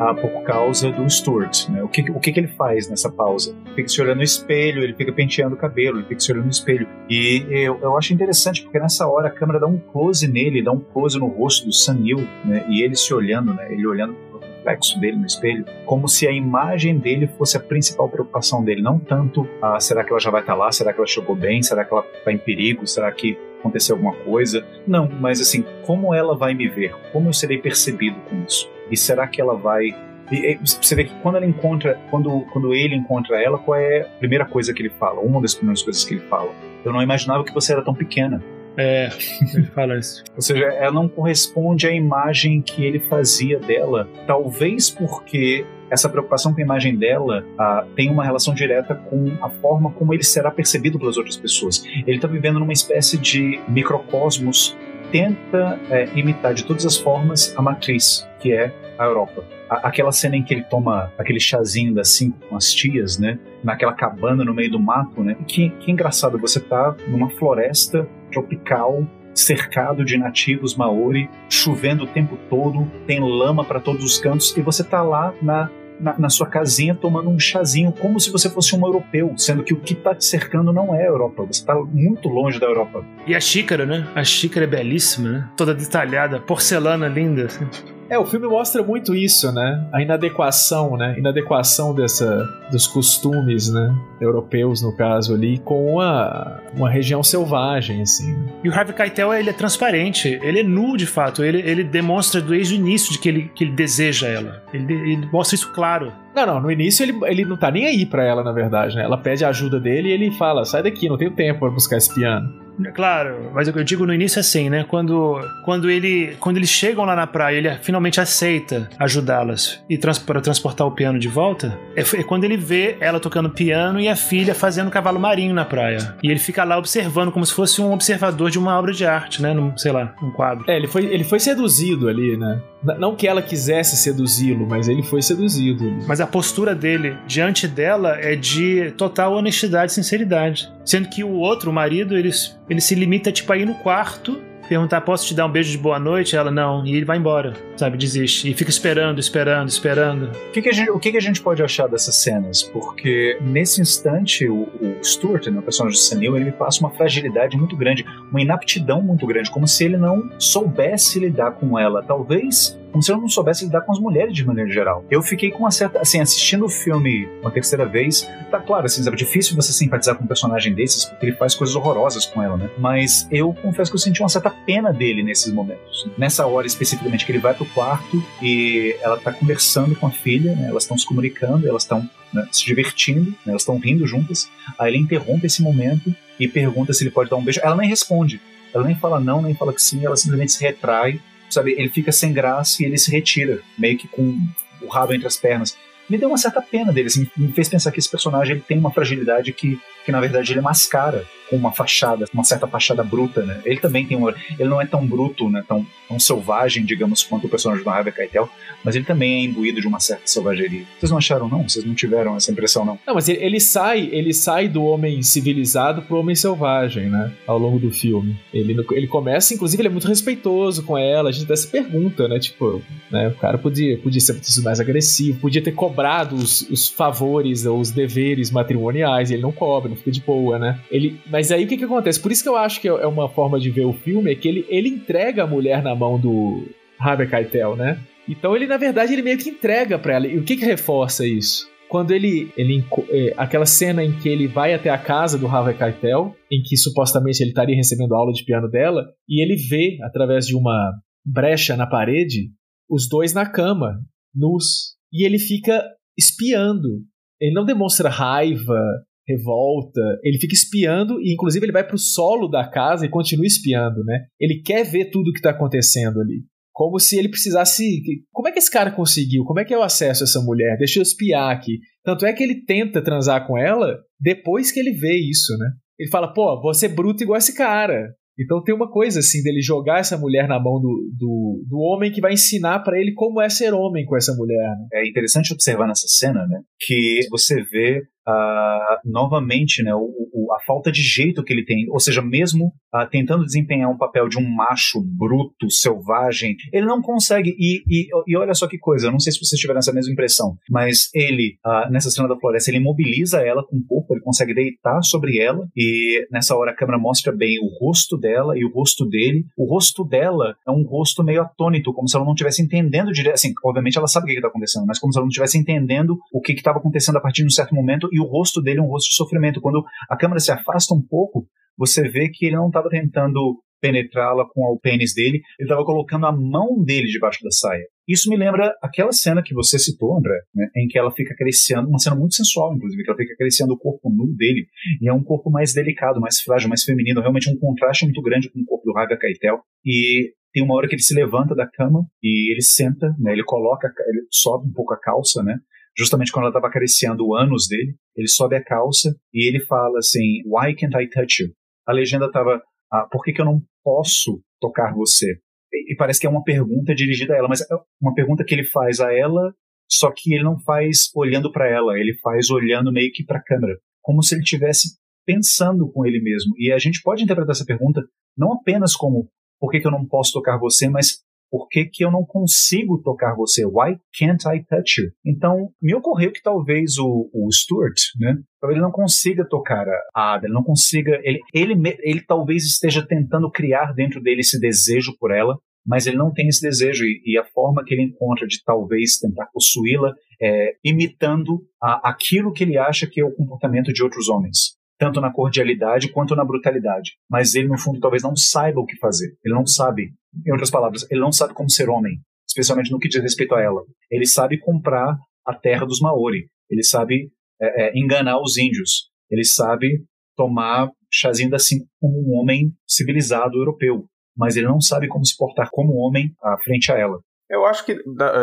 ah, 0.00 0.14
por 0.14 0.42
causa 0.42 0.90
do 0.90 1.08
Stuart. 1.08 1.68
Né? 1.68 1.82
O, 1.82 1.88
que, 1.88 2.02
o 2.10 2.20
que, 2.20 2.32
que 2.32 2.40
ele 2.40 2.48
faz 2.48 2.88
nessa 2.88 3.10
pausa? 3.10 3.54
Fica 3.74 3.88
se 3.88 4.00
olhando 4.00 4.18
no 4.18 4.22
espelho, 4.22 4.82
ele 4.82 4.94
fica 4.94 5.12
penteando 5.12 5.54
o 5.54 5.58
cabelo, 5.58 5.98
ele 5.98 6.06
fica 6.06 6.20
se 6.20 6.32
olhando 6.32 6.46
no 6.46 6.50
espelho. 6.50 6.86
E 7.08 7.46
eu, 7.50 7.78
eu 7.80 7.96
acho 7.96 8.12
interessante 8.12 8.62
porque 8.62 8.78
nessa 8.78 9.06
hora 9.06 9.28
a 9.28 9.30
câmera 9.30 9.60
dá 9.60 9.66
um 9.66 9.78
close 9.78 10.26
nele, 10.26 10.62
dá 10.62 10.72
um 10.72 10.80
close 10.80 11.18
no 11.18 11.26
rosto 11.26 11.66
do 11.66 11.72
Sam 11.72 11.94
Neill, 11.94 12.26
né? 12.44 12.64
e 12.68 12.82
ele 12.82 12.94
se 12.96 13.12
olhando, 13.12 13.54
né? 13.54 13.72
ele 13.72 13.86
olhando 13.86 14.16
reflexo 14.64 14.98
dele 14.98 15.18
no 15.18 15.26
espelho, 15.26 15.64
como 15.84 16.08
se 16.08 16.26
a 16.26 16.32
imagem 16.32 16.98
dele 16.98 17.26
fosse 17.26 17.56
a 17.56 17.60
principal 17.60 18.08
preocupação 18.08 18.64
dele, 18.64 18.80
não 18.80 18.98
tanto 18.98 19.46
ah, 19.60 19.78
será 19.78 20.02
que 20.02 20.10
ela 20.10 20.18
já 20.18 20.30
vai 20.30 20.40
estar 20.40 20.54
lá, 20.54 20.72
será 20.72 20.92
que 20.92 20.98
ela 20.98 21.06
chegou 21.06 21.36
bem, 21.36 21.62
será 21.62 21.84
que 21.84 21.92
ela 21.92 22.04
está 22.16 22.32
em 22.32 22.38
perigo, 22.38 22.86
será 22.86 23.12
que 23.12 23.36
aconteceu 23.60 23.96
alguma 23.96 24.14
coisa. 24.14 24.64
Não, 24.86 25.08
mas 25.08 25.40
assim, 25.40 25.64
como 25.86 26.14
ela 26.14 26.36
vai 26.36 26.54
me 26.54 26.68
ver? 26.68 26.94
Como 27.12 27.28
eu 27.28 27.32
serei 27.32 27.58
percebido 27.58 28.16
com 28.28 28.42
isso? 28.46 28.70
E 28.90 28.96
será 28.96 29.26
que 29.26 29.40
ela 29.40 29.54
vai. 29.54 29.94
E, 30.30 30.58
você 30.62 30.94
vê 30.94 31.04
que 31.04 31.14
quando 31.20 31.36
ela 31.36 31.46
encontra, 31.46 31.98
quando, 32.10 32.40
quando 32.52 32.74
ele 32.74 32.94
encontra 32.94 33.42
ela, 33.42 33.58
qual 33.58 33.78
é 33.78 34.02
a 34.02 34.18
primeira 34.18 34.44
coisa 34.44 34.72
que 34.72 34.82
ele 34.82 34.90
fala? 34.90 35.20
Uma 35.20 35.40
das 35.40 35.54
primeiras 35.54 35.82
coisas 35.82 36.04
que 36.04 36.14
ele 36.14 36.22
fala. 36.28 36.50
Eu 36.84 36.92
não 36.92 37.02
imaginava 37.02 37.44
que 37.44 37.52
você 37.52 37.72
era 37.72 37.82
tão 37.82 37.94
pequena. 37.94 38.42
É, 38.76 39.08
ele 39.54 39.66
fala 39.66 39.98
isso. 39.98 40.24
Ou 40.34 40.42
seja, 40.42 40.64
ela 40.64 40.92
não 40.92 41.08
corresponde 41.08 41.86
à 41.86 41.92
imagem 41.92 42.60
que 42.60 42.84
ele 42.84 42.98
fazia 43.00 43.58
dela. 43.58 44.08
Talvez 44.26 44.90
porque 44.90 45.64
essa 45.90 46.08
preocupação 46.08 46.52
com 46.52 46.60
a 46.60 46.64
imagem 46.64 46.96
dela 46.96 47.44
ah, 47.58 47.86
tem 47.94 48.10
uma 48.10 48.24
relação 48.24 48.54
direta 48.54 48.94
com 48.94 49.36
a 49.40 49.48
forma 49.48 49.92
como 49.92 50.12
ele 50.12 50.24
será 50.24 50.50
percebido 50.50 50.98
pelas 50.98 51.16
outras 51.16 51.36
pessoas. 51.36 51.84
Ele 52.06 52.16
está 52.16 52.26
vivendo 52.26 52.58
numa 52.58 52.72
espécie 52.72 53.16
de 53.18 53.60
microcosmos 53.68 54.76
tenta 55.14 55.78
é, 55.90 56.08
imitar 56.16 56.52
de 56.54 56.64
todas 56.64 56.84
as 56.84 56.96
formas 56.96 57.54
a 57.56 57.62
matriz, 57.62 58.26
que 58.44 58.52
é 58.52 58.70
a 58.98 59.04
Europa. 59.06 59.42
A, 59.70 59.88
aquela 59.88 60.12
cena 60.12 60.36
em 60.36 60.42
que 60.42 60.52
ele 60.52 60.64
toma 60.64 61.10
aquele 61.16 61.40
chazinho 61.40 61.94
das 61.94 62.10
cinco 62.10 62.38
com 62.46 62.56
as 62.56 62.70
tias, 62.74 63.18
né? 63.18 63.38
Naquela 63.64 63.94
cabana 63.94 64.44
no 64.44 64.52
meio 64.52 64.70
do 64.70 64.78
mato, 64.78 65.24
né? 65.24 65.34
Que, 65.48 65.70
que 65.70 65.90
engraçado, 65.90 66.38
você 66.38 66.60
tá 66.60 66.94
numa 67.08 67.30
floresta 67.30 68.06
tropical 68.30 69.02
cercado 69.34 70.04
de 70.04 70.16
nativos 70.16 70.76
maori, 70.76 71.28
chovendo 71.48 72.04
o 72.04 72.06
tempo 72.06 72.38
todo, 72.48 72.88
tem 73.04 73.18
lama 73.18 73.64
para 73.64 73.80
todos 73.80 74.04
os 74.04 74.18
cantos 74.18 74.56
e 74.56 74.60
você 74.60 74.84
tá 74.84 75.02
lá 75.02 75.34
na, 75.42 75.68
na, 75.98 76.16
na, 76.16 76.28
sua 76.28 76.46
casinha 76.46 76.94
tomando 76.94 77.28
um 77.28 77.36
chazinho 77.36 77.90
como 77.90 78.20
se 78.20 78.30
você 78.30 78.48
fosse 78.48 78.76
um 78.76 78.86
europeu, 78.86 79.34
sendo 79.36 79.64
que 79.64 79.74
o 79.74 79.80
que 79.80 79.92
tá 79.92 80.14
te 80.14 80.24
cercando 80.24 80.72
não 80.72 80.94
é 80.94 81.02
a 81.02 81.06
Europa, 81.06 81.44
você 81.44 81.64
tá 81.64 81.74
muito 81.74 82.28
longe 82.28 82.60
da 82.60 82.66
Europa. 82.66 83.04
E 83.26 83.34
a 83.34 83.40
xícara, 83.40 83.84
né? 83.84 84.06
A 84.14 84.22
xícara 84.22 84.66
é 84.66 84.68
belíssima, 84.68 85.28
né? 85.28 85.48
Toda 85.56 85.74
detalhada, 85.74 86.38
porcelana 86.38 87.08
linda. 87.08 87.46
Assim. 87.46 87.66
É, 88.08 88.18
o 88.18 88.24
filme 88.24 88.46
mostra 88.46 88.82
muito 88.82 89.14
isso, 89.14 89.50
né? 89.52 89.86
A 89.92 90.02
inadequação, 90.02 90.96
né? 90.96 91.14
Inadequação 91.18 91.94
dessa, 91.94 92.44
dos 92.70 92.86
costumes, 92.86 93.72
né? 93.72 93.94
Europeus, 94.20 94.82
no 94.82 94.94
caso 94.94 95.34
ali, 95.34 95.58
com 95.58 95.94
uma, 95.94 96.60
uma 96.76 96.90
região 96.90 97.22
selvagem, 97.22 98.02
assim. 98.02 98.36
E 98.62 98.68
o 98.68 98.74
Harvey 98.74 98.94
Keitel, 98.94 99.32
ele 99.32 99.50
é 99.50 99.52
transparente, 99.52 100.38
ele 100.42 100.60
é 100.60 100.62
nu, 100.62 100.96
de 100.96 101.06
fato. 101.06 101.42
Ele, 101.42 101.60
ele 101.60 101.84
demonstra 101.84 102.40
desde 102.40 102.74
o 102.74 102.76
início 102.76 103.12
de 103.12 103.18
que 103.18 103.28
ele, 103.28 103.50
que 103.54 103.64
ele 103.64 103.72
deseja 103.72 104.28
ela. 104.28 104.62
Ele, 104.72 104.92
ele 104.92 105.28
mostra 105.32 105.54
isso 105.54 105.72
claro. 105.72 106.12
Não, 106.34 106.46
não, 106.46 106.60
no 106.60 106.70
início 106.70 107.04
ele, 107.04 107.18
ele 107.24 107.44
não 107.44 107.56
tá 107.56 107.70
nem 107.70 107.86
aí 107.86 108.04
pra 108.04 108.24
ela, 108.24 108.42
na 108.42 108.52
verdade, 108.52 108.96
né? 108.96 109.04
Ela 109.04 109.16
pede 109.16 109.44
a 109.44 109.48
ajuda 109.48 109.78
dele 109.78 110.08
e 110.08 110.12
ele 110.12 110.30
fala, 110.32 110.64
sai 110.64 110.82
daqui, 110.82 111.08
não 111.08 111.16
tenho 111.16 111.30
tempo 111.30 111.60
pra 111.60 111.70
buscar 111.70 111.96
esse 111.96 112.12
piano. 112.12 112.63
Claro, 112.94 113.50
mas 113.54 113.68
eu 113.68 113.84
digo 113.84 114.06
no 114.06 114.12
início 114.12 114.40
assim, 114.40 114.68
né? 114.68 114.84
Quando, 114.88 115.40
quando, 115.64 115.90
ele, 115.90 116.36
quando 116.40 116.56
eles 116.56 116.68
chegam 116.68 117.04
lá 117.04 117.14
na 117.14 117.26
praia, 117.26 117.56
ele 117.56 117.74
finalmente 117.82 118.20
aceita 118.20 118.88
ajudá-las 118.98 119.82
e 119.88 119.96
trans, 119.96 120.18
para 120.18 120.40
transportar 120.40 120.86
o 120.86 120.90
piano 120.90 121.18
de 121.18 121.28
volta, 121.28 121.78
é, 121.96 122.00
é, 122.00 122.22
quando 122.22 122.44
ele 122.44 122.56
vê 122.56 122.96
ela 123.00 123.20
tocando 123.20 123.50
piano 123.50 124.00
e 124.00 124.08
a 124.08 124.16
filha 124.16 124.54
fazendo 124.54 124.90
cavalo 124.90 125.20
marinho 125.20 125.54
na 125.54 125.64
praia. 125.64 126.16
E 126.22 126.30
ele 126.30 126.40
fica 126.40 126.64
lá 126.64 126.78
observando 126.78 127.30
como 127.30 127.44
se 127.44 127.52
fosse 127.52 127.80
um 127.80 127.92
observador 127.92 128.50
de 128.50 128.58
uma 128.58 128.78
obra 128.78 128.92
de 128.92 129.06
arte, 129.06 129.42
né? 129.42 129.54
Num, 129.54 129.76
sei 129.76 129.92
lá, 129.92 130.14
um 130.22 130.30
quadro. 130.30 130.64
É, 130.68 130.76
ele 130.76 130.86
foi, 130.86 131.04
ele 131.06 131.24
foi 131.24 131.40
seduzido 131.40 132.08
ali, 132.08 132.36
né? 132.36 132.60
Não 132.98 133.16
que 133.16 133.26
ela 133.26 133.40
quisesse 133.40 133.96
seduzi-lo, 133.96 134.66
mas 134.66 134.88
ele 134.88 135.02
foi 135.02 135.22
seduzido. 135.22 135.84
Mas 136.06 136.20
a 136.20 136.26
postura 136.26 136.74
dele 136.74 137.16
diante 137.26 137.66
dela 137.66 138.18
é 138.20 138.36
de 138.36 138.92
total 138.92 139.34
honestidade 139.34 139.92
e 139.92 139.94
sinceridade. 139.94 140.70
Sendo 140.84 141.08
que 141.08 141.24
o 141.24 141.32
outro, 141.32 141.70
o 141.70 141.74
marido, 141.74 142.16
ele, 142.16 142.30
ele 142.68 142.80
se 142.80 142.94
limita 142.94 143.32
tipo 143.32 143.52
a 143.52 143.56
ir 143.56 143.64
no 143.64 143.74
quarto 143.76 144.40
perguntar, 144.68 145.00
posso 145.02 145.26
te 145.26 145.34
dar 145.34 145.46
um 145.46 145.50
beijo 145.50 145.70
de 145.70 145.78
boa 145.78 145.98
noite? 145.98 146.36
Ela, 146.36 146.50
não. 146.50 146.84
E 146.86 146.96
ele 146.96 147.04
vai 147.04 147.18
embora, 147.18 147.54
sabe? 147.76 147.96
Desiste. 147.96 148.50
E 148.50 148.54
fica 148.54 148.70
esperando, 148.70 149.18
esperando, 149.18 149.68
esperando. 149.68 150.30
O 150.48 150.52
que, 150.52 150.62
que, 150.62 150.68
a, 150.68 150.72
gente, 150.72 150.90
o 150.90 150.98
que, 150.98 151.10
que 151.12 151.16
a 151.16 151.20
gente 151.20 151.40
pode 151.40 151.62
achar 151.62 151.86
dessas 151.88 152.16
cenas? 152.16 152.62
Porque 152.62 153.38
nesse 153.40 153.80
instante, 153.80 154.48
o, 154.48 154.62
o 154.62 154.96
Stuart, 155.02 155.46
né, 155.46 155.58
o 155.58 155.62
personagem 155.62 155.98
do 155.98 156.02
Senil, 156.02 156.36
ele 156.36 156.46
me 156.46 156.52
passa 156.52 156.80
uma 156.80 156.90
fragilidade 156.90 157.56
muito 157.56 157.76
grande, 157.76 158.04
uma 158.30 158.40
inaptidão 158.40 159.02
muito 159.02 159.26
grande, 159.26 159.50
como 159.50 159.66
se 159.66 159.84
ele 159.84 159.96
não 159.96 160.30
soubesse 160.38 161.18
lidar 161.18 161.52
com 161.52 161.78
ela. 161.78 162.02
Talvez 162.02 162.78
como 162.94 163.02
se 163.02 163.10
eu 163.10 163.20
não 163.20 163.28
soubesse 163.28 163.64
lidar 163.64 163.80
com 163.80 163.90
as 163.90 163.98
mulheres 163.98 164.32
de 164.32 164.46
maneira 164.46 164.70
geral. 164.70 165.04
Eu 165.10 165.20
fiquei 165.20 165.50
com 165.50 165.58
uma 165.58 165.72
certa. 165.72 165.98
Assim, 165.98 166.20
assistindo 166.20 166.64
o 166.64 166.68
filme 166.68 167.28
uma 167.40 167.50
terceira 167.50 167.84
vez, 167.84 168.22
tá 168.52 168.60
claro, 168.60 168.86
assim, 168.86 169.06
é 169.06 169.10
difícil 169.10 169.56
você 169.56 169.72
simpatizar 169.72 170.14
com 170.14 170.22
um 170.22 170.28
personagem 170.28 170.72
desses, 170.72 171.04
porque 171.04 171.26
ele 171.26 171.34
faz 171.34 171.56
coisas 171.56 171.74
horrorosas 171.74 172.24
com 172.24 172.40
ela, 172.40 172.56
né? 172.56 172.70
Mas 172.78 173.26
eu 173.32 173.52
confesso 173.52 173.90
que 173.90 173.96
eu 173.96 174.00
senti 174.00 174.22
uma 174.22 174.28
certa 174.28 174.48
pena 174.48 174.92
dele 174.92 175.24
nesses 175.24 175.52
momentos. 175.52 176.08
Nessa 176.16 176.46
hora 176.46 176.68
especificamente, 176.68 177.26
que 177.26 177.32
ele 177.32 177.40
vai 177.40 177.52
pro 177.52 177.66
quarto 177.66 178.22
e 178.40 178.96
ela 179.02 179.16
tá 179.16 179.32
conversando 179.32 179.96
com 179.96 180.06
a 180.06 180.10
filha, 180.12 180.54
né? 180.54 180.68
Elas 180.68 180.84
estão 180.84 180.96
se 180.96 181.04
comunicando, 181.04 181.68
elas 181.68 181.82
estão 181.82 182.08
né, 182.32 182.46
se 182.52 182.64
divertindo, 182.64 183.30
né? 183.44 183.48
elas 183.48 183.62
estão 183.62 183.76
rindo 183.76 184.06
juntas. 184.06 184.48
Aí 184.78 184.92
ele 184.92 184.98
interrompe 184.98 185.46
esse 185.46 185.60
momento 185.60 186.14
e 186.38 186.46
pergunta 186.46 186.92
se 186.92 187.02
ele 187.02 187.10
pode 187.10 187.28
dar 187.28 187.36
um 187.36 187.42
beijo. 187.42 187.58
Ela 187.60 187.74
nem 187.74 187.88
responde. 187.88 188.40
Ela 188.72 188.84
nem 188.84 188.94
fala 188.94 189.18
não, 189.18 189.42
nem 189.42 189.54
fala 189.54 189.72
que 189.72 189.82
sim, 189.82 190.06
ela 190.06 190.16
simplesmente 190.16 190.52
se 190.52 190.62
retrai 190.62 191.20
sabe? 191.54 191.72
Ele 191.72 191.88
fica 191.88 192.12
sem 192.12 192.32
graça 192.32 192.82
e 192.82 192.86
ele 192.86 192.98
se 192.98 193.10
retira, 193.10 193.60
meio 193.78 193.96
que 193.96 194.08
com 194.08 194.38
o 194.80 194.88
rabo 194.88 195.14
entre 195.14 195.26
as 195.26 195.36
pernas. 195.36 195.76
Me 196.08 196.18
deu 196.18 196.28
uma 196.28 196.36
certa 196.36 196.60
pena 196.60 196.92
dele, 196.92 197.06
assim, 197.06 197.26
me 197.36 197.52
fez 197.52 197.68
pensar 197.68 197.90
que 197.90 197.98
esse 197.98 198.10
personagem 198.10 198.56
ele 198.56 198.64
tem 198.66 198.78
uma 198.78 198.90
fragilidade 198.90 199.52
que, 199.52 199.80
que 200.04 200.12
na 200.12 200.20
verdade 200.20 200.52
ele 200.52 200.60
mascara 200.60 201.24
com 201.48 201.56
uma 201.56 201.72
fachada, 201.72 202.24
uma 202.32 202.44
certa 202.44 202.66
fachada 202.66 203.02
bruta, 203.02 203.44
né? 203.44 203.60
Ele 203.64 203.78
também 203.78 204.06
tem 204.06 204.16
uma, 204.16 204.34
ele 204.58 204.68
não 204.68 204.80
é 204.80 204.86
tão 204.86 205.06
bruto, 205.06 205.48
né, 205.48 205.62
tão, 205.66 205.86
tão 206.08 206.18
selvagem, 206.18 206.84
digamos, 206.84 207.22
quanto 207.22 207.46
o 207.46 207.50
personagem 207.50 207.84
do 207.84 207.90
Harvey 207.90 208.12
Keitel, 208.12 208.48
mas 208.82 208.94
ele 208.94 209.04
também 209.04 209.40
é 209.40 209.44
imbuído 209.44 209.80
de 209.80 209.86
uma 209.86 210.00
certa 210.00 210.26
selvageria. 210.26 210.84
Vocês 210.98 211.10
não 211.10 211.18
acharam 211.18 211.48
não? 211.48 211.68
Vocês 211.68 211.84
não 211.84 211.94
tiveram 211.94 212.36
essa 212.36 212.50
impressão 212.50 212.84
não? 212.84 212.98
Não, 213.06 213.14
mas 213.14 213.28
ele, 213.28 213.44
ele 213.44 213.60
sai, 213.60 214.08
ele 214.12 214.32
sai 214.32 214.68
do 214.68 214.82
homem 214.84 215.22
civilizado 215.22 216.02
pro 216.02 216.18
homem 216.18 216.34
selvagem, 216.34 217.08
né? 217.08 217.32
Ao 217.46 217.58
longo 217.58 217.78
do 217.78 217.90
filme. 217.90 218.36
Ele, 218.52 218.76
ele 218.92 219.06
começa, 219.06 219.54
inclusive, 219.54 219.80
ele 219.80 219.88
é 219.88 219.90
muito 219.90 220.08
respeitoso 220.08 220.82
com 220.82 220.96
ela. 220.96 221.28
A 221.28 221.32
gente 221.32 221.44
até 221.44 221.56
se 221.56 221.66
pergunta, 221.66 222.28
né? 222.28 222.38
Tipo, 222.38 222.82
né? 223.10 223.28
O 223.28 223.34
cara 223.34 223.58
podia, 223.58 223.98
podia 223.98 224.20
ser 224.20 224.62
mais 224.62 224.80
agressivo, 224.80 225.40
podia 225.40 225.62
ter 225.62 225.72
cobrado 225.72 226.34
os, 226.34 226.62
os 226.70 226.88
favores, 226.88 227.64
os 227.64 227.90
deveres 227.90 228.50
matrimoniais. 228.50 229.30
Ele 229.30 229.42
não 229.42 229.52
cobra, 229.52 229.88
não 229.88 229.96
fica 229.96 230.10
de 230.10 230.20
boa, 230.20 230.58
né? 230.58 230.78
Ele, 230.90 231.18
mas 231.26 231.43
aí 231.50 231.64
o 231.64 231.68
que 231.68 231.76
que 231.76 231.84
acontece? 231.84 232.20
Por 232.20 232.32
isso 232.32 232.42
que 232.42 232.48
eu 232.48 232.56
acho 232.56 232.80
que 232.80 232.88
é 232.88 233.06
uma 233.06 233.28
forma 233.28 233.58
de 233.58 233.70
ver 233.70 233.84
o 233.84 233.92
filme 233.92 234.32
é 234.32 234.34
que 234.34 234.48
ele, 234.48 234.66
ele 234.68 234.88
entrega 234.88 235.44
a 235.44 235.46
mulher 235.46 235.82
na 235.82 235.94
mão 235.94 236.18
do 236.18 236.66
Harvey 236.98 237.28
Keitel, 237.28 237.76
né? 237.76 237.98
Então 238.28 238.56
ele, 238.56 238.66
na 238.66 238.76
verdade, 238.76 239.12
ele 239.12 239.22
meio 239.22 239.38
que 239.38 239.50
entrega 239.50 239.98
para 239.98 240.14
ela. 240.14 240.26
E 240.26 240.38
o 240.38 240.44
que 240.44 240.56
que 240.56 240.64
reforça 240.64 241.26
isso? 241.26 241.68
Quando 241.88 242.12
ele, 242.12 242.50
ele 242.56 242.84
é, 243.10 243.34
aquela 243.36 243.66
cena 243.66 244.02
em 244.02 244.12
que 244.18 244.28
ele 244.28 244.46
vai 244.46 244.74
até 244.74 244.90
a 244.90 244.98
casa 244.98 245.38
do 245.38 245.46
Harvey 245.46 245.76
Keitel, 245.76 246.34
em 246.50 246.62
que 246.62 246.76
supostamente 246.76 247.42
ele 247.42 247.50
estaria 247.50 247.76
recebendo 247.76 248.14
aula 248.14 248.32
de 248.32 248.44
piano 248.44 248.68
dela, 248.68 249.06
e 249.28 249.42
ele 249.42 249.56
vê 249.56 249.98
através 250.02 250.46
de 250.46 250.56
uma 250.56 250.92
brecha 251.24 251.76
na 251.76 251.86
parede 251.86 252.50
os 252.88 253.08
dois 253.08 253.32
na 253.32 253.46
cama, 253.46 254.00
nus, 254.34 254.96
e 255.12 255.24
ele 255.24 255.38
fica 255.38 255.84
espiando. 256.18 257.02
Ele 257.40 257.52
não 257.52 257.64
demonstra 257.64 258.08
raiva, 258.08 258.80
revolta, 259.26 260.00
ele 260.22 260.38
fica 260.38 260.54
espiando 260.54 261.20
e 261.20 261.32
inclusive 261.32 261.64
ele 261.64 261.72
vai 261.72 261.86
pro 261.86 261.98
solo 261.98 262.48
da 262.48 262.68
casa 262.68 263.06
e 263.06 263.10
continua 263.10 263.46
espiando, 263.46 264.04
né? 264.04 264.26
Ele 264.38 264.60
quer 264.62 264.84
ver 264.84 265.10
tudo 265.10 265.30
o 265.30 265.32
que 265.32 265.40
tá 265.40 265.50
acontecendo 265.50 266.20
ali. 266.20 266.44
Como 266.72 266.98
se 266.98 267.16
ele 267.16 267.28
precisasse. 267.28 268.02
Como 268.32 268.48
é 268.48 268.52
que 268.52 268.58
esse 268.58 268.70
cara 268.70 268.90
conseguiu? 268.90 269.44
Como 269.44 269.60
é 269.60 269.64
que 269.64 269.74
o 269.74 269.82
acesso 269.82 270.24
a 270.24 270.26
essa 270.26 270.40
mulher? 270.40 270.76
Deixa 270.76 270.98
eu 270.98 271.02
espiar 271.02 271.50
aqui. 271.50 271.78
Tanto 272.02 272.26
é 272.26 272.32
que 272.32 272.42
ele 272.42 272.64
tenta 272.64 273.02
transar 273.02 273.46
com 273.46 273.56
ela 273.56 273.96
depois 274.20 274.72
que 274.72 274.80
ele 274.80 274.92
vê 274.92 275.16
isso, 275.16 275.56
né? 275.56 275.70
Ele 275.98 276.10
fala, 276.10 276.32
pô, 276.32 276.60
você 276.60 276.86
é 276.86 276.88
bruto 276.88 277.22
igual 277.22 277.38
esse 277.38 277.54
cara. 277.54 278.12
Então 278.38 278.62
tem 278.62 278.74
uma 278.74 278.90
coisa 278.90 279.20
assim 279.20 279.42
dele 279.42 279.62
jogar 279.62 280.00
essa 280.00 280.18
mulher 280.18 280.48
na 280.48 280.58
mão 280.58 280.80
do, 280.80 281.08
do, 281.16 281.64
do 281.68 281.78
homem 281.78 282.10
que 282.10 282.20
vai 282.20 282.32
ensinar 282.32 282.80
para 282.80 283.00
ele 283.00 283.14
como 283.14 283.40
é 283.40 283.48
ser 283.48 283.72
homem 283.72 284.04
com 284.04 284.16
essa 284.16 284.34
mulher. 284.34 284.70
Né? 284.70 284.88
É 284.94 285.08
interessante 285.08 285.52
observar 285.52 285.86
nessa 285.86 286.08
cena, 286.08 286.44
né, 286.46 286.60
que 286.80 287.20
você 287.30 287.62
vê 287.62 288.02
uh, 288.28 288.98
novamente 289.04 289.82
né, 289.82 289.94
o, 289.94 290.28
o, 290.32 290.52
a 290.54 290.60
falta 290.64 290.90
de 290.90 291.02
jeito 291.02 291.42
que 291.42 291.52
ele 291.52 291.64
tem. 291.64 291.86
Ou 291.90 292.00
seja, 292.00 292.22
mesmo 292.22 292.72
uh, 292.94 293.08
tentando 293.10 293.44
desempenhar 293.44 293.90
um 293.90 293.96
papel 293.96 294.28
de 294.28 294.38
um 294.38 294.48
macho 294.48 295.00
bruto, 295.02 295.70
selvagem, 295.70 296.56
ele 296.72 296.86
não 296.86 297.00
consegue. 297.00 297.54
E, 297.58 297.82
e, 297.88 298.08
e, 298.26 298.36
olha 298.36 298.54
só 298.54 298.66
que 298.66 298.78
coisa, 298.78 299.08
eu 299.08 299.12
não 299.12 299.20
sei 299.20 299.32
se 299.32 299.38
vocês 299.38 299.60
tiveram 299.60 299.78
essa 299.78 299.92
mesma 299.92 300.12
impressão, 300.12 300.56
mas 300.70 301.10
ele, 301.14 301.56
uh, 301.64 301.90
nessa 301.90 302.10
cena 302.10 302.28
da 302.28 302.36
floresta, 302.36 302.70
ele 302.70 302.78
imobiliza 302.78 303.40
ela 303.40 303.64
com 303.64 303.76
o 303.76 303.84
corpo, 303.86 304.14
ele 304.14 304.22
consegue 304.22 304.54
deitar 304.54 305.02
sobre 305.02 305.38
ela, 305.38 305.66
e 305.76 306.26
nessa 306.30 306.56
hora 306.56 306.70
a 306.70 306.76
câmera 306.76 306.98
mostra 306.98 307.32
bem 307.32 307.58
o 307.60 307.68
rosto 307.78 308.16
dela 308.16 308.56
e 308.56 308.64
o 308.64 308.72
rosto 308.72 309.06
dele. 309.06 309.44
O 309.56 309.64
rosto 309.64 310.04
dela 310.04 310.56
é 310.66 310.70
um 310.70 310.84
rosto 310.84 311.22
meio 311.22 311.42
atônito, 311.42 311.92
como 311.92 312.08
se 312.08 312.16
ela 312.16 312.24
não 312.24 312.32
estivesse 312.32 312.62
entendendo 312.62 313.12
direito. 313.12 313.34
Assim, 313.34 313.52
obviamente 313.64 313.98
ela 313.98 314.06
sabe 314.06 314.24
o 314.24 314.28
que 314.28 314.34
está 314.34 314.48
acontecendo, 314.48 314.86
mas 314.86 314.98
como 314.98 315.12
se 315.12 315.18
ela 315.18 315.24
não 315.24 315.30
estivesse 315.30 315.58
entendendo 315.58 316.18
o 316.32 316.40
que 316.40 316.52
estava 316.52 316.78
acontecendo 316.78 317.16
a 317.16 317.20
partir 317.20 317.42
de 317.42 317.46
um 317.46 317.50
certo 317.50 317.74
momento 317.74 318.08
e 318.14 318.20
o 318.20 318.24
rosto 318.24 318.62
dele 318.62 318.78
é 318.78 318.82
um 318.82 318.86
rosto 318.86 319.08
de 319.08 319.16
sofrimento. 319.16 319.60
Quando 319.60 319.82
a 320.08 320.16
câmera 320.16 320.38
se 320.38 320.52
afasta 320.52 320.94
um 320.94 321.02
pouco, 321.02 321.48
você 321.76 322.08
vê 322.08 322.28
que 322.28 322.46
ele 322.46 322.56
não 322.56 322.68
estava 322.68 322.88
tentando 322.88 323.60
penetrá-la 323.80 324.46
com 324.48 324.62
o 324.62 324.80
pênis 324.80 325.12
dele, 325.12 325.42
ele 325.58 325.68
estava 325.68 325.84
colocando 325.84 326.24
a 326.24 326.32
mão 326.32 326.82
dele 326.82 327.06
debaixo 327.08 327.44
da 327.44 327.50
saia. 327.50 327.84
Isso 328.08 328.30
me 328.30 328.36
lembra 328.36 328.72
aquela 328.82 329.12
cena 329.12 329.42
que 329.42 329.52
você 329.52 329.78
citou, 329.78 330.16
André, 330.16 330.38
né, 330.54 330.68
em 330.76 330.86
que 330.86 330.98
ela 330.98 331.10
fica 331.10 331.34
acariciando, 331.34 331.88
uma 331.88 331.98
cena 331.98 332.16
muito 332.16 332.34
sensual, 332.34 332.74
inclusive, 332.74 333.02
que 333.02 333.10
ela 333.10 333.18
fica 333.18 333.34
acariciando 333.34 333.74
o 333.74 333.78
corpo 333.78 334.08
nu 334.08 334.34
dele, 334.36 334.66
e 335.02 335.08
é 335.08 335.12
um 335.12 335.22
corpo 335.22 335.50
mais 335.50 335.74
delicado, 335.74 336.20
mais 336.20 336.40
frágil, 336.40 336.68
mais 336.68 336.82
feminino, 336.82 337.20
realmente 337.20 337.50
um 337.50 337.58
contraste 337.58 338.04
muito 338.04 338.22
grande 338.22 338.50
com 338.50 338.60
o 338.60 338.64
corpo 338.64 338.84
do 338.86 338.94
Raga 338.94 339.18
Keitel, 339.18 339.60
e 339.84 340.32
tem 340.54 340.62
uma 340.62 340.76
hora 340.76 340.88
que 340.88 340.94
ele 340.94 341.02
se 341.02 341.14
levanta 341.14 341.54
da 341.54 341.68
cama 341.68 342.06
e 342.22 342.52
ele 342.52 342.62
senta, 342.62 343.14
né, 343.18 343.32
ele 343.32 343.44
coloca, 343.44 343.92
ele 344.06 344.26
sobe 344.30 344.68
um 344.68 344.72
pouco 344.72 344.94
a 344.94 345.00
calça, 345.00 345.42
né, 345.42 345.58
justamente 345.96 346.32
quando 346.32 346.44
ela 346.44 346.50
estava 346.50 346.66
acariciando 346.66 347.26
o 347.26 347.34
ânus 347.34 347.66
dele, 347.68 347.96
ele 348.16 348.28
sobe 348.28 348.56
a 348.56 348.64
calça 348.64 349.14
e 349.32 349.48
ele 349.48 349.64
fala 349.64 349.98
assim, 349.98 350.42
Why 350.46 350.74
can't 350.74 350.96
I 350.96 351.08
touch 351.08 351.42
you? 351.42 351.50
A 351.86 351.92
legenda 351.92 352.26
estava, 352.26 352.62
ah, 352.92 353.06
por 353.10 353.22
que, 353.22 353.32
que 353.32 353.40
eu 353.40 353.44
não 353.44 353.62
posso 353.82 354.42
tocar 354.60 354.94
você? 354.94 355.38
E, 355.72 355.92
e 355.92 355.96
parece 355.96 356.20
que 356.20 356.26
é 356.26 356.30
uma 356.30 356.42
pergunta 356.42 356.94
dirigida 356.94 357.34
a 357.34 357.36
ela, 357.36 357.48
mas 357.48 357.60
é 357.60 357.74
uma 358.00 358.14
pergunta 358.14 358.44
que 358.44 358.54
ele 358.54 358.64
faz 358.64 359.00
a 359.00 359.12
ela, 359.12 359.54
só 359.88 360.10
que 360.10 360.34
ele 360.34 360.42
não 360.44 360.58
faz 360.60 361.10
olhando 361.14 361.52
para 361.52 361.68
ela, 361.68 361.98
ele 361.98 362.16
faz 362.22 362.50
olhando 362.50 362.92
meio 362.92 363.12
que 363.12 363.24
para 363.24 363.38
a 363.38 363.42
câmera, 363.42 363.78
como 364.02 364.22
se 364.22 364.34
ele 364.34 364.42
estivesse 364.42 364.96
pensando 365.26 365.90
com 365.90 366.06
ele 366.06 366.20
mesmo. 366.20 366.54
E 366.58 366.72
a 366.72 366.78
gente 366.78 367.00
pode 367.02 367.22
interpretar 367.22 367.52
essa 367.52 367.64
pergunta 367.64 368.02
não 368.36 368.52
apenas 368.52 368.94
como 368.94 369.28
por 369.60 369.70
que, 369.70 369.80
que 369.80 369.86
eu 369.86 369.92
não 369.92 370.06
posso 370.06 370.32
tocar 370.32 370.58
você, 370.58 370.88
mas 370.88 371.22
por 371.54 371.68
que, 371.68 371.84
que 371.84 372.04
eu 372.04 372.10
não 372.10 372.24
consigo 372.24 373.00
tocar 373.00 373.36
você? 373.36 373.64
Why 373.64 373.96
can't 374.18 374.42
I 374.44 374.64
touch 374.64 375.00
you? 375.00 375.12
Então, 375.24 375.70
me 375.80 375.94
ocorreu 375.94 376.32
que 376.32 376.42
talvez 376.42 376.98
o, 376.98 377.30
o 377.32 377.48
Stuart, 377.52 377.94
né? 378.18 378.34
Ele 378.64 378.80
não 378.80 378.90
consiga 378.90 379.48
tocar 379.48 379.86
a 380.12 380.34
Ada, 380.34 380.48
ele 380.48 380.52
não 380.52 380.64
consiga. 380.64 381.20
Ele, 381.22 381.38
ele, 381.54 381.74
ele 382.00 382.20
talvez 382.26 382.64
esteja 382.64 383.06
tentando 383.06 383.48
criar 383.52 383.92
dentro 383.92 384.20
dele 384.20 384.40
esse 384.40 384.58
desejo 384.58 385.16
por 385.16 385.30
ela, 385.30 385.56
mas 385.86 386.08
ele 386.08 386.16
não 386.16 386.32
tem 386.32 386.48
esse 386.48 386.60
desejo 386.60 387.04
e, 387.04 387.22
e, 387.24 387.38
a 387.38 387.44
forma 387.44 387.84
que 387.84 387.94
ele 387.94 388.02
encontra 388.02 388.48
de 388.48 388.60
talvez 388.64 389.18
tentar 389.18 389.46
possuí-la 389.52 390.12
é 390.42 390.72
imitando 390.82 391.62
a, 391.80 392.10
aquilo 392.10 392.52
que 392.52 392.64
ele 392.64 392.76
acha 392.76 393.06
que 393.06 393.20
é 393.20 393.24
o 393.24 393.32
comportamento 393.32 393.92
de 393.92 394.02
outros 394.02 394.28
homens 394.28 394.74
tanto 395.04 395.20
na 395.20 395.30
cordialidade 395.30 396.10
quanto 396.10 396.34
na 396.34 396.42
brutalidade. 396.42 397.12
Mas 397.30 397.54
ele, 397.54 397.68
no 397.68 397.78
fundo, 397.78 398.00
talvez 398.00 398.22
não 398.22 398.34
saiba 398.34 398.80
o 398.80 398.86
que 398.86 398.96
fazer. 398.96 399.36
Ele 399.44 399.54
não 399.54 399.66
sabe, 399.66 400.14
em 400.46 400.50
outras 400.50 400.70
palavras, 400.70 401.06
ele 401.10 401.20
não 401.20 401.30
sabe 401.30 401.52
como 401.52 401.68
ser 401.68 401.90
homem, 401.90 402.18
especialmente 402.48 402.90
no 402.90 402.98
que 402.98 403.08
diz 403.08 403.20
respeito 403.20 403.54
a 403.54 403.60
ela. 403.60 403.82
Ele 404.10 404.24
sabe 404.24 404.58
comprar 404.58 405.18
a 405.46 405.54
terra 405.54 405.84
dos 405.84 406.00
Maori. 406.00 406.46
Ele 406.70 406.82
sabe 406.82 407.30
é, 407.60 407.82
é, 407.82 407.92
enganar 407.94 408.40
os 408.40 408.56
índios. 408.56 409.10
Ele 409.30 409.44
sabe 409.44 410.02
tomar 410.34 410.90
Chaz 411.12 411.38
ainda 411.38 411.56
assim 411.56 411.84
como 412.00 412.18
um 412.18 412.40
homem 412.40 412.72
civilizado 412.88 413.58
europeu, 413.58 414.06
mas 414.34 414.56
ele 414.56 414.66
não 414.66 414.80
sabe 414.80 415.06
como 415.06 415.24
se 415.24 415.36
portar 415.36 415.68
como 415.70 415.98
homem 415.98 416.32
à 416.42 416.56
frente 416.58 416.90
a 416.90 416.98
ela. 416.98 417.20
Eu 417.54 417.64
acho 417.66 417.84
que 417.84 417.96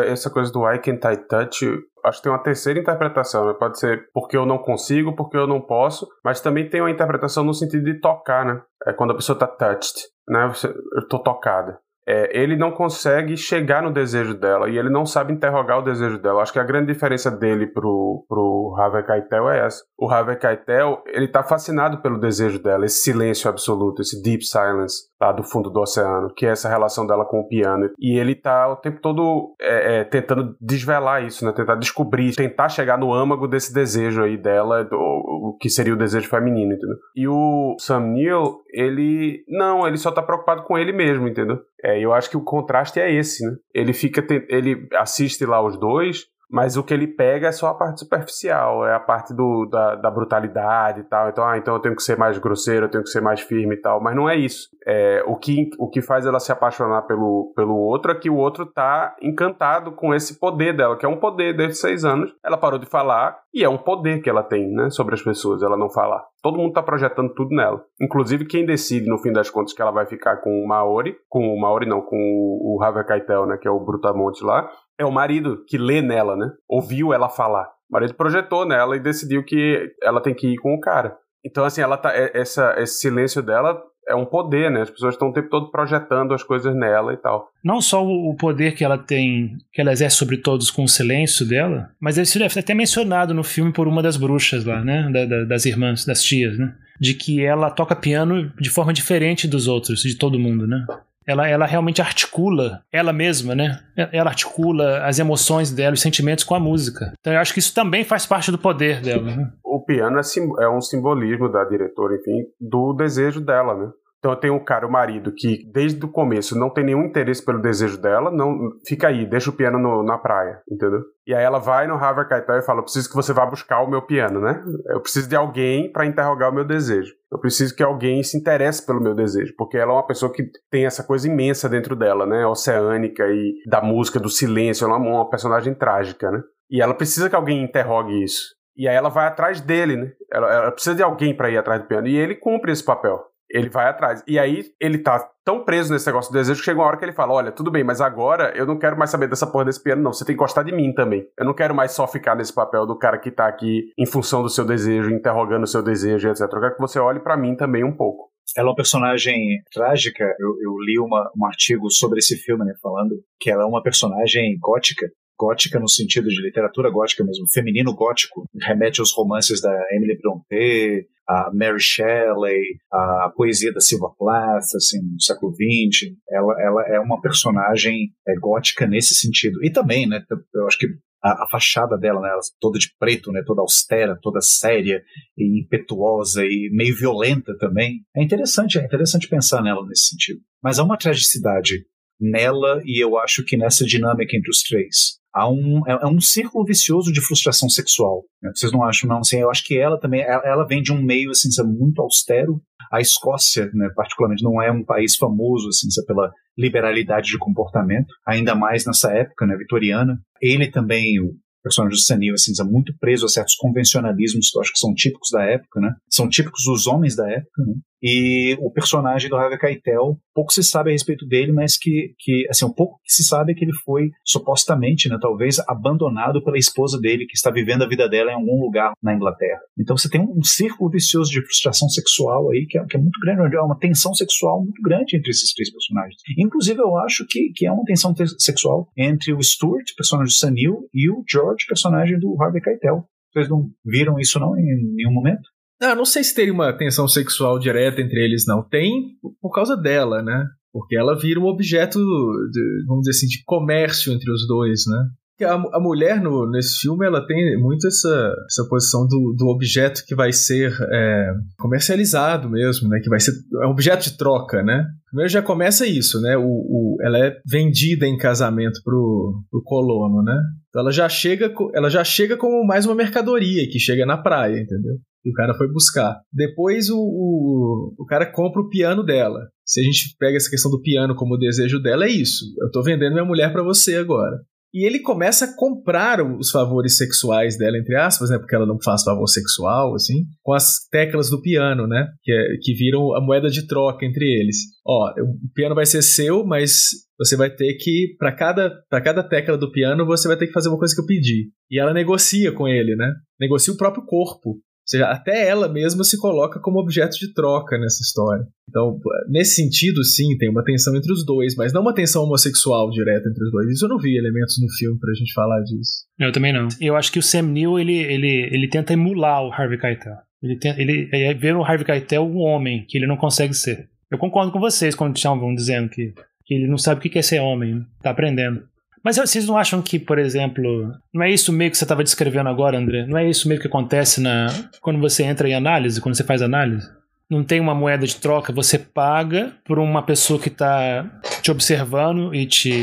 essa 0.06 0.30
coisa 0.30 0.50
do 0.50 0.66
I 0.66 0.78
can 0.78 0.96
tie 0.96 1.16
touch, 1.28 1.66
acho 2.04 2.18
que 2.18 2.22
tem 2.22 2.32
uma 2.32 2.42
terceira 2.42 2.80
interpretação, 2.80 3.46
né? 3.46 3.52
Pode 3.52 3.78
ser 3.78 4.08
porque 4.12 4.36
eu 4.36 4.46
não 4.46 4.56
consigo, 4.58 5.14
porque 5.14 5.36
eu 5.36 5.46
não 5.46 5.60
posso, 5.60 6.08
mas 6.24 6.40
também 6.40 6.68
tem 6.68 6.80
uma 6.80 6.90
interpretação 6.90 7.44
no 7.44 7.52
sentido 7.52 7.84
de 7.84 8.00
tocar, 8.00 8.46
né? 8.46 8.62
É 8.86 8.92
quando 8.92 9.10
a 9.10 9.14
pessoa 9.14 9.38
tá 9.38 9.46
touched, 9.46 9.94
né? 10.26 10.50
Eu 10.96 11.06
tô 11.08 11.18
tocada 11.18 11.78
é, 12.06 12.36
ele 12.36 12.56
não 12.56 12.72
consegue 12.72 13.36
chegar 13.36 13.82
no 13.82 13.92
desejo 13.92 14.34
dela 14.34 14.68
e 14.68 14.78
ele 14.78 14.90
não 14.90 15.06
sabe 15.06 15.32
interrogar 15.32 15.78
o 15.78 15.82
desejo 15.82 16.18
dela. 16.18 16.42
Acho 16.42 16.52
que 16.52 16.58
a 16.58 16.64
grande 16.64 16.92
diferença 16.92 17.30
dele 17.30 17.66
pro, 17.66 18.24
pro 18.28 18.74
Harvey 18.78 19.04
Keitel 19.04 19.50
é 19.50 19.66
essa. 19.66 19.82
O 19.98 20.10
Harvey 20.10 20.36
Keitel, 20.36 21.02
ele 21.06 21.28
tá 21.28 21.42
fascinado 21.42 22.02
pelo 22.02 22.18
desejo 22.18 22.62
dela, 22.62 22.84
esse 22.84 23.02
silêncio 23.02 23.48
absoluto, 23.48 24.02
esse 24.02 24.20
deep 24.22 24.44
silence 24.44 25.12
lá 25.20 25.30
do 25.30 25.44
fundo 25.44 25.70
do 25.70 25.80
oceano, 25.80 26.32
que 26.34 26.44
é 26.44 26.50
essa 26.50 26.68
relação 26.68 27.06
dela 27.06 27.24
com 27.24 27.40
o 27.40 27.48
piano. 27.48 27.88
E 27.98 28.18
ele 28.18 28.34
tá 28.34 28.68
o 28.68 28.76
tempo 28.76 29.00
todo 29.00 29.54
é, 29.60 30.00
é, 30.00 30.04
tentando 30.04 30.56
desvelar 30.60 31.24
isso, 31.24 31.44
né? 31.44 31.52
Tentar 31.52 31.76
descobrir, 31.76 32.34
tentar 32.34 32.68
chegar 32.68 32.98
no 32.98 33.14
âmago 33.14 33.46
desse 33.46 33.72
desejo 33.72 34.24
aí 34.24 34.36
dela, 34.36 34.88
o 34.90 35.56
que 35.60 35.70
seria 35.70 35.94
o 35.94 35.98
desejo 35.98 36.28
feminino, 36.28 36.72
entendeu? 36.72 36.96
E 37.14 37.28
o 37.28 37.76
Sam 37.78 38.00
Neill, 38.00 38.62
ele... 38.72 39.44
Não, 39.48 39.86
ele 39.86 39.96
só 39.96 40.10
tá 40.10 40.22
preocupado 40.22 40.64
com 40.64 40.76
ele 40.76 40.92
mesmo, 40.92 41.28
entendeu? 41.28 41.58
É, 41.84 41.98
eu 41.98 42.12
acho 42.12 42.30
que 42.30 42.36
o 42.36 42.44
contraste 42.44 43.00
é 43.00 43.12
esse, 43.12 43.44
né? 43.44 43.56
Ele 43.74 43.92
fica, 43.92 44.24
ele 44.48 44.86
assiste 44.94 45.44
lá 45.44 45.60
os 45.64 45.78
dois, 45.78 46.26
mas 46.52 46.76
o 46.76 46.84
que 46.84 46.92
ele 46.92 47.06
pega 47.06 47.48
é 47.48 47.52
só 47.52 47.68
a 47.68 47.74
parte 47.74 48.00
superficial, 48.00 48.86
é 48.86 48.94
a 48.94 49.00
parte 49.00 49.32
do, 49.32 49.64
da, 49.64 49.94
da, 49.94 50.10
brutalidade 50.10 51.00
e 51.00 51.04
tal. 51.04 51.30
Então, 51.30 51.44
ah, 51.44 51.56
então 51.56 51.74
eu 51.74 51.80
tenho 51.80 51.96
que 51.96 52.02
ser 52.02 52.18
mais 52.18 52.36
grosseiro, 52.36 52.84
eu 52.84 52.90
tenho 52.90 53.02
que 53.02 53.08
ser 53.08 53.22
mais 53.22 53.40
firme 53.40 53.74
e 53.74 53.80
tal. 53.80 54.02
Mas 54.02 54.14
não 54.14 54.28
é 54.28 54.36
isso. 54.36 54.68
É, 54.86 55.24
o, 55.26 55.34
que, 55.34 55.70
o 55.78 55.88
que 55.88 56.02
faz 56.02 56.26
ela 56.26 56.38
se 56.38 56.52
apaixonar 56.52 57.02
pelo, 57.02 57.54
pelo 57.56 57.74
outro 57.74 58.12
é 58.12 58.14
que 58.14 58.28
o 58.28 58.36
outro 58.36 58.66
tá 58.66 59.16
encantado 59.22 59.92
com 59.92 60.14
esse 60.14 60.38
poder 60.38 60.76
dela, 60.76 60.98
que 60.98 61.06
é 61.06 61.08
um 61.08 61.18
poder 61.18 61.56
desde 61.56 61.76
seis 61.76 62.04
anos. 62.04 62.30
Ela 62.44 62.58
parou 62.58 62.78
de 62.78 62.84
falar 62.84 63.38
e 63.54 63.64
é 63.64 63.68
um 63.68 63.78
poder 63.78 64.20
que 64.20 64.28
ela 64.28 64.42
tem, 64.42 64.68
né, 64.68 64.90
sobre 64.90 65.14
as 65.14 65.22
pessoas, 65.22 65.62
ela 65.62 65.76
não 65.76 65.90
falar. 65.90 66.22
Todo 66.42 66.58
mundo 66.58 66.72
tá 66.72 66.82
projetando 66.82 67.32
tudo 67.34 67.54
nela. 67.54 67.82
Inclusive 68.00 68.46
quem 68.46 68.66
decide, 68.66 69.06
no 69.08 69.18
fim 69.18 69.32
das 69.32 69.48
contas, 69.48 69.72
que 69.72 69.80
ela 69.80 69.90
vai 69.90 70.06
ficar 70.06 70.38
com 70.38 70.50
o 70.50 70.66
Maori, 70.66 71.16
com 71.28 71.40
o 71.40 71.60
Maori 71.60 71.86
não, 71.86 72.02
com 72.02 72.16
o, 72.16 72.78
o 72.78 73.04
Keitel, 73.04 73.46
né, 73.46 73.56
que 73.56 73.68
é 73.68 73.70
o 73.70 73.80
Brutamonte 73.80 74.44
lá, 74.44 74.68
é 75.02 75.06
o 75.06 75.12
marido 75.12 75.64
que 75.66 75.76
lê 75.76 76.00
nela, 76.00 76.36
né? 76.36 76.50
Ouviu 76.68 77.12
ela 77.12 77.28
falar. 77.28 77.64
O 77.90 77.92
marido 77.92 78.14
projetou 78.14 78.66
nela 78.66 78.96
e 78.96 79.00
decidiu 79.00 79.44
que 79.44 79.90
ela 80.02 80.20
tem 80.20 80.34
que 80.34 80.54
ir 80.54 80.56
com 80.56 80.74
o 80.74 80.80
cara. 80.80 81.16
Então, 81.44 81.64
assim, 81.64 81.80
ela 81.80 81.96
tá. 81.96 82.14
É, 82.14 82.30
essa, 82.34 82.74
esse 82.78 83.00
silêncio 83.00 83.42
dela 83.42 83.78
é 84.08 84.14
um 84.14 84.24
poder, 84.24 84.70
né? 84.70 84.82
As 84.82 84.90
pessoas 84.90 85.14
estão 85.14 85.28
o 85.28 85.32
tempo 85.32 85.48
todo 85.48 85.70
projetando 85.70 86.34
as 86.34 86.42
coisas 86.42 86.74
nela 86.74 87.12
e 87.12 87.16
tal. 87.16 87.48
Não 87.62 87.80
só 87.80 88.04
o 88.04 88.34
poder 88.36 88.74
que 88.74 88.84
ela 88.84 88.98
tem, 88.98 89.56
que 89.72 89.80
ela 89.80 89.92
exerce 89.92 90.16
sobre 90.16 90.36
todos 90.36 90.70
com 90.70 90.84
o 90.84 90.88
silêncio 90.88 91.46
dela, 91.46 91.90
mas 92.00 92.18
isso 92.18 92.38
deve 92.38 92.52
ser 92.52 92.60
até 92.60 92.74
mencionado 92.74 93.34
no 93.34 93.44
filme 93.44 93.72
por 93.72 93.86
uma 93.86 94.02
das 94.02 94.16
bruxas 94.16 94.64
lá, 94.64 94.82
né? 94.82 95.08
Da, 95.12 95.24
da, 95.24 95.44
das 95.44 95.66
irmãs, 95.66 96.04
das 96.04 96.22
tias, 96.22 96.58
né? 96.58 96.74
De 97.00 97.14
que 97.14 97.44
ela 97.44 97.70
toca 97.70 97.96
piano 97.96 98.52
de 98.60 98.70
forma 98.70 98.92
diferente 98.92 99.48
dos 99.48 99.66
outros, 99.68 100.02
de 100.02 100.16
todo 100.16 100.38
mundo, 100.38 100.66
né? 100.66 100.86
Ela, 101.26 101.48
ela 101.48 101.66
realmente 101.66 102.00
articula 102.00 102.82
ela 102.92 103.12
mesma, 103.12 103.54
né? 103.54 103.80
Ela 104.12 104.30
articula 104.30 105.04
as 105.04 105.18
emoções 105.18 105.70
dela, 105.70 105.94
os 105.94 106.00
sentimentos 106.00 106.44
com 106.44 106.54
a 106.54 106.60
música. 106.60 107.12
Então 107.20 107.32
eu 107.32 107.38
acho 107.38 107.52
que 107.52 107.58
isso 107.58 107.74
também 107.74 108.04
faz 108.04 108.26
parte 108.26 108.50
do 108.50 108.58
poder 108.58 109.00
dela. 109.00 109.22
Né? 109.22 109.50
O 109.64 109.80
piano 109.80 110.18
é, 110.18 110.64
é 110.64 110.68
um 110.68 110.80
simbolismo 110.80 111.50
da 111.50 111.64
diretora, 111.64 112.16
enfim, 112.16 112.44
do 112.60 112.92
desejo 112.92 113.40
dela, 113.40 113.74
né? 113.74 113.90
Então 114.22 114.36
tem 114.36 114.52
um 114.52 114.64
cara, 114.64 114.86
o 114.86 114.90
marido, 114.90 115.32
que 115.34 115.68
desde 115.72 116.04
o 116.04 116.08
começo 116.08 116.56
não 116.56 116.70
tem 116.70 116.84
nenhum 116.84 117.02
interesse 117.02 117.44
pelo 117.44 117.60
desejo 117.60 118.00
dela, 118.00 118.30
não 118.30 118.70
fica 118.86 119.08
aí, 119.08 119.26
deixa 119.28 119.50
o 119.50 119.52
piano 119.52 119.80
no, 119.80 120.04
na 120.04 120.16
praia, 120.16 120.62
entendeu? 120.70 121.00
E 121.26 121.34
aí 121.34 121.42
ela 121.42 121.58
vai 121.58 121.88
no 121.88 121.96
Harvard 121.96 122.28
Keitel 122.28 122.58
e 122.58 122.62
fala: 122.62 122.78
Eu 122.78 122.84
preciso 122.84 123.08
que 123.08 123.16
você 123.16 123.32
vá 123.32 123.44
buscar 123.44 123.80
o 123.82 123.90
meu 123.90 124.00
piano, 124.00 124.40
né? 124.40 124.62
Eu 124.86 125.00
preciso 125.00 125.28
de 125.28 125.34
alguém 125.34 125.90
para 125.90 126.06
interrogar 126.06 126.50
o 126.50 126.54
meu 126.54 126.64
desejo. 126.64 127.12
Eu 127.32 127.40
preciso 127.40 127.74
que 127.74 127.82
alguém 127.82 128.22
se 128.22 128.38
interesse 128.38 128.86
pelo 128.86 129.00
meu 129.00 129.12
desejo, 129.12 129.54
porque 129.58 129.76
ela 129.76 129.90
é 129.90 129.94
uma 129.96 130.06
pessoa 130.06 130.32
que 130.32 130.44
tem 130.70 130.86
essa 130.86 131.02
coisa 131.02 131.26
imensa 131.26 131.68
dentro 131.68 131.96
dela, 131.96 132.24
né? 132.24 132.46
Oceânica 132.46 133.26
e 133.26 133.54
da 133.68 133.82
música, 133.82 134.20
do 134.20 134.28
silêncio. 134.28 134.84
Ela 134.84 134.94
é 134.94 134.98
uma 134.98 135.28
personagem 135.28 135.74
trágica, 135.74 136.30
né? 136.30 136.40
E 136.70 136.80
ela 136.80 136.94
precisa 136.94 137.28
que 137.28 137.34
alguém 137.34 137.64
interrogue 137.64 138.22
isso. 138.22 138.54
E 138.76 138.86
aí 138.86 138.94
ela 138.94 139.08
vai 139.08 139.26
atrás 139.26 139.60
dele, 139.60 139.96
né? 139.96 140.12
Ela, 140.32 140.54
ela 140.54 140.70
precisa 140.70 140.94
de 140.94 141.02
alguém 141.02 141.36
para 141.36 141.50
ir 141.50 141.58
atrás 141.58 141.82
do 141.82 141.88
piano. 141.88 142.06
E 142.06 142.16
ele 142.16 142.36
cumpre 142.36 142.70
esse 142.70 142.84
papel 142.84 143.31
ele 143.52 143.68
vai 143.68 143.86
atrás. 143.86 144.24
E 144.26 144.38
aí 144.38 144.64
ele 144.80 144.98
tá 144.98 145.28
tão 145.44 145.64
preso 145.64 145.92
nesse 145.92 146.06
negócio 146.06 146.32
do 146.32 146.38
desejo 146.38 146.60
que 146.60 146.64
chega 146.64 146.80
uma 146.80 146.86
hora 146.86 146.96
que 146.96 147.04
ele 147.04 147.12
fala: 147.12 147.34
Olha, 147.34 147.52
tudo 147.52 147.70
bem, 147.70 147.84
mas 147.84 148.00
agora 148.00 148.52
eu 148.56 148.66
não 148.66 148.78
quero 148.78 148.96
mais 148.96 149.10
saber 149.10 149.28
dessa 149.28 149.46
porra 149.46 149.66
desse 149.66 149.82
piano, 149.82 150.02
não. 150.02 150.12
Você 150.12 150.24
tem 150.24 150.34
que 150.34 150.40
gostar 150.40 150.62
de 150.62 150.72
mim 150.72 150.92
também. 150.94 151.24
Eu 151.38 151.44
não 151.44 151.54
quero 151.54 151.74
mais 151.74 151.92
só 151.92 152.06
ficar 152.08 152.34
nesse 152.34 152.54
papel 152.54 152.86
do 152.86 152.98
cara 152.98 153.18
que 153.18 153.30
tá 153.30 153.46
aqui 153.46 153.92
em 153.98 154.06
função 154.06 154.42
do 154.42 154.48
seu 154.48 154.64
desejo, 154.64 155.10
interrogando 155.10 155.64
o 155.64 155.68
seu 155.68 155.82
desejo, 155.82 156.28
etc. 156.28 156.40
Eu 156.40 156.60
quero 156.60 156.74
que 156.74 156.80
você 156.80 156.98
olhe 156.98 157.20
para 157.20 157.36
mim 157.36 157.54
também 157.54 157.84
um 157.84 157.94
pouco. 157.94 158.30
Ela 158.56 158.68
é 158.68 158.70
uma 158.70 158.76
personagem 158.76 159.62
trágica. 159.72 160.24
Eu, 160.38 160.56
eu 160.60 160.76
li 160.80 160.98
uma, 160.98 161.30
um 161.38 161.46
artigo 161.46 161.90
sobre 161.90 162.18
esse 162.18 162.36
filme, 162.36 162.64
né, 162.64 162.72
falando 162.82 163.14
que 163.38 163.50
ela 163.50 163.62
é 163.62 163.66
uma 163.66 163.82
personagem 163.82 164.58
gótica 164.58 165.06
gótica 165.42 165.80
no 165.80 165.88
sentido 165.88 166.28
de 166.28 166.40
literatura 166.40 166.88
gótica 166.88 167.24
mesmo, 167.24 167.50
feminino 167.52 167.92
gótico, 167.92 168.44
remete 168.60 169.00
aos 169.00 169.12
romances 169.12 169.60
da 169.60 169.76
Emily 169.90 170.16
Brontë, 170.16 171.08
a 171.28 171.50
Mary 171.54 171.80
Shelley, 171.80 172.60
a 172.92 173.32
poesia 173.34 173.72
da 173.72 173.80
Silva 173.80 174.10
Plath, 174.18 174.74
assim, 174.74 175.00
no 175.00 175.20
século 175.20 175.52
XX. 175.52 176.12
Ela, 176.30 176.54
ela 176.60 176.82
é 176.88 177.00
uma 177.00 177.20
personagem 177.20 178.12
é, 178.26 178.34
gótica 178.34 178.86
nesse 178.86 179.14
sentido. 179.14 179.64
E 179.64 179.70
também, 179.70 180.08
né, 180.08 180.22
eu 180.54 180.66
acho 180.66 180.78
que 180.78 180.86
a, 181.22 181.44
a, 181.44 181.48
fachada 181.50 181.96
dela, 181.96 182.20
né, 182.20 182.30
toda 182.60 182.78
de 182.78 182.88
preto, 182.98 183.30
né, 183.30 183.42
toda 183.46 183.62
austera, 183.62 184.18
toda 184.20 184.40
séria 184.40 185.02
e 185.38 185.60
impetuosa 185.60 186.44
e 186.44 186.68
meio 186.72 186.96
violenta 186.96 187.56
também. 187.58 188.00
É 188.16 188.22
interessante, 188.22 188.78
é 188.78 188.84
interessante 188.84 189.28
pensar 189.28 189.62
nela 189.62 189.86
nesse 189.86 190.08
sentido. 190.08 190.40
Mas 190.62 190.78
há 190.78 190.84
uma 190.84 190.98
tragicidade 190.98 191.84
nela 192.20 192.82
e 192.84 193.02
eu 193.02 193.18
acho 193.18 193.44
que 193.44 193.56
nessa 193.56 193.84
dinâmica 193.84 194.36
entre 194.36 194.50
os 194.50 194.62
três 194.62 195.21
há 195.34 195.48
um, 195.48 195.82
é, 195.86 195.92
é, 195.92 196.06
um 196.06 196.20
círculo 196.20 196.64
vicioso 196.64 197.12
de 197.12 197.20
frustração 197.20 197.68
sexual. 197.68 198.24
Né? 198.42 198.50
Vocês 198.54 198.72
não 198.72 198.84
acham, 198.84 199.08
não? 199.08 199.18
Assim, 199.18 199.38
eu 199.38 199.50
acho 199.50 199.64
que 199.64 199.78
ela 199.78 199.98
também, 199.98 200.20
ela, 200.22 200.42
ela 200.44 200.66
vem 200.66 200.82
de 200.82 200.92
um 200.92 201.02
meio 201.02 201.30
assim, 201.30 201.48
muito 201.64 202.02
austero. 202.02 202.60
A 202.90 203.00
Escócia, 203.00 203.70
né, 203.72 203.88
particularmente, 203.96 204.42
não 204.42 204.60
é 204.60 204.70
um 204.70 204.84
país 204.84 205.16
famoso 205.16 205.68
assim, 205.68 205.88
pela 206.06 206.30
liberalidade 206.58 207.28
de 207.28 207.38
comportamento, 207.38 208.12
ainda 208.26 208.54
mais 208.54 208.84
nessa 208.84 209.10
época 209.12 209.46
né, 209.46 209.56
vitoriana. 209.56 210.18
Ele 210.40 210.70
também, 210.70 211.18
o 211.18 211.32
personagem 211.62 211.96
do 211.96 212.02
Sanil, 212.02 212.34
assim, 212.34 212.52
é 212.60 212.64
muito 212.64 212.94
preso 212.98 213.24
a 213.24 213.28
certos 213.28 213.54
convencionalismos 213.54 214.50
que 214.50 214.58
eu 214.58 214.62
acho 214.62 214.72
que 214.72 214.78
são 214.78 214.92
típicos 214.94 215.30
da 215.32 215.42
época, 215.44 215.80
né? 215.80 215.94
São 216.10 216.28
típicos 216.28 216.64
dos 216.66 216.86
homens 216.86 217.16
da 217.16 217.30
época, 217.30 217.62
né? 217.66 217.74
E 218.02 218.56
o 218.60 218.70
personagem 218.70 219.30
do 219.30 219.36
Harvey 219.36 219.58
Keitel, 219.58 220.18
pouco 220.34 220.52
se 220.52 220.62
sabe 220.62 220.90
a 220.90 220.92
respeito 220.92 221.26
dele, 221.26 221.52
mas 221.52 221.76
que, 221.78 222.14
que 222.18 222.46
assim, 222.50 222.64
um 222.64 222.72
pouco 222.72 222.98
que 223.04 223.12
se 223.12 223.24
sabe 223.24 223.52
é 223.52 223.54
que 223.54 223.64
ele 223.64 223.74
foi 223.84 224.10
supostamente, 224.24 225.08
né, 225.08 225.16
talvez 225.20 225.58
abandonado 225.68 226.42
pela 226.42 226.58
esposa 226.58 226.98
dele, 226.98 227.26
que 227.26 227.36
está 227.36 227.50
vivendo 227.50 227.82
a 227.82 227.88
vida 227.88 228.08
dela 228.08 228.32
em 228.32 228.34
algum 228.34 228.60
lugar 228.60 228.92
na 229.02 229.14
Inglaterra. 229.14 229.60
Então 229.78 229.96
você 229.96 230.08
tem 230.08 230.20
um, 230.20 230.38
um 230.38 230.42
círculo 230.42 230.90
vicioso 230.90 231.30
de 231.30 231.42
frustração 231.42 231.88
sexual 231.88 232.50
aí 232.50 232.66
que 232.68 232.78
é, 232.78 232.84
que 232.84 232.96
é 232.96 233.00
muito 233.00 233.20
grande, 233.20 233.56
é 233.56 233.60
uma 233.60 233.78
tensão 233.78 234.12
sexual 234.14 234.62
muito 234.62 234.82
grande 234.82 235.16
entre 235.16 235.30
esses 235.30 235.52
três 235.54 235.70
personagens. 235.70 236.16
Inclusive 236.36 236.80
eu 236.80 236.96
acho 236.98 237.24
que, 237.28 237.52
que 237.54 237.66
é 237.66 237.72
uma 237.72 237.84
tensão 237.84 238.14
sexual 238.38 238.88
entre 238.96 239.32
o 239.32 239.42
Stuart, 239.42 239.84
personagem 239.96 240.30
do 240.30 240.36
Sanil, 240.36 240.88
e 240.92 241.10
o 241.10 241.22
George, 241.28 241.66
personagem 241.66 242.18
do 242.18 242.36
Harvey 242.40 242.60
Keitel. 242.60 243.04
Vocês 243.32 243.48
não 243.48 243.70
viram 243.84 244.18
isso 244.18 244.38
não 244.38 244.56
em 244.58 244.94
nenhum 244.94 245.12
momento? 245.12 245.51
Não, 245.82 245.96
não 245.96 246.04
sei 246.04 246.22
se 246.22 246.32
teria 246.32 246.52
uma 246.52 246.72
tensão 246.72 247.08
sexual 247.08 247.58
direta 247.58 248.00
entre 248.00 248.24
eles, 248.24 248.44
não. 248.46 248.62
Tem 248.62 249.16
por 249.40 249.50
causa 249.50 249.76
dela, 249.76 250.22
né? 250.22 250.46
Porque 250.72 250.96
ela 250.96 251.18
vira 251.18 251.40
um 251.40 251.46
objeto, 251.46 251.98
de, 251.98 252.84
vamos 252.86 253.02
dizer 253.02 253.18
assim, 253.18 253.26
de 253.26 253.42
comércio 253.44 254.12
entre 254.12 254.30
os 254.30 254.46
dois, 254.46 254.82
né? 254.86 255.08
A, 255.44 255.54
a 255.54 255.80
mulher 255.80 256.22
no, 256.22 256.48
nesse 256.48 256.82
filme 256.82 257.04
ela 257.04 257.26
tem 257.26 257.60
muito 257.60 257.88
essa, 257.88 258.32
essa 258.46 258.64
posição 258.68 259.08
do, 259.08 259.34
do 259.36 259.48
objeto 259.48 260.04
que 260.06 260.14
vai 260.14 260.32
ser 260.32 260.72
é, 260.80 261.32
comercializado 261.58 262.48
mesmo, 262.48 262.88
né? 262.88 263.00
Que 263.02 263.08
vai 263.08 263.18
ser 263.18 263.32
é 263.60 263.66
um 263.66 263.70
objeto 263.70 264.04
de 264.04 264.16
troca, 264.16 264.62
né? 264.62 264.86
Primeiro 265.10 265.32
já 265.32 265.42
começa 265.42 265.84
isso, 265.84 266.20
né? 266.20 266.36
O, 266.36 266.44
o, 266.44 266.96
ela 267.02 267.18
é 267.18 267.36
vendida 267.44 268.06
em 268.06 268.16
casamento 268.16 268.80
pro, 268.84 269.42
pro 269.50 269.64
colono, 269.64 270.22
né? 270.22 270.38
Então 270.68 270.82
ela 270.82 270.92
já 270.92 271.08
chega, 271.08 271.52
ela 271.74 271.90
já 271.90 272.04
chega 272.04 272.36
como 272.36 272.64
mais 272.64 272.86
uma 272.86 272.94
mercadoria 272.94 273.68
que 273.68 273.80
chega 273.80 274.06
na 274.06 274.16
praia, 274.16 274.60
entendeu? 274.60 274.94
E 275.24 275.30
o 275.30 275.34
cara 275.34 275.54
foi 275.54 275.68
buscar. 275.68 276.20
Depois 276.32 276.90
o, 276.90 276.98
o, 276.98 277.94
o 277.98 278.06
cara 278.06 278.30
compra 278.30 278.60
o 278.60 278.68
piano 278.68 279.04
dela. 279.04 279.40
Se 279.64 279.80
a 279.80 279.82
gente 279.84 280.16
pega 280.18 280.36
essa 280.36 280.50
questão 280.50 280.70
do 280.70 280.82
piano 280.82 281.14
como 281.14 281.34
o 281.34 281.38
desejo 281.38 281.80
dela, 281.80 282.04
é 282.04 282.10
isso. 282.10 282.44
Eu 282.60 282.70
tô 282.70 282.82
vendendo 282.82 283.12
minha 283.12 283.24
mulher 283.24 283.52
para 283.52 283.62
você 283.62 283.96
agora. 283.96 284.38
E 284.74 284.86
ele 284.86 285.00
começa 285.00 285.44
a 285.44 285.54
comprar 285.54 286.24
os 286.24 286.50
favores 286.50 286.96
sexuais 286.96 287.58
dela, 287.58 287.76
entre 287.76 287.94
aspas, 287.94 288.30
né? 288.30 288.38
Porque 288.38 288.56
ela 288.56 288.64
não 288.64 288.80
faz 288.82 289.02
favor 289.02 289.26
sexual, 289.26 289.94
assim, 289.94 290.24
com 290.42 290.54
as 290.54 290.88
teclas 290.90 291.28
do 291.28 291.42
piano, 291.42 291.86
né? 291.86 292.08
Que, 292.22 292.32
é, 292.32 292.56
que 292.62 292.72
viram 292.72 293.14
a 293.14 293.20
moeda 293.20 293.50
de 293.50 293.66
troca 293.66 294.06
entre 294.06 294.24
eles. 294.24 294.56
Ó, 294.86 295.10
o 295.10 295.52
piano 295.54 295.74
vai 295.74 295.84
ser 295.84 296.00
seu, 296.00 296.42
mas 296.46 296.88
você 297.18 297.36
vai 297.36 297.50
ter 297.50 297.74
que, 297.74 298.16
para 298.18 298.34
cada, 298.34 298.72
pra 298.88 299.02
cada 299.02 299.22
tecla 299.22 299.58
do 299.58 299.70
piano, 299.70 300.06
você 300.06 300.26
vai 300.26 300.38
ter 300.38 300.46
que 300.46 300.54
fazer 300.54 300.70
uma 300.70 300.78
coisa 300.78 300.94
que 300.94 301.02
eu 301.02 301.06
pedi. 301.06 301.50
E 301.70 301.78
ela 301.78 301.92
negocia 301.92 302.50
com 302.50 302.66
ele, 302.66 302.96
né? 302.96 303.12
Negocia 303.38 303.74
o 303.74 303.76
próprio 303.76 304.06
corpo 304.06 304.56
seja, 304.86 305.06
até 305.06 305.48
ela 305.48 305.68
mesma 305.68 306.04
se 306.04 306.18
coloca 306.18 306.60
como 306.60 306.80
objeto 306.80 307.16
de 307.18 307.32
troca 307.32 307.78
nessa 307.78 308.02
história. 308.02 308.46
Então, 308.68 308.98
nesse 309.28 309.56
sentido, 309.56 310.04
sim, 310.04 310.36
tem 310.38 310.50
uma 310.50 310.64
tensão 310.64 310.96
entre 310.96 311.12
os 311.12 311.24
dois, 311.24 311.54
mas 311.56 311.72
não 311.72 311.82
uma 311.82 311.94
tensão 311.94 312.24
homossexual 312.24 312.90
direta 312.90 313.28
entre 313.28 313.44
os 313.44 313.50
dois. 313.50 313.68
Isso 313.68 313.84
eu 313.84 313.88
não 313.88 313.98
vi 313.98 314.16
elementos 314.16 314.60
no 314.60 314.68
filme 314.70 314.98
pra 314.98 315.14
gente 315.14 315.32
falar 315.32 315.60
disso. 315.62 316.04
Eu 316.18 316.32
também 316.32 316.52
não. 316.52 316.68
Eu 316.80 316.96
acho 316.96 317.12
que 317.12 317.18
o 317.18 317.22
Sam 317.22 317.42
Neill, 317.42 317.78
ele, 317.78 317.96
ele, 317.96 318.48
ele 318.50 318.68
tenta 318.68 318.92
emular 318.92 319.42
o 319.42 319.52
Harvey 319.52 319.78
Keitel. 319.78 320.16
Ele, 320.42 320.56
tenta, 320.58 320.80
ele, 320.80 321.08
ele 321.12 321.34
vê 321.34 321.52
no 321.52 321.62
Harvey 321.62 321.84
Keitel 321.84 322.24
um 322.24 322.38
homem 322.38 322.84
que 322.88 322.98
ele 322.98 323.06
não 323.06 323.16
consegue 323.16 323.54
ser. 323.54 323.88
Eu 324.10 324.18
concordo 324.18 324.52
com 324.52 324.60
vocês 324.60 324.94
quando 324.94 325.16
estavam 325.16 325.54
dizendo 325.54 325.88
que, 325.88 326.12
que 326.44 326.54
ele 326.54 326.66
não 326.66 326.76
sabe 326.76 326.98
o 326.98 327.10
que 327.10 327.18
é 327.18 327.22
ser 327.22 327.40
homem, 327.40 327.76
né? 327.76 327.84
tá 328.02 328.10
aprendendo. 328.10 328.62
Mas 329.04 329.16
vocês 329.16 329.46
não 329.46 329.56
acham 329.56 329.82
que, 329.82 329.98
por 329.98 330.18
exemplo, 330.18 330.94
não 331.12 331.22
é 331.24 331.30
isso 331.30 331.52
meio 331.52 331.70
que 331.70 331.76
você 331.76 331.84
estava 331.84 332.04
descrevendo 332.04 332.48
agora, 332.48 332.78
André? 332.78 333.04
Não 333.06 333.18
é 333.18 333.28
isso 333.28 333.48
meio 333.48 333.60
que 333.60 333.66
acontece 333.66 334.20
na 334.20 334.46
quando 334.80 335.00
você 335.00 335.24
entra 335.24 335.48
em 335.48 335.54
análise, 335.54 336.00
quando 336.00 336.14
você 336.14 336.24
faz 336.24 336.40
análise? 336.40 336.88
Não 337.28 337.42
tem 337.42 337.60
uma 337.60 337.74
moeda 337.74 338.06
de 338.06 338.16
troca, 338.16 338.52
você 338.52 338.78
paga 338.78 339.52
por 339.64 339.78
uma 339.78 340.02
pessoa 340.02 340.38
que 340.38 340.48
está 340.48 341.04
te 341.40 341.50
observando 341.50 342.34
e 342.34 342.46
te, 342.46 342.82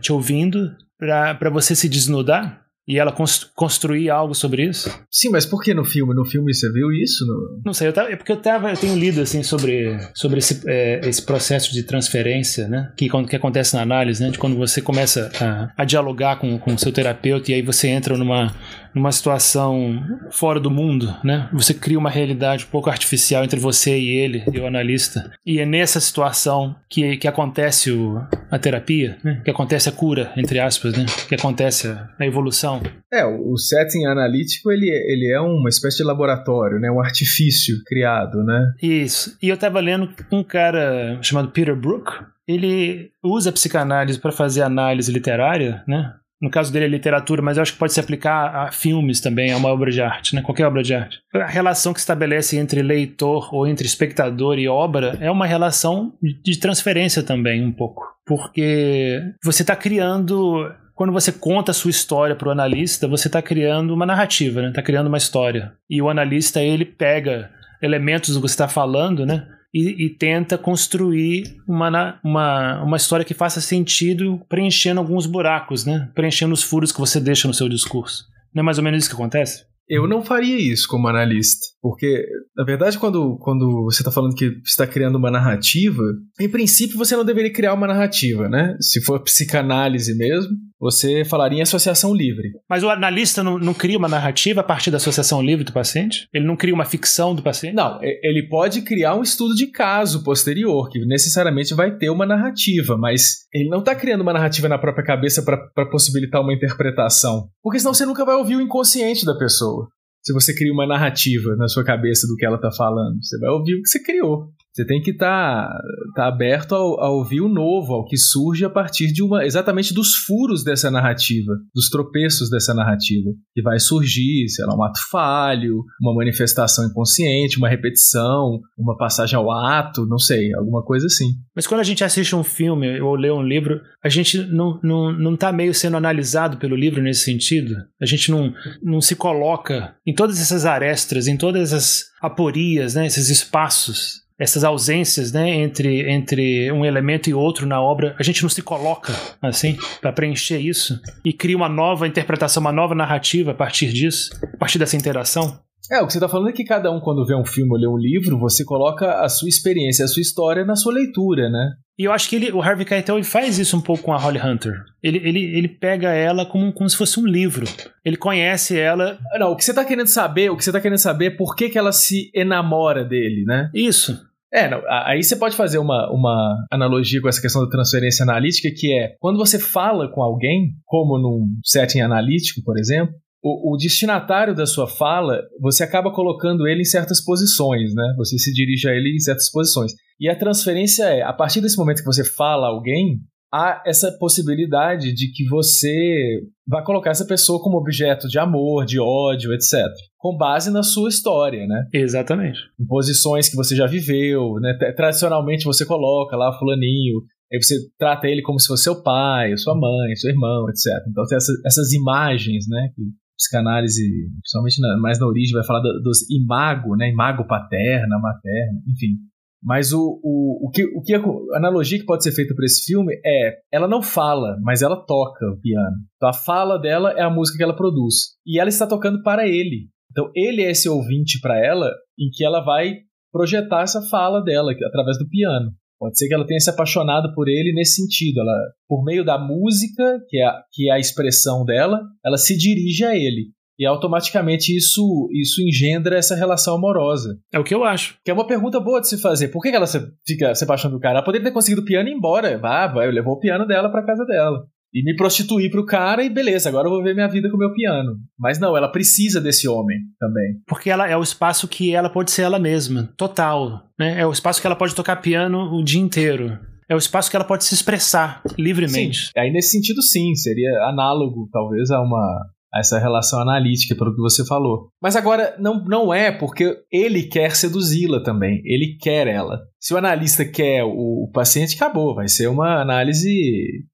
te 0.00 0.12
ouvindo 0.12 0.74
para 0.98 1.50
você 1.50 1.74
se 1.74 1.88
desnudar? 1.88 2.60
E 2.90 2.98
ela 2.98 3.14
construir 3.54 4.10
algo 4.10 4.34
sobre 4.34 4.64
isso? 4.64 4.90
Sim, 5.08 5.28
mas 5.30 5.46
por 5.46 5.62
que 5.62 5.72
no 5.72 5.84
filme? 5.84 6.12
No 6.12 6.24
filme 6.24 6.52
você 6.52 6.68
viu 6.72 6.90
isso? 6.90 7.24
No... 7.24 7.62
Não 7.64 7.72
sei, 7.72 7.86
eu 7.86 7.92
tava, 7.92 8.10
é 8.10 8.16
porque 8.16 8.32
eu, 8.32 8.36
tava, 8.36 8.68
eu 8.68 8.76
tenho 8.76 8.96
lido 8.96 9.20
assim 9.20 9.44
sobre, 9.44 9.96
sobre 10.12 10.40
esse, 10.40 10.60
é, 10.66 11.00
esse 11.04 11.22
processo 11.22 11.72
de 11.72 11.84
transferência, 11.84 12.66
né? 12.66 12.90
Que, 12.96 13.08
que 13.28 13.36
acontece 13.36 13.76
na 13.76 13.82
análise, 13.82 14.20
né? 14.20 14.30
De 14.30 14.40
quando 14.40 14.56
você 14.56 14.82
começa 14.82 15.30
a, 15.40 15.70
a 15.80 15.84
dialogar 15.84 16.40
com 16.40 16.58
o 16.66 16.78
seu 16.78 16.90
terapeuta 16.90 17.52
e 17.52 17.54
aí 17.54 17.62
você 17.62 17.86
entra 17.86 18.18
numa, 18.18 18.52
numa 18.94 19.12
situação 19.12 20.02
fora 20.30 20.58
do 20.58 20.70
mundo, 20.70 21.14
né? 21.22 21.48
Você 21.52 21.72
cria 21.72 21.98
uma 21.98 22.10
realidade 22.10 22.64
um 22.64 22.68
pouco 22.68 22.90
artificial 22.90 23.44
entre 23.44 23.60
você 23.60 23.98
e 23.98 24.08
ele, 24.08 24.44
e 24.52 24.58
o 24.58 24.66
analista. 24.66 25.30
E 25.46 25.60
é 25.60 25.66
nessa 25.66 26.00
situação 26.00 26.74
que, 26.88 27.16
que 27.16 27.28
acontece 27.28 27.90
o, 27.92 28.20
a 28.50 28.58
terapia, 28.58 29.16
né? 29.22 29.40
Que 29.44 29.50
acontece 29.50 29.88
a 29.88 29.92
cura, 29.92 30.32
entre 30.36 30.58
aspas, 30.58 30.96
né? 30.96 31.06
Que 31.28 31.34
acontece 31.34 31.88
a, 31.88 32.08
a 32.18 32.26
evolução. 32.26 32.79
É, 33.12 33.24
o 33.26 33.56
setting 33.56 34.06
analítico 34.06 34.70
ele, 34.70 34.88
ele 34.88 35.32
é 35.32 35.40
uma 35.40 35.68
espécie 35.68 35.98
de 35.98 36.04
laboratório, 36.04 36.78
né? 36.78 36.90
Um 36.90 37.00
artifício 37.00 37.82
criado, 37.84 38.44
né? 38.44 38.72
Isso. 38.80 39.36
E 39.42 39.48
eu 39.48 39.54
estava 39.54 39.80
lendo 39.80 40.08
um 40.30 40.44
cara 40.44 41.18
chamado 41.20 41.50
Peter 41.50 41.74
Brook. 41.74 42.12
Ele 42.46 43.10
usa 43.22 43.50
a 43.50 43.52
psicanálise 43.52 44.18
para 44.18 44.32
fazer 44.32 44.62
análise 44.62 45.10
literária, 45.12 45.82
né? 45.86 46.14
No 46.40 46.50
caso 46.50 46.72
dele 46.72 46.86
é 46.86 46.88
literatura, 46.88 47.42
mas 47.42 47.58
eu 47.58 47.62
acho 47.62 47.74
que 47.74 47.78
pode 47.78 47.92
se 47.92 48.00
aplicar 48.00 48.54
a 48.56 48.72
filmes 48.72 49.20
também, 49.20 49.52
a 49.52 49.58
uma 49.58 49.68
obra 49.68 49.90
de 49.90 50.00
arte, 50.00 50.34
né? 50.34 50.40
Qualquer 50.40 50.66
obra 50.66 50.82
de 50.82 50.94
arte. 50.94 51.18
A 51.34 51.46
relação 51.46 51.92
que 51.92 52.00
se 52.00 52.04
estabelece 52.04 52.56
entre 52.56 52.80
leitor 52.80 53.54
ou 53.54 53.66
entre 53.66 53.86
espectador 53.86 54.58
e 54.58 54.66
obra 54.66 55.18
é 55.20 55.30
uma 55.30 55.46
relação 55.46 56.14
de 56.22 56.58
transferência 56.58 57.22
também, 57.22 57.62
um 57.62 57.72
pouco. 57.72 58.02
Porque 58.24 59.20
você 59.44 59.62
está 59.62 59.76
criando 59.76 60.72
quando 61.00 61.14
você 61.14 61.32
conta 61.32 61.70
a 61.70 61.74
sua 61.74 61.90
história 61.90 62.36
para 62.36 62.50
o 62.50 62.52
analista, 62.52 63.08
você 63.08 63.26
está 63.26 63.40
criando 63.40 63.94
uma 63.94 64.04
narrativa, 64.04 64.60
está 64.66 64.80
né? 64.82 64.86
criando 64.86 65.06
uma 65.06 65.16
história. 65.16 65.72
E 65.88 66.02
o 66.02 66.10
analista 66.10 66.62
ele 66.62 66.84
pega 66.84 67.50
elementos 67.80 68.34
do 68.34 68.42
que 68.42 68.46
você 68.46 68.52
está 68.52 68.68
falando, 68.68 69.24
né? 69.24 69.48
e, 69.72 70.04
e, 70.04 70.10
tenta 70.10 70.58
construir 70.58 71.56
uma, 71.66 72.20
uma, 72.22 72.82
uma 72.82 72.96
história 72.98 73.24
que 73.24 73.32
faça 73.32 73.62
sentido, 73.62 74.44
preenchendo 74.46 75.00
alguns 75.00 75.24
buracos, 75.24 75.86
né? 75.86 76.10
Preenchendo 76.14 76.52
os 76.52 76.62
furos 76.62 76.92
que 76.92 77.00
você 77.00 77.18
deixa 77.18 77.48
no 77.48 77.54
seu 77.54 77.66
discurso. 77.66 78.26
Não 78.54 78.60
é 78.60 78.64
mais 78.64 78.76
ou 78.76 78.84
menos 78.84 78.98
isso 78.98 79.08
que 79.08 79.16
acontece? 79.16 79.64
Eu 79.88 80.06
não 80.06 80.22
faria 80.22 80.58
isso 80.58 80.86
como 80.86 81.08
analista, 81.08 81.64
porque, 81.80 82.26
na 82.54 82.62
verdade, 82.62 82.98
quando, 82.98 83.38
quando 83.38 83.84
você 83.84 84.02
está 84.02 84.12
falando 84.12 84.34
que 84.34 84.60
está 84.64 84.86
criando 84.86 85.16
uma 85.16 85.30
narrativa, 85.30 86.02
em 86.38 86.48
princípio 86.48 86.98
você 86.98 87.16
não 87.16 87.24
deveria 87.24 87.52
criar 87.52 87.72
uma 87.72 87.86
narrativa, 87.86 88.50
né? 88.50 88.76
Se 88.80 89.02
for 89.02 89.20
psicanálise 89.24 90.14
mesmo, 90.14 90.50
você 90.80 91.24
falaria 91.24 91.58
em 91.58 91.62
associação 91.62 92.14
livre. 92.14 92.52
Mas 92.68 92.82
o 92.82 92.88
analista 92.88 93.44
não, 93.44 93.58
não, 93.58 93.74
cria 93.74 93.98
uma 93.98 94.08
narrativa 94.08 94.62
a 94.62 94.64
partir 94.64 94.90
da 94.90 94.96
associação 94.96 95.42
livre 95.42 95.64
do 95.64 95.72
paciente? 95.72 96.26
Ele 96.32 96.46
não 96.46 96.56
cria 96.56 96.74
uma 96.74 96.86
ficção 96.86 97.34
do 97.34 97.42
paciente? 97.42 97.74
Não, 97.74 97.98
ele 98.02 98.48
pode 98.48 98.82
criar 98.82 99.14
um 99.14 99.22
estudo 99.22 99.54
de 99.54 99.66
caso 99.66 100.24
posterior, 100.24 100.88
que 100.88 101.04
necessariamente 101.04 101.74
vai 101.74 101.96
ter 101.96 102.08
uma 102.08 102.24
narrativa, 102.24 102.96
mas 102.96 103.46
ele 103.52 103.68
não 103.68 103.80
está 103.80 103.94
criando 103.94 104.22
uma 104.22 104.32
narrativa 104.32 104.68
na 104.68 104.78
própria 104.78 105.04
cabeça 105.04 105.42
para 105.42 105.90
possibilitar 105.90 106.40
uma 106.40 106.54
interpretação. 106.54 107.48
Porque 107.62 107.78
senão 107.78 107.92
você 107.92 108.06
nunca 108.06 108.24
vai 108.24 108.36
ouvir 108.36 108.56
o 108.56 108.60
inconsciente 108.60 109.26
da 109.26 109.36
pessoa 109.36 109.88
se 110.22 110.32
você 110.32 110.54
cria 110.54 110.72
uma 110.72 110.86
narrativa 110.86 111.56
na 111.56 111.66
sua 111.66 111.84
cabeça 111.84 112.26
do 112.26 112.36
que 112.36 112.44
ela 112.44 112.56
está 112.56 112.70
falando. 112.70 113.22
Você 113.22 113.38
vai 113.38 113.50
ouvir 113.50 113.74
o 113.74 113.82
que 113.82 113.88
você 113.88 114.02
criou. 114.02 114.52
Você 114.72 114.86
tem 114.86 115.00
que 115.00 115.10
estar 115.10 115.66
tá, 115.66 115.82
tá 116.14 116.28
aberto 116.28 116.74
ao, 116.74 117.00
a 117.00 117.10
ouvir 117.10 117.40
o 117.40 117.48
novo, 117.48 117.92
ao 117.92 118.04
que 118.04 118.16
surge 118.16 118.64
a 118.64 118.70
partir 118.70 119.12
de 119.12 119.22
uma 119.22 119.44
exatamente 119.44 119.92
dos 119.92 120.14
furos 120.14 120.62
dessa 120.62 120.90
narrativa, 120.90 121.52
dos 121.74 121.88
tropeços 121.88 122.48
dessa 122.48 122.72
narrativa, 122.72 123.30
que 123.52 123.62
vai 123.62 123.80
surgir, 123.80 124.48
sei 124.48 124.64
lá, 124.66 124.76
um 124.76 124.84
ato 124.84 125.00
falho, 125.10 125.84
uma 126.00 126.14
manifestação 126.14 126.86
inconsciente, 126.86 127.58
uma 127.58 127.68
repetição, 127.68 128.60
uma 128.78 128.96
passagem 128.96 129.36
ao 129.36 129.50
ato, 129.50 130.06
não 130.06 130.18
sei, 130.18 130.54
alguma 130.54 130.84
coisa 130.84 131.06
assim. 131.06 131.32
Mas 131.54 131.66
quando 131.66 131.80
a 131.80 131.84
gente 131.84 132.04
assiste 132.04 132.36
um 132.36 132.44
filme 132.44 133.00
ou 133.00 133.16
lê 133.16 133.30
um 133.30 133.42
livro, 133.42 133.80
a 134.04 134.08
gente 134.08 134.38
não, 134.38 134.78
não, 134.82 135.12
não 135.12 135.36
tá 135.36 135.50
meio 135.50 135.74
sendo 135.74 135.96
analisado 135.96 136.58
pelo 136.58 136.76
livro 136.76 137.02
nesse 137.02 137.24
sentido? 137.24 137.74
A 138.00 138.06
gente 138.06 138.30
não, 138.30 138.54
não 138.80 139.00
se 139.00 139.16
coloca 139.16 139.96
em 140.06 140.14
todas 140.14 140.40
essas 140.40 140.64
arestas, 140.64 141.26
em 141.26 141.36
todas 141.36 141.72
essas 141.72 142.04
aporias, 142.22 142.94
né, 142.94 143.06
esses 143.06 143.28
espaços 143.30 144.20
essas 144.40 144.64
ausências 144.64 145.30
né, 145.32 145.50
entre, 145.50 146.10
entre 146.10 146.72
um 146.72 146.82
elemento 146.82 147.28
e 147.28 147.34
outro 147.34 147.66
na 147.66 147.80
obra, 147.80 148.16
a 148.18 148.22
gente 148.22 148.42
não 148.42 148.48
se 148.48 148.62
coloca 148.62 149.12
assim 149.42 149.76
para 150.00 150.12
preencher 150.12 150.58
isso 150.58 150.98
e 151.22 151.30
cria 151.30 151.56
uma 151.56 151.68
nova 151.68 152.08
interpretação, 152.08 152.62
uma 152.62 152.72
nova 152.72 152.94
narrativa 152.94 153.50
a 153.50 153.54
partir 153.54 153.92
disso, 153.92 154.30
a 154.42 154.56
partir 154.56 154.78
dessa 154.78 154.96
interação. 154.96 155.60
É, 155.90 156.00
o 156.00 156.06
que 156.06 156.12
você 156.12 156.18
está 156.18 156.28
falando 156.28 156.50
é 156.50 156.52
que 156.52 156.64
cada 156.64 156.90
um, 156.90 157.00
quando 157.00 157.26
vê 157.26 157.34
um 157.34 157.44
filme 157.44 157.72
ou 157.72 157.76
lê 157.76 157.86
um 157.86 157.98
livro, 157.98 158.38
você 158.38 158.64
coloca 158.64 159.20
a 159.22 159.28
sua 159.28 159.48
experiência, 159.48 160.04
a 160.04 160.08
sua 160.08 160.20
história 160.20 160.64
na 160.64 160.76
sua 160.76 160.92
leitura, 160.92 161.50
né? 161.50 161.72
E 161.98 162.04
eu 162.04 162.12
acho 162.12 162.30
que 162.30 162.36
ele, 162.36 162.52
o 162.52 162.62
Harvey 162.62 162.86
Keitel 162.86 163.16
ele 163.16 163.24
faz 163.24 163.58
isso 163.58 163.76
um 163.76 163.80
pouco 163.80 164.04
com 164.04 164.12
a 164.12 164.16
Holly 164.16 164.38
Hunter. 164.38 164.72
Ele, 165.02 165.18
ele, 165.18 165.44
ele 165.58 165.68
pega 165.68 166.14
ela 166.14 166.46
como, 166.46 166.72
como 166.72 166.88
se 166.88 166.96
fosse 166.96 167.18
um 167.18 167.26
livro. 167.26 167.66
Ele 168.04 168.16
conhece 168.16 168.78
ela. 168.78 169.18
Não, 169.38 169.52
o 169.52 169.56
que 169.56 169.64
você 169.64 169.72
está 169.72 169.84
querendo 169.84 170.06
saber, 170.06 170.50
o 170.50 170.56
que 170.56 170.64
você 170.64 170.72
tá 170.72 170.80
querendo 170.80 170.98
saber 170.98 171.26
é 171.26 171.36
por 171.36 171.56
que, 171.56 171.68
que 171.68 171.76
ela 171.76 171.92
se 171.92 172.30
enamora 172.34 173.04
dele, 173.04 173.44
né? 173.44 173.68
Isso. 173.74 174.29
É, 174.52 174.68
não, 174.68 174.82
aí 175.06 175.22
você 175.22 175.36
pode 175.36 175.56
fazer 175.56 175.78
uma, 175.78 176.10
uma 176.12 176.66
analogia 176.72 177.20
com 177.20 177.28
essa 177.28 177.40
questão 177.40 177.62
da 177.62 177.70
transferência 177.70 178.24
analítica, 178.24 178.68
que 178.74 178.92
é 178.92 179.14
quando 179.20 179.38
você 179.38 179.60
fala 179.60 180.10
com 180.12 180.22
alguém, 180.22 180.72
como 180.84 181.18
num 181.18 181.46
setting 181.64 182.00
analítico, 182.00 182.60
por 182.64 182.76
exemplo, 182.76 183.14
o, 183.42 183.74
o, 183.74 183.76
destinatário 183.76 184.54
da 184.54 184.66
sua 184.66 184.86
fala, 184.86 185.40
você 185.60 185.82
acaba 185.82 186.12
colocando 186.12 186.66
ele 186.66 186.82
em 186.82 186.84
certas 186.84 187.24
posições, 187.24 187.94
né? 187.94 188.14
Você 188.18 188.36
se 188.38 188.52
dirige 188.52 188.88
a 188.88 188.92
ele 188.92 189.14
em 189.14 189.20
certas 189.20 189.50
posições. 189.50 189.92
E 190.20 190.28
a 190.28 190.36
transferência 190.36 191.04
é, 191.04 191.22
a 191.22 191.32
partir 191.32 191.60
desse 191.60 191.78
momento 191.78 192.00
que 192.00 192.04
você 192.04 192.22
fala 192.22 192.66
a 192.66 192.70
alguém, 192.70 193.18
há 193.52 193.82
essa 193.84 194.12
possibilidade 194.12 195.12
de 195.12 195.32
que 195.32 195.44
você 195.48 196.42
vai 196.66 196.84
colocar 196.84 197.10
essa 197.10 197.26
pessoa 197.26 197.60
como 197.60 197.78
objeto 197.78 198.28
de 198.28 198.38
amor, 198.38 198.84
de 198.84 199.00
ódio, 199.00 199.52
etc. 199.52 199.74
Com 200.16 200.36
base 200.36 200.70
na 200.70 200.82
sua 200.82 201.08
história, 201.08 201.66
né? 201.66 201.86
Exatamente. 201.92 202.58
Em 202.78 202.86
posições 202.86 203.48
que 203.48 203.56
você 203.56 203.74
já 203.74 203.86
viveu, 203.86 204.54
né? 204.60 204.76
Tradicionalmente 204.94 205.64
você 205.64 205.84
coloca 205.84 206.36
lá 206.36 206.56
fulaninho, 206.58 207.22
aí 207.52 207.60
você 207.60 207.76
trata 207.98 208.28
ele 208.28 208.42
como 208.42 208.60
se 208.60 208.68
fosse 208.68 208.84
seu 208.84 209.02
pai, 209.02 209.56
sua 209.56 209.74
mãe, 209.74 210.14
seu 210.14 210.30
irmão, 210.30 210.68
etc. 210.68 210.86
Então 211.08 211.24
tem 211.26 211.36
essas, 211.36 211.64
essas 211.64 211.92
imagens, 211.92 212.66
né? 212.68 212.90
Que 212.94 213.02
psicanálise, 213.36 214.02
principalmente 214.42 214.80
na, 214.80 214.98
mais 215.00 215.18
na 215.18 215.26
origem, 215.26 215.54
vai 215.54 215.64
falar 215.64 215.80
do, 215.80 216.00
dos 216.02 216.30
imago, 216.30 216.94
né? 216.94 217.10
Imago 217.10 217.46
paterna, 217.46 218.18
materna, 218.18 218.80
enfim 218.86 219.29
mas 219.62 219.92
o, 219.92 220.20
o, 220.22 220.68
o, 220.68 220.70
que, 220.70 220.84
o 220.84 221.02
que 221.02 221.14
a 221.14 221.22
analogia 221.56 221.98
que 221.98 222.06
pode 222.06 222.22
ser 222.22 222.32
feita 222.32 222.54
para 222.54 222.64
esse 222.64 222.84
filme 222.84 223.14
é 223.24 223.58
ela 223.72 223.86
não 223.86 224.02
fala, 224.02 224.56
mas 224.62 224.82
ela 224.82 224.96
toca 224.96 225.46
o 225.46 225.60
piano. 225.60 225.96
Então 226.16 226.28
a 226.28 226.32
fala 226.32 226.78
dela 226.78 227.12
é 227.12 227.22
a 227.22 227.30
música 227.30 227.58
que 227.58 227.64
ela 227.64 227.76
produz. 227.76 228.36
E 228.46 228.58
ela 228.58 228.68
está 228.68 228.86
tocando 228.86 229.22
para 229.22 229.46
ele. 229.46 229.88
Então 230.10 230.30
ele 230.34 230.62
é 230.62 230.70
esse 230.70 230.88
ouvinte 230.88 231.40
para 231.40 231.58
ela 231.58 231.90
em 232.18 232.30
que 232.32 232.44
ela 232.44 232.60
vai 232.64 232.96
projetar 233.32 233.82
essa 233.82 234.02
fala 234.08 234.42
dela 234.42 234.72
através 234.72 235.18
do 235.18 235.28
piano. 235.28 235.70
Pode 235.98 236.16
ser 236.16 236.28
que 236.28 236.34
ela 236.34 236.46
tenha 236.46 236.58
se 236.58 236.70
apaixonado 236.70 237.34
por 237.34 237.46
ele 237.46 237.74
nesse 237.74 237.96
sentido. 237.96 238.40
Ela, 238.40 238.56
por 238.88 239.04
meio 239.04 239.22
da 239.22 239.38
música, 239.38 240.18
que 240.28 240.38
é, 240.38 240.46
a, 240.46 240.62
que 240.72 240.88
é 240.88 240.92
a 240.94 240.98
expressão 240.98 241.62
dela, 241.62 242.00
ela 242.24 242.38
se 242.38 242.56
dirige 242.56 243.04
a 243.04 243.14
ele. 243.14 243.52
E 243.80 243.86
automaticamente 243.86 244.76
isso, 244.76 245.26
isso 245.32 245.62
engendra 245.62 246.18
essa 246.18 246.36
relação 246.36 246.74
amorosa. 246.74 247.38
É 247.50 247.58
o 247.58 247.64
que 247.64 247.74
eu 247.74 247.82
acho. 247.82 248.16
Que 248.22 248.30
é 248.30 248.34
uma 248.34 248.46
pergunta 248.46 248.78
boa 248.78 249.00
de 249.00 249.08
se 249.08 249.18
fazer. 249.18 249.48
Por 249.48 249.62
que 249.62 249.68
ela 249.70 249.86
fica 250.26 250.54
se 250.54 250.64
apaixonando 250.64 250.98
do 250.98 251.00
cara? 251.00 251.14
Ela 251.14 251.24
poderia 251.24 251.46
ter 251.46 251.54
conseguido 251.54 251.80
o 251.80 251.84
piano 251.86 252.06
e 252.06 252.12
ir 252.12 252.14
embora. 252.14 252.60
Ah, 252.62 252.86
vai, 252.86 253.10
levou 253.10 253.32
o 253.32 253.40
piano 253.40 253.66
dela 253.66 253.90
pra 253.90 254.04
casa 254.04 254.26
dela 254.26 254.66
e 254.92 255.04
me 255.04 255.14
prostituir 255.14 255.70
pro 255.70 255.86
cara 255.86 256.24
e 256.24 256.28
beleza, 256.28 256.68
agora 256.68 256.88
eu 256.88 256.90
vou 256.90 257.02
ver 257.02 257.14
minha 257.14 257.28
vida 257.28 257.48
com 257.48 257.56
o 257.56 257.58
meu 257.58 257.72
piano. 257.72 258.16
Mas 258.38 258.58
não, 258.58 258.76
ela 258.76 258.88
precisa 258.88 259.40
desse 259.40 259.68
homem 259.68 259.98
também. 260.18 260.56
Porque 260.66 260.90
ela 260.90 261.08
é 261.08 261.16
o 261.16 261.22
espaço 261.22 261.68
que 261.68 261.94
ela 261.94 262.10
pode 262.10 262.30
ser 262.30 262.42
ela 262.42 262.58
mesma, 262.58 263.08
total. 263.16 263.84
Né? 263.98 264.20
É 264.20 264.26
o 264.26 264.32
espaço 264.32 264.60
que 264.60 264.66
ela 264.66 264.76
pode 264.76 264.94
tocar 264.94 265.16
piano 265.16 265.72
o 265.72 265.82
dia 265.82 266.00
inteiro. 266.00 266.58
É 266.88 266.94
o 266.94 266.98
espaço 266.98 267.30
que 267.30 267.36
ela 267.36 267.44
pode 267.44 267.64
se 267.64 267.72
expressar 267.72 268.42
livremente. 268.58 269.26
Sim. 269.26 269.32
Aí 269.38 269.52
nesse 269.52 269.70
sentido, 269.70 270.02
sim, 270.02 270.34
seria 270.34 270.88
análogo, 270.88 271.48
talvez, 271.52 271.88
a 271.90 272.00
uma 272.00 272.40
essa 272.74 272.98
relação 272.98 273.40
analítica, 273.40 273.96
pelo 273.96 274.14
que 274.14 274.20
você 274.20 274.46
falou. 274.46 274.90
Mas 275.02 275.16
agora, 275.16 275.56
não, 275.58 275.82
não 275.84 276.14
é 276.14 276.30
porque 276.30 276.76
ele 276.90 277.24
quer 277.24 277.54
seduzi-la 277.56 278.22
também. 278.22 278.62
Ele 278.64 278.96
quer 279.00 279.26
ela. 279.26 279.60
Se 279.78 279.92
o 279.92 279.96
analista 279.96 280.44
quer 280.44 280.84
o, 280.84 281.24
o, 281.24 281.30
paciente, 281.32 281.76
acabou. 281.76 282.14
Vai 282.14 282.28
ser 282.28 282.48
uma 282.48 282.80
análise 282.80 283.28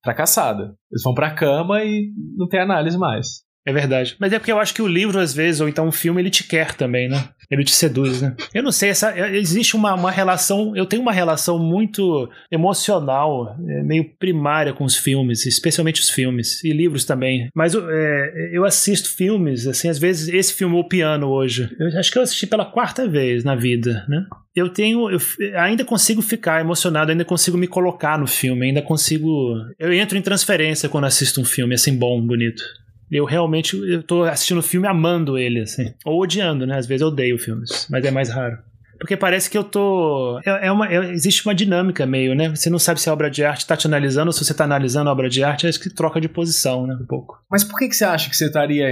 fracassada. 0.04 0.74
Eles 0.90 1.02
vão 1.02 1.14
pra 1.14 1.34
cama 1.34 1.82
e 1.82 2.10
não 2.36 2.48
tem 2.48 2.60
análise 2.60 2.98
mais. 2.98 3.45
É 3.66 3.72
verdade. 3.72 4.14
Mas 4.20 4.32
é 4.32 4.38
porque 4.38 4.52
eu 4.52 4.60
acho 4.60 4.72
que 4.72 4.80
o 4.80 4.86
livro, 4.86 5.18
às 5.18 5.34
vezes, 5.34 5.60
ou 5.60 5.68
então 5.68 5.88
um 5.88 5.92
filme, 5.92 6.22
ele 6.22 6.30
te 6.30 6.44
quer 6.44 6.74
também, 6.74 7.08
né? 7.08 7.28
Ele 7.50 7.64
te 7.64 7.72
seduz, 7.72 8.22
né? 8.22 8.34
Eu 8.54 8.62
não 8.62 8.70
sei, 8.70 8.90
essa, 8.90 9.12
existe 9.36 9.74
uma, 9.74 9.94
uma 9.94 10.10
relação. 10.10 10.74
Eu 10.76 10.86
tenho 10.86 11.02
uma 11.02 11.12
relação 11.12 11.58
muito 11.58 12.30
emocional, 12.50 13.56
é, 13.68 13.82
meio 13.82 14.04
primária 14.18 14.72
com 14.72 14.84
os 14.84 14.96
filmes, 14.96 15.46
especialmente 15.46 16.00
os 16.00 16.08
filmes, 16.08 16.62
e 16.62 16.72
livros 16.72 17.04
também. 17.04 17.48
Mas 17.54 17.74
é, 17.74 18.50
eu 18.52 18.64
assisto 18.64 19.08
filmes, 19.08 19.66
assim, 19.66 19.88
às 19.88 19.98
vezes, 19.98 20.28
esse 20.28 20.54
filme, 20.54 20.76
O 20.76 20.84
Piano, 20.84 21.28
hoje. 21.28 21.68
Eu 21.78 21.98
acho 21.98 22.12
que 22.12 22.18
eu 22.18 22.22
assisti 22.22 22.46
pela 22.46 22.64
quarta 22.64 23.08
vez 23.08 23.42
na 23.42 23.56
vida, 23.56 24.04
né? 24.08 24.26
eu 24.54 24.70
tenho. 24.70 25.10
Eu 25.10 25.20
ainda 25.60 25.84
consigo 25.84 26.22
ficar 26.22 26.60
emocionado, 26.60 27.10
ainda 27.10 27.24
consigo 27.24 27.58
me 27.58 27.66
colocar 27.66 28.18
no 28.18 28.26
filme, 28.26 28.66
ainda 28.66 28.80
consigo. 28.80 29.54
Eu 29.78 29.92
entro 29.92 30.16
em 30.16 30.22
transferência 30.22 30.88
quando 30.88 31.04
assisto 31.04 31.40
um 31.40 31.44
filme 31.44 31.74
assim 31.74 31.96
bom, 31.96 32.20
bonito. 32.24 32.62
Eu 33.10 33.24
realmente 33.24 33.76
eu 33.76 34.02
tô 34.02 34.24
assistindo 34.24 34.58
o 34.58 34.62
filme 34.62 34.86
amando 34.86 35.38
ele, 35.38 35.60
assim. 35.60 35.92
Ou 36.04 36.20
odiando, 36.20 36.66
né? 36.66 36.76
Às 36.76 36.86
vezes 36.86 37.02
eu 37.02 37.08
odeio 37.08 37.38
filmes, 37.38 37.86
mas 37.90 38.04
é 38.04 38.10
mais 38.10 38.30
raro. 38.30 38.58
Porque 38.98 39.16
parece 39.16 39.50
que 39.50 39.58
eu 39.58 39.64
tô. 39.64 40.40
É, 40.44 40.68
é 40.68 40.72
uma, 40.72 40.88
é, 40.88 41.12
existe 41.12 41.46
uma 41.46 41.54
dinâmica 41.54 42.06
meio, 42.06 42.34
né? 42.34 42.48
Você 42.54 42.70
não 42.70 42.78
sabe 42.78 43.00
se 43.00 43.08
a 43.08 43.12
obra 43.12 43.30
de 43.30 43.44
arte 43.44 43.60
está 43.60 43.76
te 43.76 43.86
analisando 43.86 44.28
ou 44.28 44.32
se 44.32 44.44
você 44.44 44.52
está 44.52 44.64
analisando 44.64 45.10
a 45.10 45.12
obra 45.12 45.28
de 45.28 45.42
arte, 45.44 45.66
acho 45.66 45.80
que 45.80 45.90
troca 45.90 46.20
de 46.20 46.28
posição, 46.28 46.86
né? 46.86 46.96
Um 47.00 47.06
pouco. 47.06 47.36
Mas 47.50 47.62
por 47.62 47.78
que, 47.78 47.88
que 47.88 47.96
você 47.96 48.04
acha 48.04 48.30
que 48.30 48.36
você 48.36 48.46
estaria, 48.46 48.86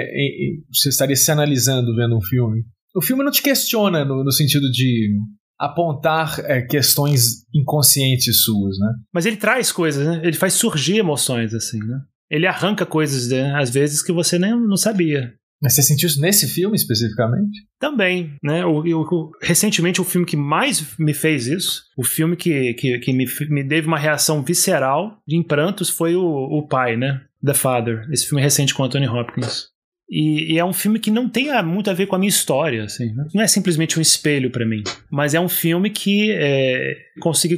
você 0.73 0.91
estaria 0.91 1.17
se 1.17 1.31
analisando 1.31 1.95
vendo 1.97 2.17
um 2.17 2.23
filme? 2.23 2.65
O 2.95 3.03
filme 3.03 3.25
não 3.25 3.33
te 3.33 3.43
questiona 3.43 4.05
no, 4.05 4.23
no 4.23 4.31
sentido 4.31 4.71
de 4.71 5.17
apontar 5.59 6.39
é, 6.41 6.63
questões 6.63 7.47
inconscientes 7.55 8.43
suas, 8.43 8.79
né? 8.79 8.93
Mas 9.13 9.25
ele 9.25 9.37
traz 9.37 9.73
coisas, 9.73 10.07
né? 10.07 10.21
Ele 10.23 10.37
faz 10.37 10.55
surgir 10.55 10.99
emoções, 10.99 11.55
assim, 11.55 11.79
né? 11.79 11.99
Ele 12.35 12.47
arranca 12.47 12.85
coisas, 12.85 13.29
né, 13.29 13.55
às 13.55 13.71
vezes, 13.71 14.03
que 14.03 14.13
você 14.13 14.39
nem 14.39 14.51
não 14.51 14.77
sabia. 14.77 15.33
Mas 15.63 15.75
você 15.75 15.83
sentiu 15.83 16.09
isso 16.09 16.21
nesse 16.21 16.49
filme 16.49 16.77
especificamente? 16.77 17.67
Também, 17.79 18.37
né? 18.43 18.67
O, 18.67 18.81
o, 18.81 19.31
recentemente 19.41 20.01
o 20.01 20.05
filme 20.05 20.27
que 20.27 20.37
mais 20.37 20.97
me 20.99 21.15
fez 21.15 21.47
isso, 21.47 21.85
o 21.97 22.05
filme 22.05 22.37
que, 22.37 22.75
que, 22.75 22.99
que 22.99 23.13
me, 23.13 23.25
me 23.49 23.67
teve 23.67 23.87
uma 23.87 23.99
reação 23.99 24.43
visceral 24.43 25.23
de 25.27 25.43
prantos 25.45 25.89
foi 25.89 26.17
o, 26.17 26.23
o 26.23 26.67
Pai, 26.67 26.97
né? 26.97 27.23
The 27.43 27.55
Father, 27.55 28.07
esse 28.11 28.27
filme 28.27 28.43
recente 28.43 28.75
com 28.75 28.85
Anthony 28.85 29.09
Hopkins. 29.09 29.69
E, 30.09 30.53
e, 30.53 30.59
é 30.59 30.65
um 30.65 30.73
filme 30.73 30.99
que 30.99 31.11
não 31.11 31.29
tem 31.29 31.51
muito 31.63 31.91
a 31.91 31.95
ver 31.95 32.07
com 32.07 32.15
a 32.15 32.19
minha 32.19 32.29
história, 32.29 32.85
assim. 32.85 33.13
Né? 33.15 33.25
Não 33.35 33.43
é 33.43 33.47
simplesmente 33.47 33.99
um 33.99 34.03
espelho 34.03 34.51
para 34.51 34.67
mim, 34.67 34.83
mas 35.11 35.35
é 35.35 35.41
um 35.41 35.49
filme 35.49 35.89
que 35.89 36.31
é, 36.31 36.95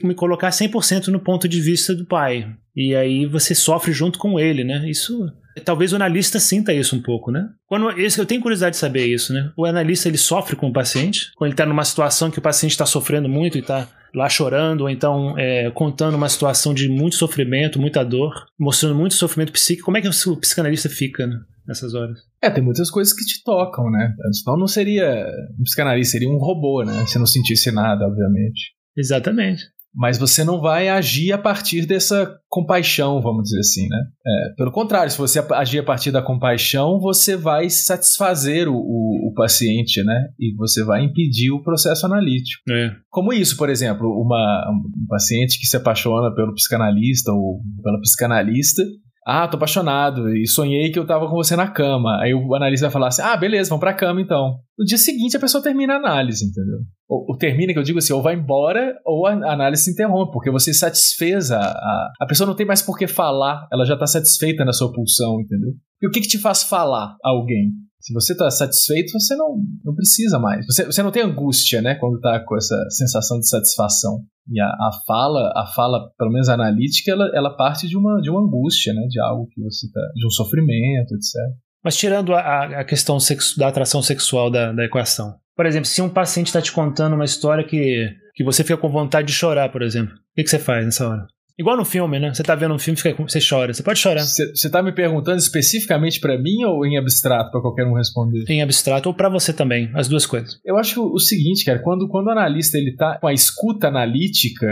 me 0.05 0.15
colocar 0.15 0.51
100% 0.51 1.09
no 1.09 1.19
ponto 1.21 1.49
de 1.49 1.61
vista 1.61 1.95
do 1.95 2.07
pai. 2.07 2.49
E 2.75 2.95
aí 2.95 3.27
você 3.27 3.55
sofre 3.55 3.93
junto 3.93 4.19
com 4.19 4.39
ele, 4.39 4.63
né? 4.63 4.89
Isso 4.89 5.27
talvez 5.65 5.93
o 5.93 5.97
analista 5.97 6.39
sinta 6.39 6.73
isso 6.73 6.95
um 6.95 7.03
pouco, 7.03 7.31
né? 7.31 7.49
Quando 7.67 7.91
esse, 7.99 8.19
eu 8.19 8.27
tenho 8.27 8.43
curiosidade 8.43 8.75
de 8.75 8.81
saber 8.81 9.07
isso, 9.07 9.33
né? 9.33 9.51
O 9.57 9.65
analista 9.65 10.09
ele 10.09 10.19
sofre 10.19 10.55
com 10.55 10.69
o 10.69 10.73
paciente, 10.73 11.31
quando 11.37 11.49
ele 11.49 11.55
está 11.55 11.67
numa 11.67 11.85
situação 11.85 12.31
que 12.31 12.39
o 12.39 12.43
paciente 12.43 12.73
está 12.73 12.87
sofrendo 12.87 13.29
muito 13.29 13.57
e 13.57 13.61
está 13.61 13.89
lá 14.15 14.29
chorando, 14.29 14.83
ou 14.83 14.91
então 14.91 15.35
é, 15.39 15.71
contando 15.71 16.15
uma 16.15 16.29
situação 16.29 16.73
de 16.73 16.89
muito 16.89 17.17
sofrimento, 17.17 17.81
muita 17.81 18.05
dor, 18.05 18.47
mostrando 18.59 18.95
muito 18.95 19.15
sofrimento 19.15 19.53
psíquico. 19.53 19.87
Como 19.87 19.97
é 19.97 20.01
que 20.01 20.09
o 20.09 20.37
psicanalista 20.37 20.89
fica, 20.89 21.27
né? 21.27 21.41
Nessas 21.67 21.95
horas. 21.95 22.19
É, 22.43 22.51
tem 22.51 22.63
muitas 22.63 22.91
coisas 22.91 23.13
que 23.13 23.25
te 23.25 23.43
tocam, 23.45 23.91
né? 23.91 24.15
Senão 24.33 24.59
não 24.59 24.67
seria 24.67 25.27
um 25.59 25.63
psicanalista, 25.65 26.13
seria 26.13 26.29
um 26.29 26.39
robô, 26.39 26.83
né? 26.85 27.07
Se 27.07 27.19
não 27.19 27.27
sentisse 27.27 27.71
nada, 27.71 28.07
obviamente. 28.07 28.73
Exatamente. 28.97 29.65
Mas 29.99 30.19
você 30.19 30.45
não 30.45 30.61
vai 30.61 30.91
agir 30.91 31.33
a 31.33 31.39
partir 31.39 31.87
dessa 31.87 32.31
compaixão, 32.51 33.23
vamos 33.23 33.45
dizer 33.45 33.61
assim, 33.61 33.89
né? 33.89 34.05
É, 34.27 34.55
pelo 34.55 34.71
contrário, 34.71 35.11
se 35.11 35.17
você 35.17 35.43
agir 35.55 35.79
a 35.79 35.83
partir 35.83 36.11
da 36.11 36.21
compaixão, 36.21 37.01
você 37.01 37.35
vai 37.35 37.71
satisfazer 37.71 38.69
o, 38.69 38.75
o, 38.75 39.31
o 39.31 39.35
paciente, 39.35 40.05
né? 40.05 40.29
E 40.39 40.55
você 40.55 40.85
vai 40.85 41.03
impedir 41.03 41.51
o 41.51 41.63
processo 41.63 42.05
analítico. 42.05 42.63
É. 42.71 42.91
Como 43.09 43.33
isso, 43.33 43.57
por 43.57 43.71
exemplo, 43.71 44.07
uma, 44.21 44.71
um 44.71 45.07
paciente 45.09 45.59
que 45.59 45.67
se 45.67 45.79
apaixona 45.79 46.35
pelo 46.35 46.55
psicanalista 46.55 47.33
ou 47.33 47.63
pela 47.83 47.99
psicanalista 47.99 48.83
ah, 49.27 49.49
tô 49.49 49.57
apaixonado 49.57 50.33
e 50.37 50.47
sonhei 50.47 50.93
que 50.93 50.99
eu 51.01 51.05
tava 51.05 51.29
com 51.29 51.35
você 51.35 51.57
na 51.57 51.67
cama. 51.67 52.21
Aí 52.23 52.33
o 52.33 52.55
analista 52.55 52.87
vai 52.87 52.93
falar 52.93 53.09
assim: 53.09 53.23
ah, 53.23 53.37
beleza, 53.37 53.71
vamos 53.71 53.81
pra 53.81 53.93
cama 53.93 54.21
então. 54.21 54.61
No 54.79 54.85
dia 54.85 54.97
seguinte 54.97 55.37
a 55.37 55.41
pessoa 55.41 55.61
termina 55.61 55.95
a 55.95 55.97
análise, 55.97 56.47
entendeu? 56.47 56.79
Ou, 57.09 57.27
ou 57.31 57.37
termina, 57.37 57.73
que 57.73 57.79
eu 57.79 57.83
digo 57.83 57.99
assim, 57.99 58.13
ou 58.13 58.23
vai 58.23 58.35
embora 58.35 58.95
ou 59.05 59.27
a 59.27 59.33
análise 59.33 59.83
se 59.83 59.91
interrompe, 59.91 60.33
porque 60.33 60.51
você 60.51 60.73
satisfez 60.73 61.51
a, 61.51 61.61
a. 61.61 62.13
A 62.21 62.27
pessoa 62.27 62.47
não 62.47 62.55
tem 62.55 62.65
mais 62.65 62.83
por 62.83 62.97
que 62.97 63.09
falar, 63.09 63.67
ela 63.73 63.85
já 63.85 63.97
tá 63.97 64.07
satisfeita 64.07 64.65
na 64.65 64.73
sua 64.73 64.93
pulsão, 64.93 65.41
entendeu? 65.41 65.73
E 66.01 66.07
o 66.07 66.11
que, 66.11 66.21
que 66.21 66.29
te 66.29 66.39
faz 66.39 66.63
falar 66.63 67.17
a 67.25 67.31
alguém? 67.31 67.73
Se 68.07 68.15
você 68.15 68.35
está 68.35 68.49
satisfeito, 68.49 69.11
você 69.11 69.35
não, 69.35 69.57
não 69.85 69.93
precisa 69.93 70.39
mais. 70.39 70.65
Você, 70.67 70.85
você 70.85 71.03
não 71.03 71.11
tem 71.11 71.25
angústia, 71.25 71.83
né? 71.83 71.97
Quando 71.97 72.19
está 72.19 72.39
com 72.39 72.57
essa 72.57 72.89
sensação 72.89 73.41
de 73.41 73.49
satisfação. 73.49 74.21
E 74.49 74.61
a, 74.61 74.67
a 74.67 74.91
fala, 75.05 75.53
a 75.57 75.67
fala, 75.75 76.09
pelo 76.17 76.31
menos 76.31 76.49
analítica, 76.49 77.11
ela, 77.11 77.29
ela 77.35 77.57
parte 77.57 77.89
de 77.89 77.97
uma, 77.97 78.21
de 78.21 78.31
uma 78.31 78.41
angústia, 78.41 78.95
né? 78.95 79.09
De 79.09 79.21
algo 79.21 79.49
que 79.49 79.61
você 79.61 79.91
tá. 79.91 80.01
de 80.15 80.25
um 80.25 80.31
sofrimento, 80.31 81.17
etc. 81.17 81.35
Mas 81.83 81.97
tirando 81.97 82.33
a, 82.33 82.81
a 82.81 82.85
questão 82.85 83.19
sexu, 83.19 83.59
da 83.59 83.67
atração 83.67 84.01
sexual 84.01 84.53
da, 84.53 84.73
da 84.73 84.85
equação. 84.85 85.35
Por 85.57 85.67
exemplo, 85.67 85.87
se 85.87 86.01
um 86.01 86.09
paciente 86.09 86.47
está 86.47 86.63
te 86.63 86.71
contando 86.71 87.15
uma 87.15 87.25
história 87.25 87.67
que, 87.67 88.09
que 88.37 88.45
você 88.45 88.63
fica 88.63 88.77
com 88.77 88.89
vontade 88.89 89.27
de 89.27 89.33
chorar, 89.33 89.73
por 89.73 89.83
exemplo, 89.83 90.15
o 90.15 90.35
que, 90.37 90.45
que 90.45 90.51
você 90.51 90.61
faz 90.61 90.85
nessa 90.85 91.09
hora? 91.09 91.27
Igual 91.59 91.77
no 91.77 91.85
filme, 91.87 92.19
né? 92.19 92.35
Você 92.35 92.43
tá 92.43 92.55
vendo 92.55 92.75
um 92.75 92.79
filme, 92.79 92.99
fica, 92.99 93.15
você 93.23 93.39
chora. 93.41 93.73
Você 93.73 93.83
pode 93.83 93.99
chorar. 93.99 94.23
Você 94.23 94.71
tá 94.71 94.83
me 94.83 94.93
perguntando 94.93 95.39
especificamente 95.39 96.21
para 96.21 96.39
mim 96.39 96.65
ou 96.65 96.85
em 96.85 96.99
abstrato 96.99 97.51
para 97.51 97.63
qualquer 97.63 97.87
um 97.87 97.95
responder? 97.95 98.45
Em 98.49 98.61
abstrato 98.61 99.09
ou 99.09 99.15
para 99.15 99.31
você 99.31 99.55
também, 99.55 99.91
as 99.95 100.07
duas 100.07 100.27
coisas. 100.27 100.61
Eu 100.65 100.77
acho 100.77 101.03
o 101.03 101.19
seguinte, 101.19 101.65
cara, 101.65 101.83
quando, 101.83 102.09
quando 102.09 102.27
o 102.27 102.31
analista 102.31 102.77
ele 102.77 102.95
tá 102.95 103.19
com 103.19 103.27
a 103.27 103.33
escuta 103.33 103.89
analítica, 103.89 104.67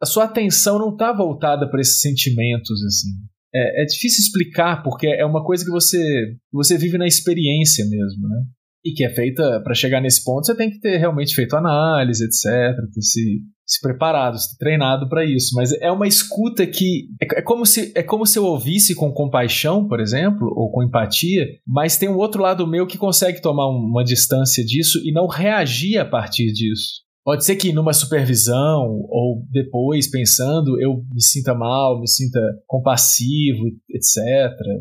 a 0.00 0.06
sua 0.06 0.24
atenção 0.24 0.78
não 0.78 0.96
tá 0.96 1.12
voltada 1.12 1.68
para 1.68 1.80
esses 1.80 2.00
sentimentos 2.00 2.82
assim. 2.84 3.10
É, 3.54 3.82
é 3.82 3.84
difícil 3.84 4.24
explicar 4.24 4.82
porque 4.82 5.08
é 5.08 5.26
uma 5.26 5.44
coisa 5.44 5.62
que 5.62 5.70
você 5.70 6.36
você 6.50 6.78
vive 6.78 6.96
na 6.96 7.06
experiência 7.06 7.84
mesmo, 7.84 8.28
né? 8.28 8.42
E 8.82 8.92
que 8.92 9.04
é 9.04 9.10
feita 9.10 9.60
para 9.62 9.74
chegar 9.74 10.00
nesse 10.00 10.24
ponto, 10.24 10.46
você 10.46 10.56
tem 10.56 10.70
que 10.70 10.80
ter 10.80 10.96
realmente 10.96 11.34
feito 11.34 11.54
análise, 11.54 12.24
etc, 12.24 12.74
ter 12.94 13.02
se 13.02 13.42
se 13.70 13.80
preparado, 13.80 14.36
se 14.36 14.58
treinado 14.58 15.08
para 15.08 15.24
isso. 15.24 15.54
Mas 15.54 15.72
é 15.80 15.92
uma 15.92 16.08
escuta 16.08 16.66
que 16.66 17.08
é, 17.22 17.38
é, 17.38 17.42
como 17.42 17.64
se 17.64 17.92
é 17.94 18.02
como 18.02 18.26
se 18.26 18.36
eu 18.36 18.44
ouvisse 18.44 18.96
com 18.96 19.12
compaixão, 19.12 19.86
por 19.86 20.00
exemplo, 20.00 20.52
ou 20.56 20.72
com 20.72 20.82
empatia, 20.82 21.46
mas 21.64 21.96
tem 21.96 22.08
um 22.08 22.16
outro 22.16 22.42
lado 22.42 22.66
meu 22.66 22.84
que 22.84 22.98
consegue 22.98 23.40
tomar 23.40 23.68
uma 23.68 24.02
distância 24.02 24.64
disso 24.64 24.98
e 25.04 25.12
não 25.12 25.28
reagir 25.28 25.98
a 25.98 26.04
partir 26.04 26.52
disso. 26.52 27.02
Pode 27.24 27.44
ser 27.44 27.54
que 27.54 27.72
numa 27.72 27.92
supervisão 27.92 29.06
ou 29.08 29.46
depois 29.52 30.10
pensando 30.10 30.80
eu 30.80 31.04
me 31.12 31.22
sinta 31.22 31.54
mal, 31.54 32.00
me 32.00 32.08
sinta 32.08 32.40
compassivo, 32.66 33.66
etc. 33.88 34.16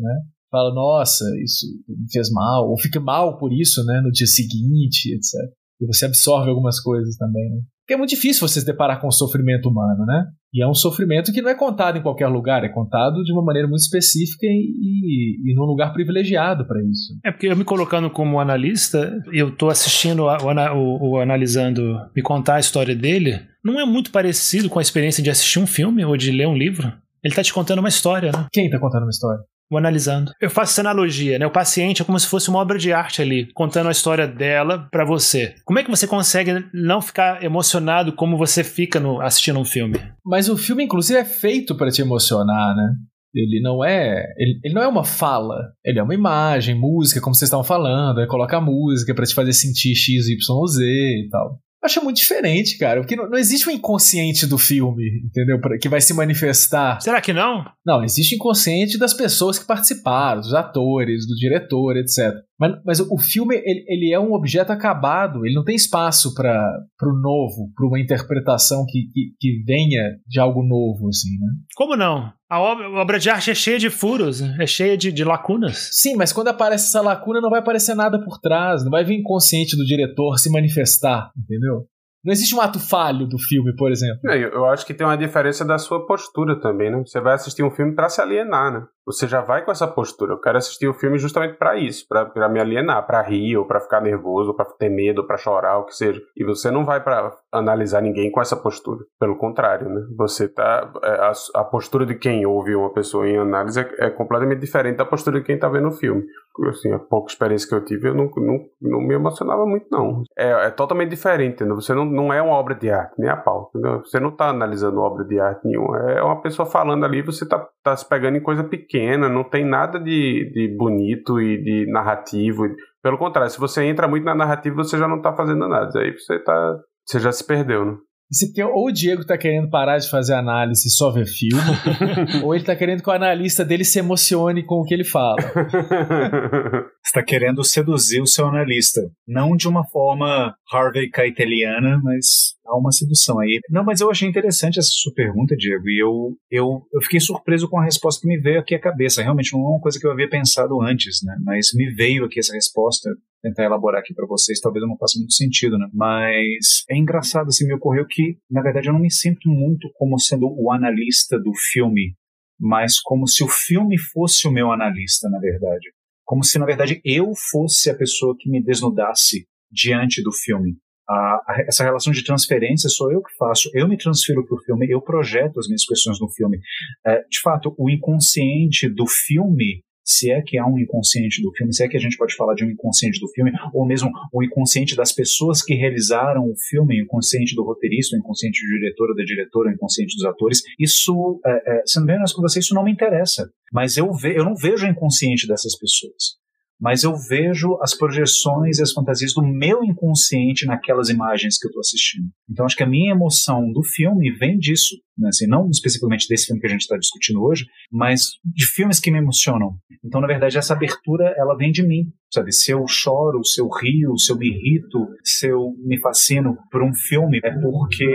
Né? 0.01 0.21
Fala, 0.49 0.73
nossa, 0.73 1.25
isso 1.43 1.67
me 1.87 2.11
fez 2.11 2.31
mal, 2.31 2.71
ou 2.71 2.79
fica 2.79 2.99
mal 2.99 3.37
por 3.37 3.53
isso, 3.53 3.85
né, 3.85 4.01
no 4.01 4.09
dia 4.09 4.25
seguinte, 4.25 5.13
etc. 5.13 5.53
E 5.79 5.85
você 5.85 6.05
absorve 6.05 6.49
algumas 6.49 6.79
coisas 6.79 7.15
também, 7.17 7.47
né? 7.51 7.61
Porque 7.89 7.95
é 7.95 7.97
muito 7.97 8.11
difícil 8.11 8.47
você 8.47 8.59
se 8.59 8.65
deparar 8.67 9.01
com 9.01 9.07
o 9.07 9.11
sofrimento 9.11 9.67
humano, 9.67 10.05
né? 10.05 10.27
E 10.53 10.63
é 10.63 10.67
um 10.67 10.75
sofrimento 10.75 11.33
que 11.33 11.41
não 11.41 11.49
é 11.49 11.55
contado 11.55 11.97
em 11.97 12.03
qualquer 12.03 12.27
lugar, 12.27 12.63
é 12.63 12.69
contado 12.69 13.23
de 13.23 13.33
uma 13.33 13.43
maneira 13.43 13.67
muito 13.67 13.81
específica 13.81 14.45
e, 14.45 15.41
e, 15.43 15.51
e 15.51 15.55
num 15.55 15.63
lugar 15.63 15.91
privilegiado 15.91 16.67
para 16.67 16.79
isso. 16.83 17.17
É 17.25 17.31
porque 17.31 17.47
eu 17.47 17.57
me 17.57 17.63
colocando 17.63 18.07
como 18.11 18.39
analista, 18.39 19.19
eu 19.33 19.49
tô 19.49 19.69
assistindo 19.69 20.25
o, 20.25 20.27
o, 20.27 21.13
o 21.13 21.19
analisando 21.19 21.99
me 22.15 22.21
contar 22.21 22.57
a 22.57 22.59
história 22.59 22.95
dele, 22.95 23.41
não 23.65 23.79
é 23.79 23.85
muito 23.85 24.11
parecido 24.11 24.69
com 24.69 24.77
a 24.77 24.83
experiência 24.83 25.23
de 25.23 25.31
assistir 25.31 25.57
um 25.57 25.65
filme 25.65 26.05
ou 26.05 26.15
de 26.15 26.31
ler 26.31 26.47
um 26.47 26.55
livro. 26.55 26.93
Ele 27.23 27.33
tá 27.33 27.41
te 27.41 27.51
contando 27.51 27.79
uma 27.79 27.89
história, 27.89 28.31
né? 28.31 28.45
Quem 28.53 28.69
tá 28.69 28.77
contando 28.77 29.01
uma 29.01 29.09
história? 29.09 29.41
Vou 29.69 29.77
analisando. 29.77 30.31
Eu 30.41 30.49
faço 30.49 30.71
essa 30.71 30.81
analogia, 30.81 31.37
né? 31.37 31.45
O 31.45 31.51
paciente 31.51 32.01
é 32.01 32.05
como 32.05 32.19
se 32.19 32.27
fosse 32.27 32.49
uma 32.49 32.59
obra 32.59 32.77
de 32.77 32.91
arte 32.91 33.21
ali, 33.21 33.51
contando 33.53 33.87
a 33.87 33.91
história 33.91 34.27
dela 34.27 34.87
para 34.91 35.05
você. 35.05 35.53
Como 35.63 35.77
é 35.77 35.83
que 35.83 35.91
você 35.91 36.07
consegue 36.07 36.65
não 36.73 37.01
ficar 37.01 37.43
emocionado 37.43 38.13
como 38.13 38.37
você 38.37 38.63
fica 38.63 38.99
no, 38.99 39.21
assistindo 39.21 39.59
um 39.59 39.65
filme? 39.65 39.99
Mas 40.25 40.49
o 40.49 40.57
filme, 40.57 40.83
inclusive, 40.83 41.19
é 41.19 41.25
feito 41.25 41.75
para 41.75 41.91
te 41.91 42.01
emocionar, 42.01 42.75
né? 42.75 42.95
Ele 43.33 43.61
não 43.61 43.85
é. 43.85 44.25
Ele, 44.37 44.59
ele, 44.63 44.73
não 44.73 44.81
é 44.81 44.87
uma 44.87 45.03
fala. 45.03 45.55
Ele 45.85 45.99
é 45.99 46.03
uma 46.03 46.15
imagem, 46.15 46.73
música, 46.73 47.21
como 47.21 47.35
vocês 47.35 47.47
estavam 47.47 47.63
falando. 47.63 48.17
Ele 48.17 48.27
coloca 48.27 48.59
música 48.59 49.13
para 49.13 49.25
te 49.25 49.35
fazer 49.35 49.53
sentir 49.53 49.95
X, 49.95 50.27
Y, 50.27 50.67
Z 50.67 50.83
e 50.83 51.29
tal 51.29 51.59
acho 51.83 52.03
muito 52.03 52.17
diferente, 52.17 52.77
cara. 52.77 53.01
Porque 53.01 53.15
não, 53.15 53.29
não, 53.29 53.37
existe 53.37 53.67
um 53.67 53.71
inconsciente 53.71 54.45
do 54.45 54.57
filme, 54.57 55.23
entendeu? 55.25 55.59
Que 55.79 55.89
vai 55.89 56.01
se 56.01 56.13
manifestar. 56.13 56.99
Será 57.01 57.21
que 57.21 57.33
não? 57.33 57.65
Não, 57.85 58.03
existe 58.03 58.35
inconsciente 58.35 58.97
das 58.97 59.13
pessoas 59.13 59.57
que 59.57 59.65
participaram, 59.65 60.41
dos 60.41 60.53
atores, 60.53 61.27
do 61.27 61.35
diretor, 61.35 61.97
etc. 61.97 62.35
Mas, 62.59 62.73
mas 62.85 62.99
o 62.99 63.17
filme, 63.17 63.55
ele, 63.55 63.85
ele, 63.87 64.13
é 64.13 64.19
um 64.19 64.33
objeto 64.33 64.71
acabado, 64.71 65.45
ele 65.45 65.55
não 65.55 65.63
tem 65.63 65.75
espaço 65.75 66.33
para 66.33 66.83
o 67.03 67.19
novo, 67.21 67.71
para 67.73 67.87
uma 67.87 67.99
interpretação 67.99 68.85
que, 68.85 69.03
que, 69.13 69.31
que, 69.39 69.63
venha 69.65 70.17
de 70.27 70.39
algo 70.39 70.61
novo, 70.61 71.07
assim, 71.07 71.29
né? 71.39 71.47
Como 71.75 71.95
não? 71.95 72.33
A 72.49 72.59
obra, 72.59 72.87
a 72.87 73.01
obra 73.01 73.19
de 73.19 73.29
arte 73.29 73.51
é 73.51 73.55
cheia 73.55 73.79
de 73.79 73.89
furos, 73.89 74.41
é 74.41 74.67
cheia 74.67 74.97
de, 74.97 75.11
de, 75.11 75.23
lacunas. 75.23 75.89
Sim, 75.93 76.15
mas 76.17 76.33
quando 76.33 76.49
aparece 76.49 76.87
essa 76.87 77.01
lacuna, 77.01 77.39
não 77.39 77.49
vai 77.49 77.59
aparecer 77.59 77.95
nada 77.95 78.21
por 78.21 78.39
trás, 78.39 78.83
não 78.83 78.91
vai 78.91 79.05
vir 79.05 79.19
inconsciente 79.19 79.77
do 79.77 79.85
diretor 79.85 80.37
se 80.37 80.51
manifestar, 80.51 81.31
entendeu? 81.37 81.85
Não 82.23 82.33
existe 82.33 82.53
um 82.53 82.59
ato 82.59 82.79
falho 82.79 83.25
do 83.25 83.39
filme, 83.39 83.73
por 83.77 83.91
exemplo. 83.91 84.19
Eu 84.29 84.65
acho 84.65 84.85
que 84.85 84.93
tem 84.93 85.07
uma 85.07 85.15
diferença 85.15 85.63
da 85.63 85.77
sua 85.77 86.05
postura 86.05 86.59
também, 86.59 86.91
né? 86.91 87.01
Você 87.05 87.21
vai 87.21 87.35
assistir 87.35 87.63
um 87.63 87.71
filme 87.71 87.95
para 87.95 88.09
se 88.09 88.19
alienar, 88.19 88.73
né? 88.73 88.85
Você 89.09 89.27
já 89.27 89.41
vai 89.41 89.65
com 89.65 89.71
essa 89.71 89.87
postura. 89.87 90.33
Eu 90.33 90.39
quero 90.39 90.59
assistir 90.59 90.87
o 90.87 90.93
filme 90.93 91.17
justamente 91.17 91.57
para 91.57 91.75
isso, 91.75 92.05
para 92.07 92.47
me 92.47 92.59
alienar, 92.59 93.07
para 93.07 93.23
rir, 93.23 93.57
ou 93.57 93.65
para 93.65 93.79
ficar 93.79 94.01
nervoso, 94.01 94.49
ou 94.49 94.55
para 94.55 94.65
ter 94.65 94.87
medo, 94.87 95.21
ou 95.21 95.27
para 95.27 95.35
chorar, 95.35 95.79
o 95.79 95.85
que 95.85 95.95
seja. 95.95 96.21
E 96.37 96.45
você 96.45 96.69
não 96.69 96.85
vai 96.85 97.03
para 97.03 97.35
analisar 97.51 98.01
ninguém 98.01 98.29
com 98.29 98.39
essa 98.39 98.55
postura. 98.55 99.03
Pelo 99.19 99.35
contrário, 99.35 99.89
né? 99.89 100.01
Você 100.15 100.47
tá. 100.47 100.91
É, 101.03 101.09
a, 101.09 101.31
a 101.55 101.63
postura 101.63 102.05
de 102.05 102.13
quem 102.13 102.45
ouve 102.45 102.75
uma 102.75 102.93
pessoa 102.93 103.27
em 103.27 103.35
análise 103.35 103.79
é, 103.79 104.05
é 104.05 104.09
completamente 104.11 104.59
diferente 104.59 104.97
da 104.97 105.05
postura 105.05 105.39
de 105.39 105.45
quem 105.45 105.57
tá 105.57 105.67
vendo 105.67 105.87
o 105.87 105.91
filme 105.91 106.23
assim, 106.67 106.91
a 106.91 106.99
pouca 106.99 107.31
experiência 107.31 107.67
que 107.67 107.75
eu 107.75 107.85
tive, 107.85 108.09
eu 108.09 108.13
não, 108.13 108.29
não, 108.35 108.59
não 108.81 108.99
me 108.99 109.13
emocionava 109.13 109.65
muito, 109.65 109.85
não. 109.89 110.23
É, 110.37 110.67
é 110.67 110.69
totalmente 110.71 111.09
diferente, 111.09 111.53
entendeu? 111.53 111.75
Você 111.75 111.93
não, 111.93 112.03
não 112.03 112.33
é 112.33 112.41
uma 112.41 112.55
obra 112.55 112.75
de 112.75 112.89
arte, 112.89 113.13
nem 113.17 113.29
a 113.29 113.37
pau, 113.37 113.69
entendeu? 113.69 113.99
Você 114.03 114.19
não 114.19 114.31
tá 114.31 114.49
analisando 114.49 114.99
obra 114.99 115.23
de 115.23 115.39
arte 115.39 115.61
nenhuma. 115.65 115.97
É 116.11 116.21
uma 116.21 116.41
pessoa 116.41 116.65
falando 116.65 117.05
ali, 117.05 117.21
você 117.21 117.47
tá, 117.47 117.65
tá 117.83 117.95
se 117.95 118.07
pegando 118.07 118.37
em 118.37 118.43
coisa 118.43 118.63
pequena, 118.63 118.98
não 119.29 119.43
tem 119.43 119.65
nada 119.65 119.99
de, 119.99 120.51
de 120.53 120.75
bonito 120.77 121.39
e 121.39 121.61
de 121.61 121.91
narrativo. 121.91 122.63
Pelo 123.01 123.17
contrário, 123.17 123.49
se 123.49 123.59
você 123.59 123.83
entra 123.85 124.07
muito 124.07 124.23
na 124.23 124.35
narrativa, 124.35 124.75
você 124.75 124.97
já 124.97 125.07
não 125.07 125.21
tá 125.21 125.35
fazendo 125.35 125.67
nada. 125.67 125.99
Aí 125.99 126.13
você 126.13 126.39
tá. 126.39 126.75
Você 127.05 127.19
já 127.19 127.31
se 127.31 127.45
perdeu, 127.45 127.85
né? 127.85 127.95
Isso 128.31 128.45
ou 128.75 128.87
o 128.87 128.91
Diego 128.91 129.25
tá 129.25 129.35
querendo 129.35 129.71
parar 129.71 129.97
de 129.97 130.07
fazer 130.07 130.35
análise 130.35 130.87
e 130.87 130.91
só 130.91 131.11
ver 131.11 131.25
filme, 131.25 131.63
ou 132.45 132.53
ele 132.53 132.63
tá 132.63 132.75
querendo 132.75 133.01
que 133.01 133.09
o 133.09 133.13
analista 133.13 133.65
dele 133.65 133.83
se 133.83 133.97
emocione 133.97 134.63
com 134.63 134.75
o 134.75 134.83
que 134.83 134.93
ele 134.93 135.03
fala. 135.03 135.37
está 137.09 137.23
querendo 137.23 137.63
seduzir 137.63 138.21
o 138.21 138.27
seu 138.27 138.47
analista. 138.47 139.01
Não 139.27 139.55
de 139.55 139.67
uma 139.67 139.83
forma 139.85 140.55
Harvey 140.71 141.09
Keiteliana, 141.09 141.99
mas 142.03 142.55
há 142.65 142.77
uma 142.77 142.91
sedução 142.91 143.39
aí. 143.39 143.59
Não, 143.69 143.83
mas 143.83 143.99
eu 143.99 144.09
achei 144.09 144.27
interessante 144.27 144.79
essa 144.79 144.89
sua 144.91 145.13
pergunta, 145.13 145.55
Diego, 145.55 145.89
e 145.89 146.01
eu, 146.01 146.37
eu, 146.51 146.83
eu 146.93 147.01
fiquei 147.01 147.19
surpreso 147.19 147.67
com 147.67 147.79
a 147.79 147.83
resposta 147.83 148.21
que 148.21 148.27
me 148.27 148.39
veio 148.39 148.59
aqui 148.59 148.75
à 148.75 148.79
cabeça. 148.79 149.23
Realmente 149.23 149.53
não 149.53 149.61
é 149.61 149.69
uma 149.69 149.81
coisa 149.81 149.99
que 149.99 150.05
eu 150.05 150.11
havia 150.11 150.29
pensado 150.29 150.79
antes, 150.81 151.19
né? 151.23 151.35
Mas 151.43 151.71
me 151.73 151.91
veio 151.93 152.25
aqui 152.25 152.39
essa 152.39 152.53
resposta 152.53 153.09
tentar 153.41 153.63
elaborar 153.63 154.01
aqui 154.01 154.13
para 154.13 154.27
vocês, 154.27 154.59
talvez 154.59 154.85
não 154.85 154.97
faça 154.97 155.17
muito 155.17 155.33
sentido, 155.33 155.77
né? 155.77 155.87
Mas 155.93 156.83
é 156.89 156.97
engraçado, 156.97 157.47
assim, 157.47 157.65
me 157.65 157.73
ocorreu 157.73 158.05
que, 158.07 158.37
na 158.51 158.61
verdade, 158.61 158.87
eu 158.89 158.93
não 158.93 158.99
me 158.99 159.11
sinto 159.11 159.49
muito 159.49 159.89
como 159.95 160.19
sendo 160.19 160.45
o 160.45 160.71
analista 160.71 161.39
do 161.39 161.53
filme, 161.71 162.15
mas 162.59 162.99
como 162.99 163.25
se 163.27 163.43
o 163.43 163.47
filme 163.47 163.97
fosse 163.97 164.45
o 164.47 164.51
meu 164.51 164.71
analista, 164.71 165.29
na 165.29 165.39
verdade. 165.39 165.89
Como 166.29 166.43
se, 166.43 166.59
na 166.59 166.65
verdade, 166.67 167.01
eu 167.03 167.31
fosse 167.49 167.89
a 167.89 167.95
pessoa 167.95 168.35
que 168.37 168.47
me 168.51 168.63
desnudasse 168.63 169.47
diante 169.71 170.21
do 170.21 170.31
filme. 170.31 170.77
A, 171.09 171.13
a, 171.15 171.65
essa 171.67 171.83
relação 171.83 172.13
de 172.13 172.23
transferência 172.23 172.87
sou 172.87 173.11
eu 173.11 173.23
que 173.23 173.35
faço. 173.35 173.67
Eu 173.73 173.87
me 173.87 173.97
transfiro 173.97 174.45
para 174.45 174.55
o 174.55 174.61
filme, 174.61 174.87
eu 174.87 175.01
projeto 175.01 175.59
as 175.59 175.65
minhas 175.65 175.83
questões 175.83 176.19
no 176.19 176.29
filme. 176.29 176.59
É, 177.03 177.23
de 177.27 177.41
fato, 177.41 177.73
o 177.79 177.89
inconsciente 177.89 178.87
do 178.87 179.07
filme 179.07 179.83
se 180.09 180.31
é 180.31 180.41
que 180.41 180.57
há 180.57 180.65
um 180.65 180.79
inconsciente 180.79 181.41
do 181.41 181.51
filme, 181.53 181.71
se 181.71 181.83
é 181.83 181.87
que 181.87 181.95
a 181.95 181.99
gente 181.99 182.17
pode 182.17 182.35
falar 182.35 182.55
de 182.55 182.65
um 182.65 182.69
inconsciente 182.71 183.19
do 183.19 183.27
filme, 183.29 183.51
ou 183.73 183.85
mesmo 183.85 184.09
o 184.33 184.43
inconsciente 184.43 184.95
das 184.95 185.11
pessoas 185.11 185.61
que 185.61 185.75
realizaram 185.75 186.43
o 186.49 186.55
filme, 186.57 186.99
o 186.99 187.03
inconsciente 187.03 187.55
do 187.55 187.63
roteirista, 187.63 188.15
o 188.15 188.19
inconsciente 188.19 188.59
do 188.65 188.79
diretor 188.79 189.09
ou 189.09 189.15
da 189.15 189.23
diretora, 189.23 189.69
o 189.69 189.73
inconsciente 189.73 190.15
dos 190.15 190.25
atores, 190.25 190.63
isso, 190.79 191.39
é, 191.45 191.51
é, 191.51 191.83
sendo 191.85 192.07
bem 192.07 192.15
honesto 192.15 192.35
com 192.35 192.41
você, 192.41 192.59
isso 192.59 192.73
não 192.73 192.83
me 192.83 192.91
interessa. 192.91 193.47
Mas 193.71 193.97
eu, 193.97 194.11
ve 194.11 194.35
eu 194.35 194.43
não 194.43 194.55
vejo 194.55 194.87
o 194.87 194.89
inconsciente 194.89 195.47
dessas 195.47 195.77
pessoas 195.77 196.39
mas 196.79 197.03
eu 197.03 197.13
vejo 197.15 197.77
as 197.81 197.95
projeções 197.95 198.79
e 198.79 198.81
as 198.81 198.93
fantasias 198.93 199.33
do 199.33 199.43
meu 199.43 199.83
inconsciente 199.83 200.65
naquelas 200.65 201.09
imagens 201.09 201.57
que 201.57 201.67
eu 201.67 201.69
estou 201.69 201.81
assistindo. 201.81 202.29
Então 202.49 202.65
acho 202.65 202.75
que 202.75 202.83
a 202.83 202.89
minha 202.89 203.11
emoção 203.11 203.71
do 203.71 203.83
filme 203.83 204.31
vem 204.31 204.57
disso, 204.57 204.95
né? 205.17 205.27
assim, 205.29 205.45
não 205.45 205.69
especificamente 205.69 206.27
desse 206.29 206.45
filme 206.45 206.61
que 206.61 206.67
a 206.67 206.69
gente 206.69 206.81
está 206.81 206.97
discutindo 206.97 207.43
hoje, 207.43 207.65
mas 207.91 208.21
de 208.45 208.65
filmes 208.65 208.99
que 208.99 209.11
me 209.11 209.17
emocionam. 209.17 209.77
Então 210.03 210.21
na 210.21 210.27
verdade 210.27 210.57
essa 210.57 210.73
abertura 210.73 211.33
ela 211.37 211.55
vem 211.57 211.71
de 211.71 211.85
mim, 211.85 212.05
sabe? 212.33 212.51
Se 212.53 212.71
eu 212.71 212.85
choro, 212.87 213.43
se 213.43 213.61
eu 213.61 213.67
rio, 213.67 214.17
se 214.17 214.31
eu 214.31 214.37
me 214.37 214.47
irrito, 214.47 215.05
se 215.23 215.47
eu 215.47 215.73
me 215.85 215.99
fascino 215.99 216.57
por 216.71 216.81
um 216.81 216.93
filme, 216.93 217.39
é 217.43 217.51
porque 217.51 218.05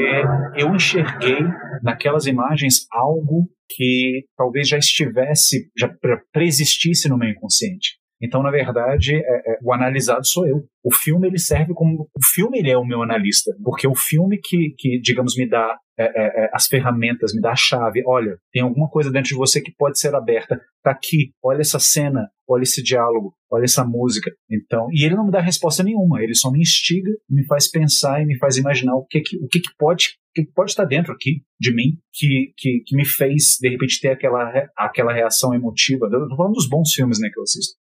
eu 0.57 0.75
enxerguei 0.75 1.39
naquelas 1.83 2.27
imagens 2.27 2.87
algo 2.91 3.49
que 3.69 4.25
talvez 4.37 4.69
já 4.69 4.79
estivesse, 4.79 5.71
já 5.77 5.91
preexistisse 6.33 7.09
no 7.09 7.19
meu 7.19 7.29
inconsciente. 7.29 8.04
Então, 8.21 8.43
na 8.43 8.51
verdade, 8.51 9.15
é, 9.17 9.53
é, 9.53 9.59
o 9.63 9.73
analisado 9.73 10.27
sou 10.27 10.47
eu. 10.47 10.67
O 10.85 10.93
filme 10.93 11.27
ele 11.27 11.39
serve 11.39 11.73
como 11.73 12.03
o 12.03 12.25
filme 12.35 12.59
ele 12.59 12.71
é 12.71 12.77
o 12.77 12.85
meu 12.85 13.03
analista, 13.03 13.51
porque 13.65 13.89
o 13.89 13.95
filme 13.95 14.39
que, 14.43 14.75
que 14.77 15.01
digamos 15.01 15.35
me 15.37 15.49
dá 15.49 15.79
é, 15.97 16.05
é, 16.05 16.45
é, 16.45 16.51
as 16.53 16.67
ferramentas, 16.67 17.33
me 17.33 17.41
dá 17.41 17.53
a 17.53 17.57
chave. 17.57 18.03
Olha, 18.05 18.37
tem 18.53 18.63
alguma 18.63 18.89
coisa 18.89 19.13
dentro 19.13 19.29
de 19.29 19.37
você 19.37 19.61
que 19.61 19.73
pode 19.77 19.99
ser 19.99 20.15
aberta. 20.15 20.61
Tá 20.83 20.91
aqui. 20.91 21.33
Olha 21.43 21.61
essa 21.61 21.79
cena. 21.79 22.29
Olha 22.49 22.65
esse 22.65 22.83
diálogo. 22.83 23.33
Olha 23.51 23.65
essa 23.65 23.85
música. 23.85 24.31
Então, 24.51 24.89
e 24.93 25.05
ele 25.07 25.15
não 25.15 25.25
me 25.25 25.31
dá 25.31 25.41
resposta 25.41 25.83
nenhuma. 25.85 26.23
Ele 26.23 26.35
só 26.35 26.51
me 26.51 26.61
instiga, 26.61 27.11
me 27.31 27.47
faz 27.47 27.71
pensar 27.71 28.21
e 28.21 28.27
me 28.27 28.37
faz 28.39 28.57
imaginar 28.57 28.97
o 28.97 29.07
que 29.07 29.21
que, 29.21 29.37
o 29.37 29.49
que, 29.49 29.61
que 29.61 29.71
pode 29.79 30.17
que 30.35 30.45
pode 30.53 30.73
estar 30.73 30.85
dentro 30.85 31.13
aqui 31.13 31.43
de 31.61 31.73
mim 31.73 31.97
que, 32.13 32.53
que, 32.57 32.83
que 32.85 32.97
me 32.97 33.05
fez 33.05 33.57
de 33.61 33.69
repente 33.69 34.01
ter 34.01 34.09
aquela, 34.09 34.51
aquela 34.77 35.13
reação 35.13 35.55
emotiva. 35.55 36.07
Eu 36.07 36.29
tô 36.29 36.37
falando 36.37 36.55
dos 36.55 36.69
bons 36.69 36.93
filmes 36.93 37.21
né, 37.21 37.31
que 37.33 37.39
eu 37.39 37.45
assisto. 37.45 37.77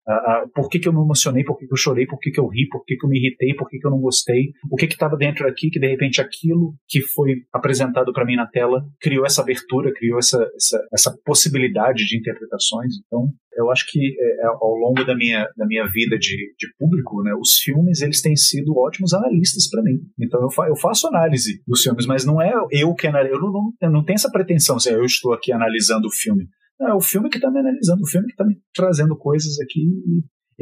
Por 0.55 0.69
que, 0.69 0.79
que 0.79 0.87
eu 0.87 0.93
me 0.93 1.01
emocionei, 1.01 1.45
por 1.45 1.57
que, 1.57 1.67
que 1.67 1.73
eu 1.73 1.79
chorei, 1.79 2.07
por 2.07 2.19
que, 2.19 2.31
que 2.31 2.39
eu 2.39 2.47
ri, 2.47 2.69
por 2.69 2.85
que, 2.85 2.92
que 2.97 3.07
eu 3.07 3.11
me 3.11 3.19
irritei, 3.19 3.55
por 3.55 3.69
que, 3.69 3.79
que 3.79 3.87
eu 3.87 3.91
não 3.91 4.01
gostei, 4.01 4.53
o 4.71 4.77
que 4.77 4.87
estava 4.87 5.17
dentro 5.17 5.47
aqui 5.49 5.71
que 5.71 5.81
de 5.81 5.89
repente 5.89 6.21
aquilo 6.21 6.75
que 6.89 7.01
foi 7.01 7.37
apresentado 7.53 8.13
para 8.13 8.25
mim 8.25 8.37
na 8.37 8.47
tela 8.47 8.83
criou 9.01 9.25
essa 9.25 9.43
abertura, 9.43 9.93
criou 9.95 10.19
essa, 10.19 10.43
essa, 10.55 10.81
essa 10.93 11.19
possibilidade 11.25 12.05
de 12.07 12.19
interpretações. 12.19 12.95
Então, 13.07 13.29
eu 13.57 13.71
acho 13.71 13.85
que 13.91 13.99
é, 13.99 14.45
é, 14.45 14.47
ao 14.47 14.75
longo 14.77 15.05
da 15.05 15.15
minha, 15.15 15.47
da 15.57 15.67
minha 15.67 15.87
vida 15.87 16.19
de, 16.19 16.55
de 16.59 16.67
público, 16.79 17.23
né, 17.23 17.33
os 17.35 17.59
filmes 17.63 18.01
eles 18.01 18.23
têm 18.23 18.37
sido 18.37 18.77
ótimos 18.79 19.13
analistas 19.13 19.69
para 19.69 19.83
mim. 19.83 19.99
Então 20.19 20.41
eu, 20.43 20.51
fa 20.51 20.67
eu 20.69 20.77
faço 20.77 21.07
análise 21.09 21.63
dos 21.67 21.83
filmes, 21.83 22.07
mas 22.07 22.25
não 22.25 22.41
é 22.41 22.53
eu 22.71 22.95
que 22.95 23.07
analiso, 23.07 23.35
eu 23.35 23.41
não, 23.41 23.53
não, 23.53 23.73
eu 23.81 23.91
não 23.91 24.05
tenho 24.05 24.17
essa 24.17 24.31
pretensão, 24.31 24.77
assim, 24.77 24.91
eu 24.91 25.05
estou 25.05 25.33
aqui 25.33 25.53
analisando 25.53 26.07
o 26.07 26.13
filme. 26.13 26.47
Não, 26.81 26.89
é 26.89 26.95
o 26.95 27.01
filme 27.01 27.29
que 27.29 27.37
está 27.37 27.51
me 27.51 27.61
analisando, 27.61 28.03
o 28.03 28.09
filme 28.09 28.27
que 28.27 28.33
está 28.33 28.45
me 28.45 28.57
trazendo 28.75 29.17
coisas 29.17 29.61
aqui 29.61 29.87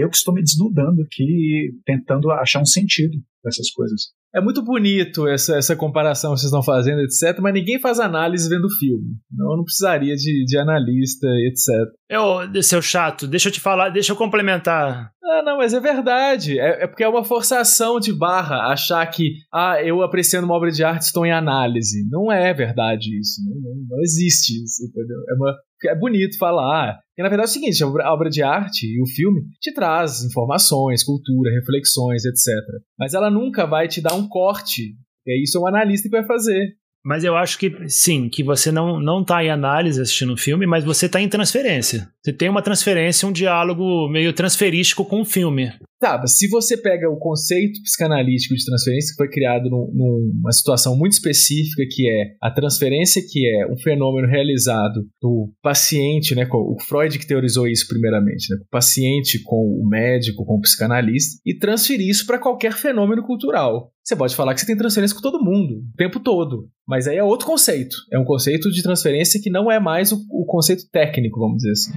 eu 0.00 0.10
que 0.10 0.16
estou 0.16 0.34
me 0.34 0.42
desnudando 0.42 1.02
aqui, 1.02 1.70
tentando 1.84 2.30
achar 2.30 2.60
um 2.60 2.66
sentido 2.66 3.18
dessas 3.42 3.70
coisas. 3.70 4.02
é 4.34 4.40
muito 4.40 4.62
bonito 4.62 5.26
essa, 5.26 5.56
essa 5.56 5.74
comparação 5.74 6.32
que 6.32 6.40
vocês 6.40 6.52
estão 6.52 6.62
fazendo, 6.62 7.00
etc. 7.00 7.38
Mas 7.40 7.54
ninguém 7.54 7.80
faz 7.80 7.98
análise 7.98 8.48
vendo 8.48 8.66
o 8.66 8.78
filme. 8.78 9.16
Então 9.32 9.50
eu 9.50 9.56
não 9.56 9.64
precisaria 9.64 10.14
de, 10.14 10.44
de 10.44 10.58
analista, 10.58 11.26
etc. 11.46 11.92
Eu, 12.08 12.62
seu 12.62 12.82
chato, 12.82 13.26
deixa 13.26 13.48
eu 13.48 13.52
te 13.52 13.60
falar, 13.60 13.88
deixa 13.88 14.12
eu 14.12 14.16
complementar. 14.16 15.10
Ah, 15.22 15.42
não, 15.42 15.58
mas 15.58 15.72
é 15.72 15.80
verdade. 15.80 16.58
É, 16.58 16.84
é, 16.84 16.86
porque 16.86 17.04
é 17.04 17.08
uma 17.08 17.24
forçação 17.24 18.00
de 18.00 18.12
barra 18.12 18.72
achar 18.72 19.06
que, 19.06 19.34
ah, 19.52 19.82
eu 19.82 20.02
apreciando 20.02 20.44
uma 20.44 20.56
obra 20.56 20.70
de 20.70 20.82
arte 20.82 21.02
estou 21.02 21.24
em 21.24 21.32
análise. 21.32 22.06
Não 22.10 22.32
é 22.32 22.52
verdade 22.52 23.18
isso. 23.18 23.40
Não, 23.44 23.54
não, 23.54 23.86
não 23.88 24.00
existe 24.00 24.62
isso, 24.62 24.84
entendeu? 24.84 25.18
É, 25.28 25.34
uma, 25.34 25.56
é 25.86 25.98
bonito 25.98 26.36
falar. 26.36 26.98
Porque 27.20 27.22
na 27.22 27.28
verdade 27.28 27.48
é 27.48 27.50
o 27.50 27.52
seguinte: 27.52 27.84
a 27.84 28.12
obra 28.12 28.30
de 28.30 28.42
arte 28.42 28.86
e 28.86 29.02
o 29.02 29.06
filme 29.06 29.42
te 29.60 29.72
traz 29.74 30.24
informações, 30.24 31.04
cultura, 31.04 31.50
reflexões, 31.52 32.24
etc. 32.24 32.54
Mas 32.98 33.12
ela 33.12 33.30
nunca 33.30 33.66
vai 33.66 33.86
te 33.86 34.00
dar 34.00 34.14
um 34.14 34.26
corte. 34.26 34.94
E 35.26 35.42
isso 35.42 35.58
é 35.58 35.60
um 35.60 35.66
analista 35.66 36.08
que 36.08 36.16
vai 36.16 36.26
fazer. 36.26 36.76
Mas 37.04 37.24
eu 37.24 37.36
acho 37.36 37.58
que 37.58 37.88
sim, 37.88 38.28
que 38.28 38.42
você 38.42 38.70
não, 38.70 39.00
não 39.00 39.24
tá 39.24 39.42
em 39.42 39.50
análise 39.50 40.00
assistindo 40.00 40.34
o 40.34 40.36
filme, 40.36 40.66
mas 40.66 40.84
você 40.84 41.08
tá 41.08 41.20
em 41.20 41.28
transferência. 41.28 42.08
Você 42.22 42.32
tem 42.32 42.48
uma 42.48 42.62
transferência, 42.62 43.26
um 43.26 43.32
diálogo 43.32 44.08
meio 44.08 44.32
transferístico 44.32 45.04
com 45.04 45.22
o 45.22 45.24
filme. 45.24 45.72
Tá, 46.00 46.26
se 46.26 46.48
você 46.48 46.78
pega 46.78 47.10
o 47.10 47.18
conceito 47.18 47.82
psicanalítico 47.82 48.54
de 48.54 48.64
transferência 48.64 49.10
que 49.12 49.16
foi 49.16 49.28
criado 49.28 49.68
num, 49.68 49.90
numa 49.92 50.50
situação 50.50 50.96
muito 50.96 51.12
específica, 51.12 51.82
que 51.90 52.08
é 52.08 52.36
a 52.40 52.50
transferência, 52.50 53.22
que 53.26 53.46
é 53.46 53.70
um 53.70 53.76
fenômeno 53.76 54.26
realizado 54.26 55.06
do 55.20 55.52
paciente, 55.62 56.34
né, 56.34 56.48
o 56.50 56.76
Freud 56.80 57.18
que 57.18 57.26
teorizou 57.26 57.68
isso 57.68 57.86
primeiramente, 57.86 58.48
né, 58.50 58.60
o 58.62 58.70
paciente 58.70 59.42
com 59.42 59.56
o 59.56 59.86
médico, 59.86 60.44
com 60.46 60.54
o 60.54 60.60
psicanalista, 60.60 61.38
e 61.44 61.54
transferir 61.58 62.08
isso 62.08 62.26
para 62.26 62.38
qualquer 62.38 62.72
fenômeno 62.72 63.22
cultural. 63.22 63.92
Você 64.02 64.16
pode 64.16 64.34
falar 64.34 64.54
que 64.54 64.60
você 64.60 64.66
tem 64.66 64.76
transferência 64.76 65.14
com 65.14 65.22
todo 65.22 65.44
mundo, 65.44 65.74
o 65.74 65.96
tempo 65.96 66.18
todo. 66.18 66.68
Mas 66.88 67.06
aí 67.06 67.18
é 67.18 67.22
outro 67.22 67.46
conceito. 67.46 67.94
É 68.10 68.18
um 68.18 68.24
conceito 68.24 68.68
de 68.70 68.82
transferência 68.82 69.40
que 69.40 69.50
não 69.50 69.70
é 69.70 69.78
mais 69.78 70.10
o, 70.10 70.16
o 70.30 70.44
conceito 70.46 70.82
técnico, 70.90 71.38
vamos 71.38 71.58
dizer 71.58 71.70
assim. 71.70 71.92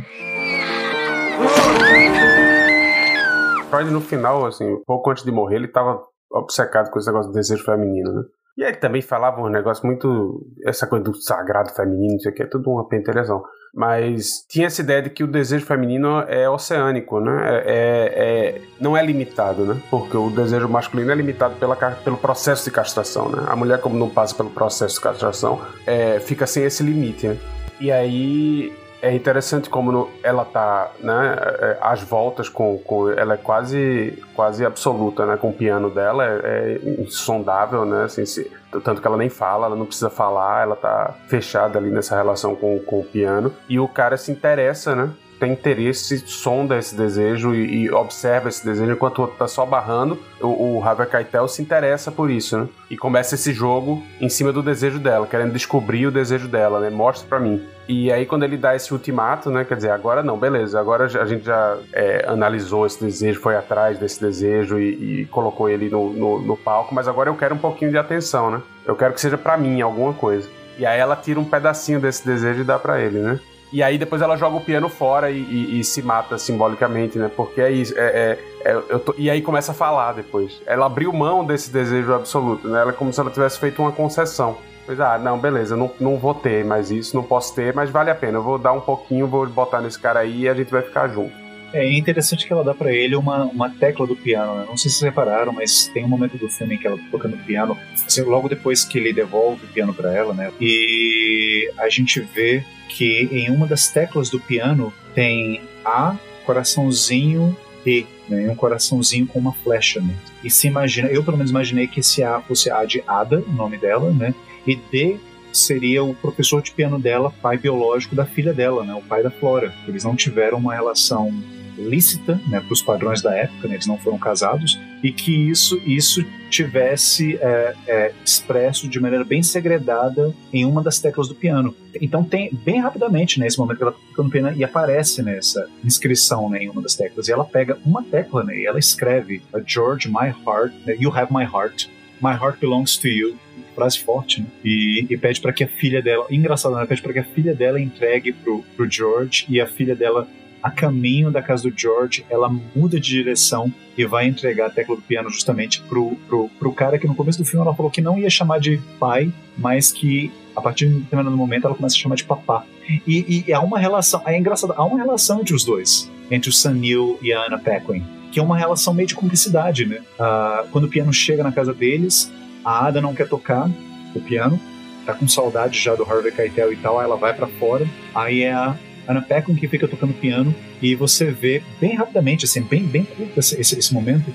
Freud, 3.70 3.90
no 3.90 4.02
final, 4.02 4.46
assim, 4.46 4.78
pouco 4.86 5.10
antes 5.10 5.24
de 5.24 5.32
morrer, 5.32 5.56
ele 5.56 5.66
estava 5.66 6.00
obcecado 6.32 6.92
com 6.92 7.00
esse 7.00 7.08
negócio 7.08 7.32
do 7.32 7.36
desejo 7.36 7.64
feminino, 7.64 8.14
né? 8.14 8.24
E 8.56 8.64
ele 8.64 8.76
também 8.76 9.02
falava 9.02 9.42
um 9.42 9.50
negócio 9.50 9.86
muito. 9.86 10.46
Essa 10.64 10.86
coisa 10.86 11.04
do 11.04 11.16
sagrado 11.16 11.72
feminino, 11.72 12.18
isso 12.18 12.30
aqui 12.30 12.44
é 12.44 12.46
tudo 12.46 12.70
uma 12.70 12.88
pentelezão. 12.88 13.44
Mas 13.74 14.46
tinha 14.48 14.68
essa 14.68 14.82
ideia 14.82 15.02
de 15.02 15.10
que 15.10 15.24
o 15.24 15.28
desejo 15.28 15.66
feminino 15.66 16.20
é 16.28 16.48
oceânico, 16.48 17.20
né? 17.20 17.42
É, 17.42 17.64
é, 17.66 18.58
é, 18.58 18.62
não 18.80 18.96
é 18.96 19.04
limitado, 19.04 19.66
né? 19.66 19.82
Porque 19.90 20.16
o 20.16 20.30
desejo 20.30 20.70
masculino 20.70 21.12
é 21.12 21.16
limitado 21.16 21.56
pela, 21.56 21.76
pelo 21.76 22.18
processo 22.18 22.66
de 22.66 22.70
castração, 22.70 23.30
né? 23.30 23.44
A 23.48 23.56
mulher, 23.56 23.82
como 23.82 23.98
não 23.98 24.08
passa 24.08 24.36
pelo 24.36 24.52
processo 24.52 24.96
de 24.96 25.02
castração, 25.02 25.60
é, 25.88 26.20
fica 26.20 26.46
sem 26.46 26.64
esse 26.64 26.84
limite, 26.84 27.28
né? 27.28 27.38
E 27.82 27.92
aí 27.92 28.72
é 29.04 29.14
interessante 29.14 29.70
como 29.70 29.92
no, 29.92 30.10
ela 30.24 30.46
tá, 30.46 30.90
né, 31.02 31.36
é, 31.60 31.78
às 31.82 32.02
voltas 32.02 32.48
com, 32.48 32.78
com, 32.78 33.10
ela 33.12 33.34
é 33.34 33.38
quase 33.38 34.18
quase 34.34 34.66
absoluta, 34.66 35.26
né, 35.26 35.36
com 35.36 35.50
o 35.50 35.54
piano 35.54 35.90
dela 35.90 36.26
é, 36.26 36.80
é 36.82 37.02
insondável, 37.02 37.84
né, 37.84 38.06
assim, 38.06 38.26
se, 38.26 38.50
tanto 38.82 39.02
que 39.02 39.08
ela 39.08 39.18
nem 39.18 39.28
fala, 39.28 39.66
ela 39.66 39.76
não 39.76 39.86
precisa 39.86 40.10
falar, 40.10 40.64
ela 40.64 40.78
tá 40.78 41.16
fechada 41.28 41.78
ali 41.78 41.92
nessa 41.92 42.16
relação 42.16 42.56
com, 42.56 42.80
com 42.80 43.02
o 43.02 43.04
piano. 43.04 43.54
E 43.68 43.78
o 43.78 43.90
cara 43.90 44.16
se 44.16 44.32
interessa, 44.32 44.96
né, 44.96 45.10
tem 45.44 45.52
interesse, 45.52 46.20
sonda 46.20 46.78
esse 46.78 46.96
desejo 46.96 47.54
e, 47.54 47.84
e, 47.84 47.92
observa 47.92 48.48
esse 48.48 48.64
desejo, 48.64 48.94
enquanto 48.94 49.20
o 49.20 49.22
outro 49.24 49.36
tá 49.38 49.46
só 49.46 49.66
barrando, 49.66 50.18
o, 50.40 50.78
o 50.78 50.84
Harvey 50.84 51.06
Keitel 51.06 51.50
se 51.50 51.62
interessa 51.62 52.10
por 52.10 52.32
isso, 52.32 52.58
né? 52.58 52.70
E 52.90 52.96
começa 52.96 53.36
esse 53.36 53.52
jogo 53.52 54.02
em 54.22 54.30
cima 54.30 54.54
do 54.54 54.64
desejo 54.64 55.00
dela, 55.00 55.28
querendo 55.28 55.52
descobrir 55.52 56.08
o 56.08 56.12
desejo 56.12 56.48
dela, 56.48 56.80
né? 56.80 56.90
Mostra 56.90 57.28
para 57.28 57.42
mim. 57.42 57.62
E 57.90 58.10
aí, 58.10 58.26
quando 58.26 58.44
ele 58.44 58.56
dá 58.56 58.74
esse 58.74 58.94
ultimato, 58.94 59.52
né? 59.52 59.66
Quer 59.66 59.76
dizer, 59.76 59.92
agora 59.92 60.24
não, 60.24 60.38
beleza, 60.38 60.80
agora 60.80 61.04
a 61.04 61.26
gente 61.26 61.44
já 61.44 61.78
é, 61.92 62.24
analisou 62.26 62.86
esse 62.86 63.04
desejo, 63.04 63.42
foi 63.42 63.58
atrás 63.58 64.00
desse 64.00 64.22
desejo 64.22 64.80
e, 64.80 65.24
e 65.24 65.26
colocou 65.26 65.68
ele 65.68 65.90
no, 65.90 66.14
no, 66.14 66.42
no, 66.42 66.56
palco, 66.56 66.96
mas 66.96 67.06
agora 67.06 67.30
eu 67.30 67.36
quero 67.36 67.54
um 67.54 67.60
pouquinho 67.60 67.92
de 67.92 67.98
atenção, 67.98 68.50
né? 68.50 68.62
Eu 68.86 68.96
quero 68.96 69.14
que 69.14 69.20
seja 69.20 69.38
para 69.38 69.58
mim 69.58 69.82
alguma 69.82 70.14
coisa. 70.14 70.48
E 70.78 70.86
aí 70.86 70.98
ela 70.98 71.18
tira 71.18 71.38
um 71.38 71.46
pedacinho 71.46 72.00
desse 72.00 72.26
desejo 72.26 72.62
e 72.62 72.64
dá 72.64 72.80
para 72.80 73.02
ele, 73.02 73.20
né? 73.20 73.40
E 73.74 73.82
aí 73.82 73.98
depois 73.98 74.22
ela 74.22 74.38
joga 74.38 74.58
o 74.58 74.62
piano 74.62 74.88
fora 74.88 75.32
e, 75.32 75.40
e, 75.40 75.80
e 75.80 75.84
se 75.84 76.04
mata 76.04 76.38
simbolicamente, 76.38 77.18
né? 77.18 77.30
Porque 77.36 77.60
é 77.60 77.72
isso. 77.72 77.92
É, 77.98 78.38
é, 78.64 78.72
é 78.72 78.98
tô, 79.00 79.16
e 79.18 79.32
aí 79.32 79.42
começa 79.42 79.72
a 79.72 79.76
falar 79.76 80.14
depois. 80.14 80.62
Ela 80.68 80.86
abriu 80.86 81.12
mão 81.12 81.44
desse 81.44 81.72
desejo 81.72 82.14
absoluto, 82.14 82.68
né? 82.68 82.82
Ela 82.82 82.92
é 82.92 82.94
como 82.94 83.12
se 83.12 83.20
ela 83.20 83.32
tivesse 83.32 83.60
feito 83.60 83.82
uma 83.82 83.92
concessão. 83.92 84.58
Pois, 84.86 85.00
ah, 85.00 85.18
não, 85.18 85.40
beleza, 85.40 85.76
não, 85.76 85.90
não 86.00 86.18
vou 86.18 86.36
ter 86.36 86.64
mais 86.64 86.92
isso, 86.92 87.16
não 87.16 87.24
posso 87.24 87.56
ter, 87.56 87.74
mas 87.74 87.90
vale 87.90 88.12
a 88.12 88.16
pena. 88.16 88.38
Eu 88.38 88.44
vou 88.44 88.60
dar 88.60 88.74
um 88.74 88.82
pouquinho, 88.82 89.26
vou 89.26 89.48
botar 89.48 89.82
nesse 89.82 89.98
cara 89.98 90.20
aí 90.20 90.42
e 90.42 90.50
a 90.50 90.54
gente 90.54 90.70
vai 90.70 90.84
ficar 90.84 91.08
junto. 91.08 91.34
É 91.74 91.92
interessante 91.92 92.46
que 92.46 92.54
ela 92.54 92.64
dá 92.64 92.76
para 92.76 92.94
ele 92.94 93.16
uma, 93.16 93.46
uma 93.46 93.72
tecla 93.72 94.06
do 94.06 94.16
piano, 94.16 94.60
né? 94.60 94.66
Não 94.68 94.78
sei 94.78 94.92
se 94.92 94.98
vocês 94.98 95.10
repararam, 95.10 95.52
mas 95.52 95.88
tem 95.88 96.06
um 96.06 96.08
momento 96.08 96.38
do 96.38 96.48
filme 96.48 96.76
em 96.76 96.78
que 96.78 96.86
ela 96.86 96.98
tá 96.98 97.04
tocando 97.10 97.36
piano, 97.38 97.76
assim, 98.06 98.22
logo 98.22 98.48
depois 98.48 98.86
que 98.86 99.00
ele 99.00 99.12
devolve 99.12 99.66
o 99.66 99.70
piano 99.70 99.92
para 99.92 100.14
ela, 100.14 100.36
né? 100.36 100.52
E 100.62 101.72
a 101.80 101.90
gente 101.90 102.20
vê 102.20 102.64
que 102.90 103.28
em 103.32 103.50
uma 103.50 103.66
das 103.66 103.88
teclas 103.88 104.30
do 104.30 104.40
piano 104.40 104.94
tem 105.14 105.62
A, 105.86 106.16
coraçãozinho 106.46 107.56
E, 107.86 108.06
né? 108.30 108.50
Um 108.50 108.56
coraçãozinho 108.56 109.28
com 109.28 109.40
uma 109.40 109.54
flecha, 109.54 110.00
né? 110.00 110.16
E 110.44 110.50
se 110.50 110.68
imagina, 110.68 111.08
eu 111.10 111.24
pelo 111.24 111.38
menos 111.38 111.52
imaginei 111.52 111.88
que 111.88 112.00
esse 112.00 112.24
A 112.24 112.40
fosse 112.42 112.72
A 112.72 112.86
de 112.86 113.04
Ada, 113.08 113.40
o 113.40 113.52
nome 113.52 113.78
dela, 113.78 114.12
né? 114.12 114.34
E 114.66 114.76
D 114.76 115.18
seria 115.52 116.04
o 116.04 116.16
professor 116.16 116.62
de 116.62 116.72
piano 116.72 117.00
dela, 117.00 117.32
pai 117.42 117.58
biológico 117.58 118.16
da 118.16 118.26
filha 118.26 118.54
dela, 118.54 118.84
né? 118.84 118.94
O 118.94 119.02
pai 119.02 119.22
da 119.22 119.30
Flora. 119.30 119.74
Eles 119.88 120.04
não 120.04 120.16
tiveram 120.16 120.58
uma 120.58 120.74
relação 120.74 121.32
lícita, 121.78 122.40
né, 122.48 122.60
para 122.60 122.74
os 122.74 122.82
padrões 122.82 123.22
da 123.22 123.36
época, 123.36 123.68
né, 123.68 123.76
eles 123.76 123.88
não 123.88 123.98
foram 123.98 124.18
casados, 124.18 124.80
e 125.02 125.12
que 125.12 125.50
isso, 125.50 125.82
isso 125.86 126.24
tivesse 126.50 127.38
é, 127.42 127.76
é, 127.88 128.14
expresso 128.24 128.88
de 128.88 129.00
maneira 129.00 129.26
bem 129.26 129.42
segredada 129.42 130.34
em 130.52 130.66
uma 130.66 130.82
das 130.82 131.00
teclas 131.00 131.28
do 131.28 131.36
piano. 131.36 131.76
Então 132.00 132.24
tem 132.24 132.50
bem 132.52 132.80
rapidamente 132.80 133.40
nesse 133.40 133.58
né, 133.58 133.64
momento 133.64 133.78
que 133.78 133.84
ela 133.84 133.92
está 133.92 134.04
tocando 134.10 134.30
piano 134.30 134.54
e 134.56 134.64
aparece 134.64 135.24
nessa 135.24 135.68
inscrição 135.84 136.50
né, 136.50 136.64
em 136.64 136.70
uma 136.70 136.82
das 136.82 136.96
teclas, 136.96 137.28
e 137.28 137.32
ela 137.32 137.46
pega 137.46 137.78
uma 137.86 138.04
tecla 138.04 138.44
né, 138.44 138.58
e 138.58 138.66
ela 138.66 138.80
escreve 138.80 139.42
George, 139.66 140.08
my 140.08 140.34
heart, 140.46 140.74
né, 140.86 140.96
you 141.00 141.12
have 141.12 141.34
my 141.34 141.44
heart, 141.44 141.88
my 142.22 142.34
heart 142.34 142.60
belongs 142.60 142.98
to 142.98 143.08
you, 143.08 143.38
frase 143.74 144.00
forte, 144.00 144.42
né? 144.42 144.48
E, 144.64 145.06
e 145.10 145.18
pede 145.18 145.42
para 145.42 145.52
que 145.52 145.64
a 145.64 145.68
filha 145.68 146.02
dela, 146.02 146.26
engraçado, 146.30 146.76
né? 146.76 146.86
Pede 146.86 147.02
para 147.02 147.14
que 147.14 147.20
a 147.20 147.24
filha 147.24 147.54
dela 147.54 147.80
entregue 147.80 148.32
pro, 148.32 148.64
pro 148.76 148.90
George 148.90 149.46
e 149.50 149.60
a 149.60 149.68
filha 149.68 149.96
dela 149.96 150.28
a 150.64 150.72
caminho 150.72 151.30
da 151.30 151.42
casa 151.42 151.70
do 151.70 151.78
George, 151.78 152.26
ela 152.30 152.50
muda 152.74 152.98
de 152.98 153.10
direção 153.10 153.72
e 153.98 154.06
vai 154.06 154.26
entregar 154.26 154.68
a 154.68 154.70
tecla 154.70 154.96
do 154.96 155.02
piano 155.02 155.30
justamente 155.30 155.82
pro, 155.82 156.16
pro, 156.28 156.50
pro 156.58 156.72
cara 156.72 156.98
que 156.98 157.06
no 157.06 157.14
começo 157.14 157.38
do 157.38 157.46
filme 157.46 157.66
ela 157.66 157.76
falou 157.76 157.92
que 157.92 158.02
não 158.02 158.18
ia 158.18 158.30
chamar 158.30 158.60
de 158.60 158.80
pai, 158.98 159.30
mas 159.58 159.92
que 159.92 160.32
a 160.56 160.62
partir 160.62 160.88
de 160.88 160.96
um 160.96 161.00
determinado 161.02 161.36
momento 161.36 161.66
ela 161.66 161.76
começa 161.76 161.96
a 161.96 162.00
chamar 162.00 162.16
de 162.16 162.24
papá. 162.24 162.64
E, 162.88 163.44
e 163.46 163.54
há 163.54 163.60
uma 163.60 163.78
relação, 163.78 164.22
é 164.26 164.38
engraçado, 164.38 164.74
há 164.76 164.86
uma 164.86 164.98
relação 164.98 165.42
entre 165.42 165.54
os 165.54 165.66
dois, 165.66 166.10
entre 166.32 166.50
o 166.50 166.54
Sunil 166.54 167.20
e 167.22 167.34
a 167.34 167.46
Anna 167.46 167.60
Paquin, 167.60 168.04
que 168.32 168.40
é 168.40 168.44
uma 168.44 168.58
relação 168.58 168.94
meio 168.94 169.08
de 169.08 169.16
cumplicidade, 169.16 169.86
né? 169.86 170.02
Uh, 170.18 170.68
quando 170.70 170.86
o 170.86 170.90
piano 170.90 171.12
chega 171.12 171.44
na 171.44 171.52
casa 171.52 171.74
deles, 171.74 172.32
a 172.64 172.88
Ada 172.88 173.02
não 173.02 173.14
quer 173.14 173.28
tocar 173.28 173.70
o 174.16 174.20
piano, 174.22 174.60
tá 175.06 175.14
com 175.14 175.28
saudade 175.28 175.80
já 175.80 175.96
do 175.96 176.04
Harvey 176.04 176.32
Keitel 176.32 176.72
e 176.72 176.78
tal, 176.78 177.02
ela 177.02 177.18
vai 177.18 177.34
para 177.34 177.48
fora, 177.48 177.88
aí 178.14 178.44
é 178.44 178.54
a 178.54 178.76
Ana 179.08 179.22
Peckham 179.22 179.56
que 179.56 179.68
fica 179.68 179.88
tocando 179.88 180.14
piano 180.14 180.54
e 180.82 180.96
você 180.96 181.26
vê 181.32 181.62
bem 181.80 181.96
rapidamente, 181.96 182.46
assim, 182.46 182.62
bem, 182.62 182.84
bem 182.84 183.04
curto 183.04 183.40
esse, 183.40 183.60
esse, 183.60 183.78
esse 183.78 183.94
momento, 183.94 184.34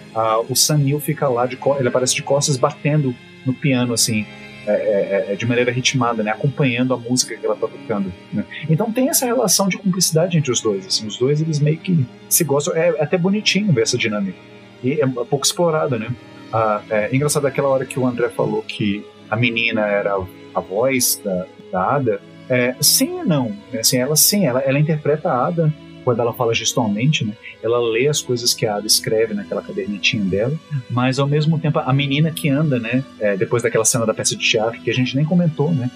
o 0.49 0.55
Sanil 0.55 1.01
fica 1.01 1.29
lá, 1.29 1.47
de 1.47 1.59
ele 1.79 1.89
aparece 1.89 2.15
de 2.15 2.23
costas 2.23 2.57
batendo 2.57 3.15
no 3.47 3.55
piano, 3.55 3.95
assim, 3.95 4.27
é, 4.67 4.73
é, 4.73 5.33
é, 5.33 5.37
de 5.37 5.47
maneira 5.47 5.73
ritmada, 5.73 6.23
né, 6.23 6.31
acompanhando 6.31 6.93
a 6.93 6.97
música 6.99 7.35
que 7.35 7.45
ela 7.45 7.55
está 7.55 7.67
tocando. 7.67 8.13
Né? 8.31 8.45
Então 8.69 8.93
tem 8.93 9.09
essa 9.09 9.25
relação 9.25 9.67
de 9.67 9.79
cumplicidade 9.79 10.37
entre 10.37 10.53
os 10.53 10.61
dois, 10.61 10.87
assim, 10.87 11.07
os 11.07 11.17
dois 11.17 11.41
eles 11.41 11.59
meio 11.59 11.79
que 11.79 12.05
se 12.29 12.45
gostam, 12.45 12.77
é, 12.77 12.89
é 12.91 13.03
até 13.03 13.17
bonitinho 13.17 13.73
ver 13.73 13.83
essa 13.83 13.97
dinâmica. 13.97 14.39
E 14.85 15.01
é 15.01 15.07
pouco 15.07 15.45
explorada, 15.45 15.99
né? 15.99 16.09
Ah, 16.53 16.83
é 16.91 17.15
engraçado 17.15 17.47
aquela 17.47 17.69
hora 17.69 17.85
que 17.85 17.99
o 17.99 18.07
André 18.07 18.29
falou 18.29 18.63
que 18.63 19.05
a 19.31 19.37
menina 19.37 19.87
era 19.87 20.15
a 20.55 20.61
voz 20.61 21.21
da, 21.25 21.47
da 21.73 21.95
Ada, 21.95 22.21
é, 22.49 22.75
sim 22.81 23.21
e 23.21 23.25
não. 23.25 23.51
Né? 23.73 23.81
Assim, 23.81 23.99
ela 23.99 24.17
sim, 24.17 24.47
ela, 24.47 24.61
ela 24.61 24.79
interpreta 24.79 25.31
a 25.31 25.47
Ada 25.47 25.73
quando 26.05 26.21
ela 26.21 26.33
fala 26.33 26.55
gestualmente, 26.55 27.25
né? 27.25 27.35
Ela 27.63 27.79
lê 27.81 28.09
as 28.09 28.23
coisas 28.23 28.55
que 28.55 28.65
a 28.65 28.77
Ada 28.77 28.87
escreve 28.87 29.35
naquela 29.35 29.61
cadernetinha 29.61 30.25
dela, 30.25 30.59
mas 30.89 31.19
ao 31.19 31.27
mesmo 31.27 31.59
tempo 31.59 31.79
a 31.79 31.93
menina 31.93 32.31
que 32.31 32.49
anda, 32.49 32.79
né? 32.79 33.05
É, 33.21 33.37
depois 33.37 33.63
daquela 33.63 33.85
cena 33.85 34.07
da 34.07 34.15
peça 34.15 34.35
de 34.35 34.49
teatro 34.49 34.81
que 34.81 34.91
a 34.91 34.95
gente 34.95 35.15
nem 35.15 35.25
comentou, 35.25 35.71
né? 35.71 35.91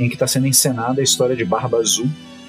Em 0.00 0.08
que 0.08 0.14
está 0.14 0.26
sendo 0.26 0.46
encenada 0.46 1.00
a 1.00 1.04
história 1.04 1.36
de 1.36 1.44
Barba 1.44 1.78
Azul, 1.78 2.08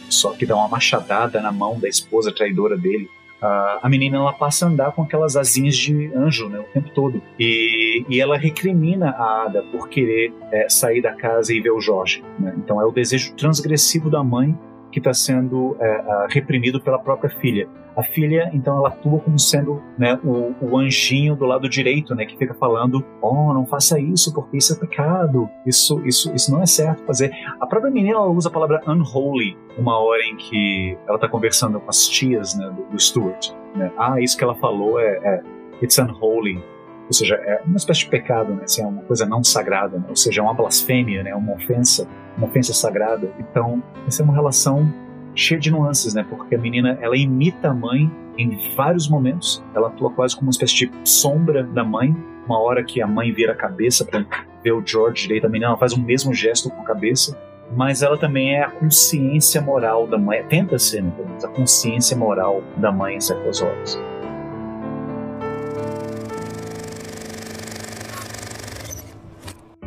só 0.10 0.32
que 0.32 0.46
dá 0.46 0.56
uma 0.56 0.70
machadada 0.70 1.42
na 1.42 1.52
mão 1.52 1.78
da 1.78 1.90
esposa 1.90 2.32
traidora 2.32 2.78
dele. 2.78 3.10
A 3.42 3.88
menina 3.88 4.18
ela 4.18 4.34
passa 4.34 4.66
a 4.66 4.70
andar 4.70 4.92
com 4.92 5.04
aquelas 5.04 5.36
asinhas 5.36 5.76
de 5.76 6.12
anjo 6.14 6.50
né, 6.50 6.60
o 6.60 6.64
tempo 6.64 6.90
todo. 6.90 7.22
E, 7.40 8.06
e 8.10 8.20
ela 8.20 8.38
recrimina 8.38 9.12
a 9.12 9.46
Ada 9.46 9.64
por 9.72 9.88
querer 9.88 10.34
é, 10.52 10.68
sair 10.68 11.02
da 11.02 11.14
casa 11.14 11.54
e 11.54 11.62
ver 11.62 11.72
o 11.72 11.80
Jorge. 11.80 12.24
Né? 12.38 12.54
Então 12.58 12.82
é 12.82 12.86
o 12.86 12.92
desejo 12.92 13.34
transgressivo 13.36 14.10
da 14.10 14.24
mãe 14.24 14.58
que 14.92 15.00
está 15.00 15.14
sendo 15.14 15.76
é, 15.80 16.28
reprimido 16.30 16.82
pela 16.82 17.00
própria 17.00 17.30
filha. 17.30 17.68
A 17.96 18.04
filha, 18.04 18.50
então, 18.54 18.78
ela 18.78 18.90
atua 18.90 19.20
como 19.20 19.38
sendo 19.38 19.82
né, 19.98 20.18
o, 20.24 20.54
o, 20.62 20.78
anjinho 20.78 21.36
do 21.36 21.46
lado 21.46 21.68
direito, 21.68 22.16
né, 22.16 22.26
que 22.26 22.38
fica 22.38 22.54
falando: 22.54 23.04
"Oh, 23.22 23.54
não 23.54 23.66
faça 23.66 24.00
isso 24.00 24.34
porque 24.34 24.58
isso 24.58 24.74
é 24.74 24.76
pecado. 24.78 25.50
Isso, 25.66 26.02
isso, 26.06 26.34
isso 26.34 26.52
não 26.52 26.62
é 26.62 26.66
certo 26.66 27.04
fazer." 27.04 27.32
A 27.60 27.68
própria 27.68 27.92
menina 27.92 28.22
usa 28.22 28.48
a 28.48 28.52
palavra 28.52 28.82
unholy 28.88 29.58
uma 29.78 29.98
hora 30.00 30.24
em 30.24 30.36
que 30.38 30.98
ela 31.08 31.16
está 31.16 31.28
conversando 31.28 31.80
com 31.80 31.90
as 31.90 32.08
tias, 32.08 32.56
né, 32.56 32.70
do, 32.70 32.84
do 32.84 33.00
Stuart. 33.00 33.52
Né? 33.76 33.92
Ah, 33.98 34.20
isso 34.22 34.38
que 34.38 34.44
ela 34.44 34.56
falou 34.56 35.00
é, 35.00 35.20
é 35.24 35.42
it's 35.82 35.98
unholy. 35.98 36.64
Ou 37.10 37.14
seja, 37.14 37.36
é 37.36 37.62
uma 37.66 37.76
espécie 37.76 38.02
de 38.02 38.10
pecado, 38.10 38.54
né? 38.54 38.62
Assim, 38.64 38.84
é 38.84 38.86
uma 38.86 39.02
coisa 39.02 39.26
não 39.26 39.44
sagrada, 39.44 39.98
né? 39.98 40.06
ou 40.08 40.16
seja, 40.16 40.42
é 40.42 40.44
uma 40.44 40.54
blasfêmia, 40.54 41.24
né? 41.24 41.34
uma 41.34 41.54
ofensa, 41.54 42.08
uma 42.38 42.46
ofensa 42.46 42.72
sagrada. 42.72 43.32
Então, 43.40 43.82
essa 44.08 44.22
é 44.22 44.24
uma 44.24 44.34
relação 44.34 44.88
cheia 45.34 45.60
de 45.60 45.72
nuances, 45.72 46.14
né? 46.14 46.24
Porque 46.30 46.54
a 46.54 46.58
menina, 46.60 47.00
ela 47.02 47.18
imita 47.18 47.70
a 47.70 47.74
mãe 47.74 48.12
em 48.38 48.58
vários 48.76 49.10
momentos. 49.10 49.64
Ela 49.74 49.88
atua 49.88 50.12
quase 50.12 50.36
como 50.36 50.48
uma 50.48 50.52
espécie 50.52 50.76
de 50.76 50.92
sombra 51.04 51.64
da 51.64 51.84
mãe. 51.84 52.16
Uma 52.46 52.60
hora 52.60 52.84
que 52.84 53.02
a 53.02 53.08
mãe 53.08 53.32
vira 53.32 53.54
a 53.54 53.56
cabeça 53.56 54.06
para 54.06 54.24
ver 54.64 54.72
o 54.72 54.86
George 54.86 55.24
direito, 55.24 55.48
a 55.48 55.50
menina 55.50 55.72
ela 55.72 55.78
faz 55.78 55.94
o 55.94 56.00
mesmo 56.00 56.32
gesto 56.32 56.70
com 56.70 56.82
a 56.82 56.86
cabeça. 56.86 57.36
Mas 57.76 58.04
ela 58.04 58.18
também 58.18 58.56
é 58.56 58.64
a 58.64 58.70
consciência 58.70 59.62
moral 59.62 60.06
da 60.06 60.18
mãe. 60.18 60.44
Tenta 60.44 60.78
ser, 60.78 61.04
né? 61.04 61.12
A 61.44 61.48
consciência 61.48 62.16
moral 62.16 62.64
da 62.78 62.92
mãe 62.92 63.16
em 63.16 63.22
certas 63.22 63.62
horas. 63.62 64.00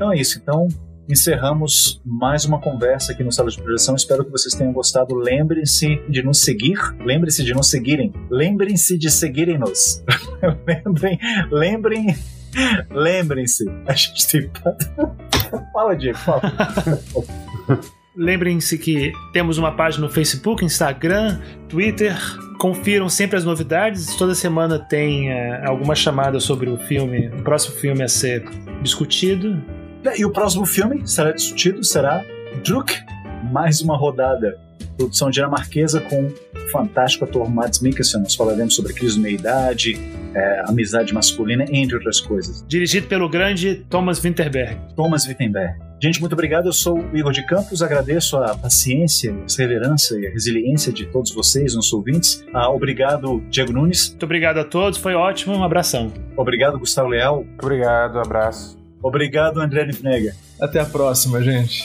Então 0.03 0.13
é 0.13 0.17
isso. 0.17 0.41
Então, 0.43 0.67
encerramos 1.09 2.03
mais 2.05 2.45
uma 2.45 2.61
conversa 2.61 3.13
aqui 3.13 3.23
no 3.23 3.31
Sala 3.31 3.51
de 3.51 3.63
Projeção. 3.63 3.95
Espero 3.95 4.25
que 4.25 4.33
vocês 4.33 4.53
tenham 4.53 4.73
gostado. 4.73 5.15
Lembrem-se 5.15 6.03
de 6.09 6.25
nos 6.25 6.41
seguir. 6.41 6.77
Lembrem-se 7.07 7.45
de 7.45 7.55
nos 7.55 7.71
seguirem. 7.71 8.13
Lembrem-se 8.29 8.99
de 8.99 9.09
seguirem-nos. 9.09 10.03
lembrem, 10.67 11.21
lembrem, 11.53 12.17
lembrem-se. 12.91 13.65
A 13.87 13.93
gente 13.93 14.27
tem. 14.27 14.51
fala, 15.73 15.95
Diego, 15.95 16.19
fala. 16.19 16.43
Lembrem-se 18.15 18.77
que 18.77 19.13
temos 19.33 19.57
uma 19.57 19.73
página 19.73 20.07
no 20.07 20.13
Facebook, 20.13 20.65
Instagram, 20.65 21.41
Twitter. 21.69 22.15
Confiram 22.59 23.09
sempre 23.09 23.39
as 23.39 23.45
novidades. 23.45 24.15
Toda 24.17 24.35
semana 24.35 24.79
tem 24.79 25.31
é, 25.31 25.65
alguma 25.65 25.95
chamada 25.95 26.39
sobre 26.39 26.69
o 26.69 26.77
filme, 26.77 27.29
o 27.29 27.43
próximo 27.43 27.77
filme 27.77 28.03
a 28.03 28.09
ser 28.09 28.45
discutido. 28.83 29.63
E 30.17 30.25
o 30.25 30.31
próximo 30.31 30.67
filme 30.67 31.07
será 31.07 31.31
discutido 31.31 31.83
será 31.85 32.25
Druk, 32.65 32.93
mais 33.51 33.81
uma 33.81 33.97
rodada. 33.97 34.59
Produção 34.97 35.31
dinamarquesa 35.31 36.01
com 36.01 36.27
o 36.27 36.71
fantástico 36.71 37.25
ator 37.25 37.49
Mads 37.49 37.81
Mikkelsen. 37.81 38.21
Nós 38.21 38.35
falaremos 38.35 38.75
sobre 38.75 38.93
crise 38.93 39.15
de 39.15 39.21
meia-idade, 39.21 39.99
é, 40.35 40.65
amizade 40.67 41.15
masculina, 41.15 41.65
entre 41.71 41.97
outras 41.97 42.21
coisas. 42.21 42.65
Dirigido 42.69 43.07
pelo 43.07 43.29
grande 43.29 43.87
Thomas 43.89 44.19
Winterberg. 44.19 44.77
Thomas 44.95 45.25
Winterberg. 45.25 45.79
Gente, 46.01 46.21
muito 46.21 46.33
obrigado. 46.33 46.67
Eu 46.67 46.73
sou 46.73 46.99
o 46.99 47.17
Igor 47.17 47.33
de 47.33 47.47
Campos. 47.47 47.81
Agradeço 47.81 48.37
a 48.37 48.57
paciência, 48.57 49.33
a 49.33 49.37
perseverança 49.37 50.19
e 50.19 50.27
a 50.27 50.31
resiliência 50.31 50.93
de 50.93 51.07
todos 51.07 51.33
vocês, 51.33 51.75
nossos 51.75 51.93
ouvintes. 51.93 52.45
Ah, 52.53 52.69
obrigado, 52.71 53.41
Diego 53.49 53.73
Nunes. 53.73 54.11
Muito 54.11 54.25
obrigado 54.25 54.59
a 54.59 54.65
todos. 54.65 54.99
Foi 54.99 55.15
ótimo. 55.15 55.55
Um 55.55 55.63
abração. 55.63 56.13
Obrigado, 56.37 56.79
Gustavo 56.79 57.09
Leal. 57.09 57.47
Obrigado. 57.57 58.19
Abraço. 58.19 58.82
Obrigado, 59.03 59.61
André 59.61 59.85
Nifnega. 59.85 60.35
Até 60.61 60.81
a 60.81 60.87
próxima, 60.87 61.43
gente. 61.43 61.85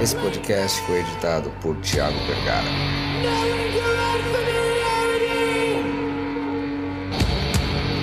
Esse 0.00 0.14
podcast 0.16 0.80
foi 0.82 1.00
editado 1.00 1.50
por 1.60 1.76
Thiago 1.80 2.16
Vergara. 2.26 4.07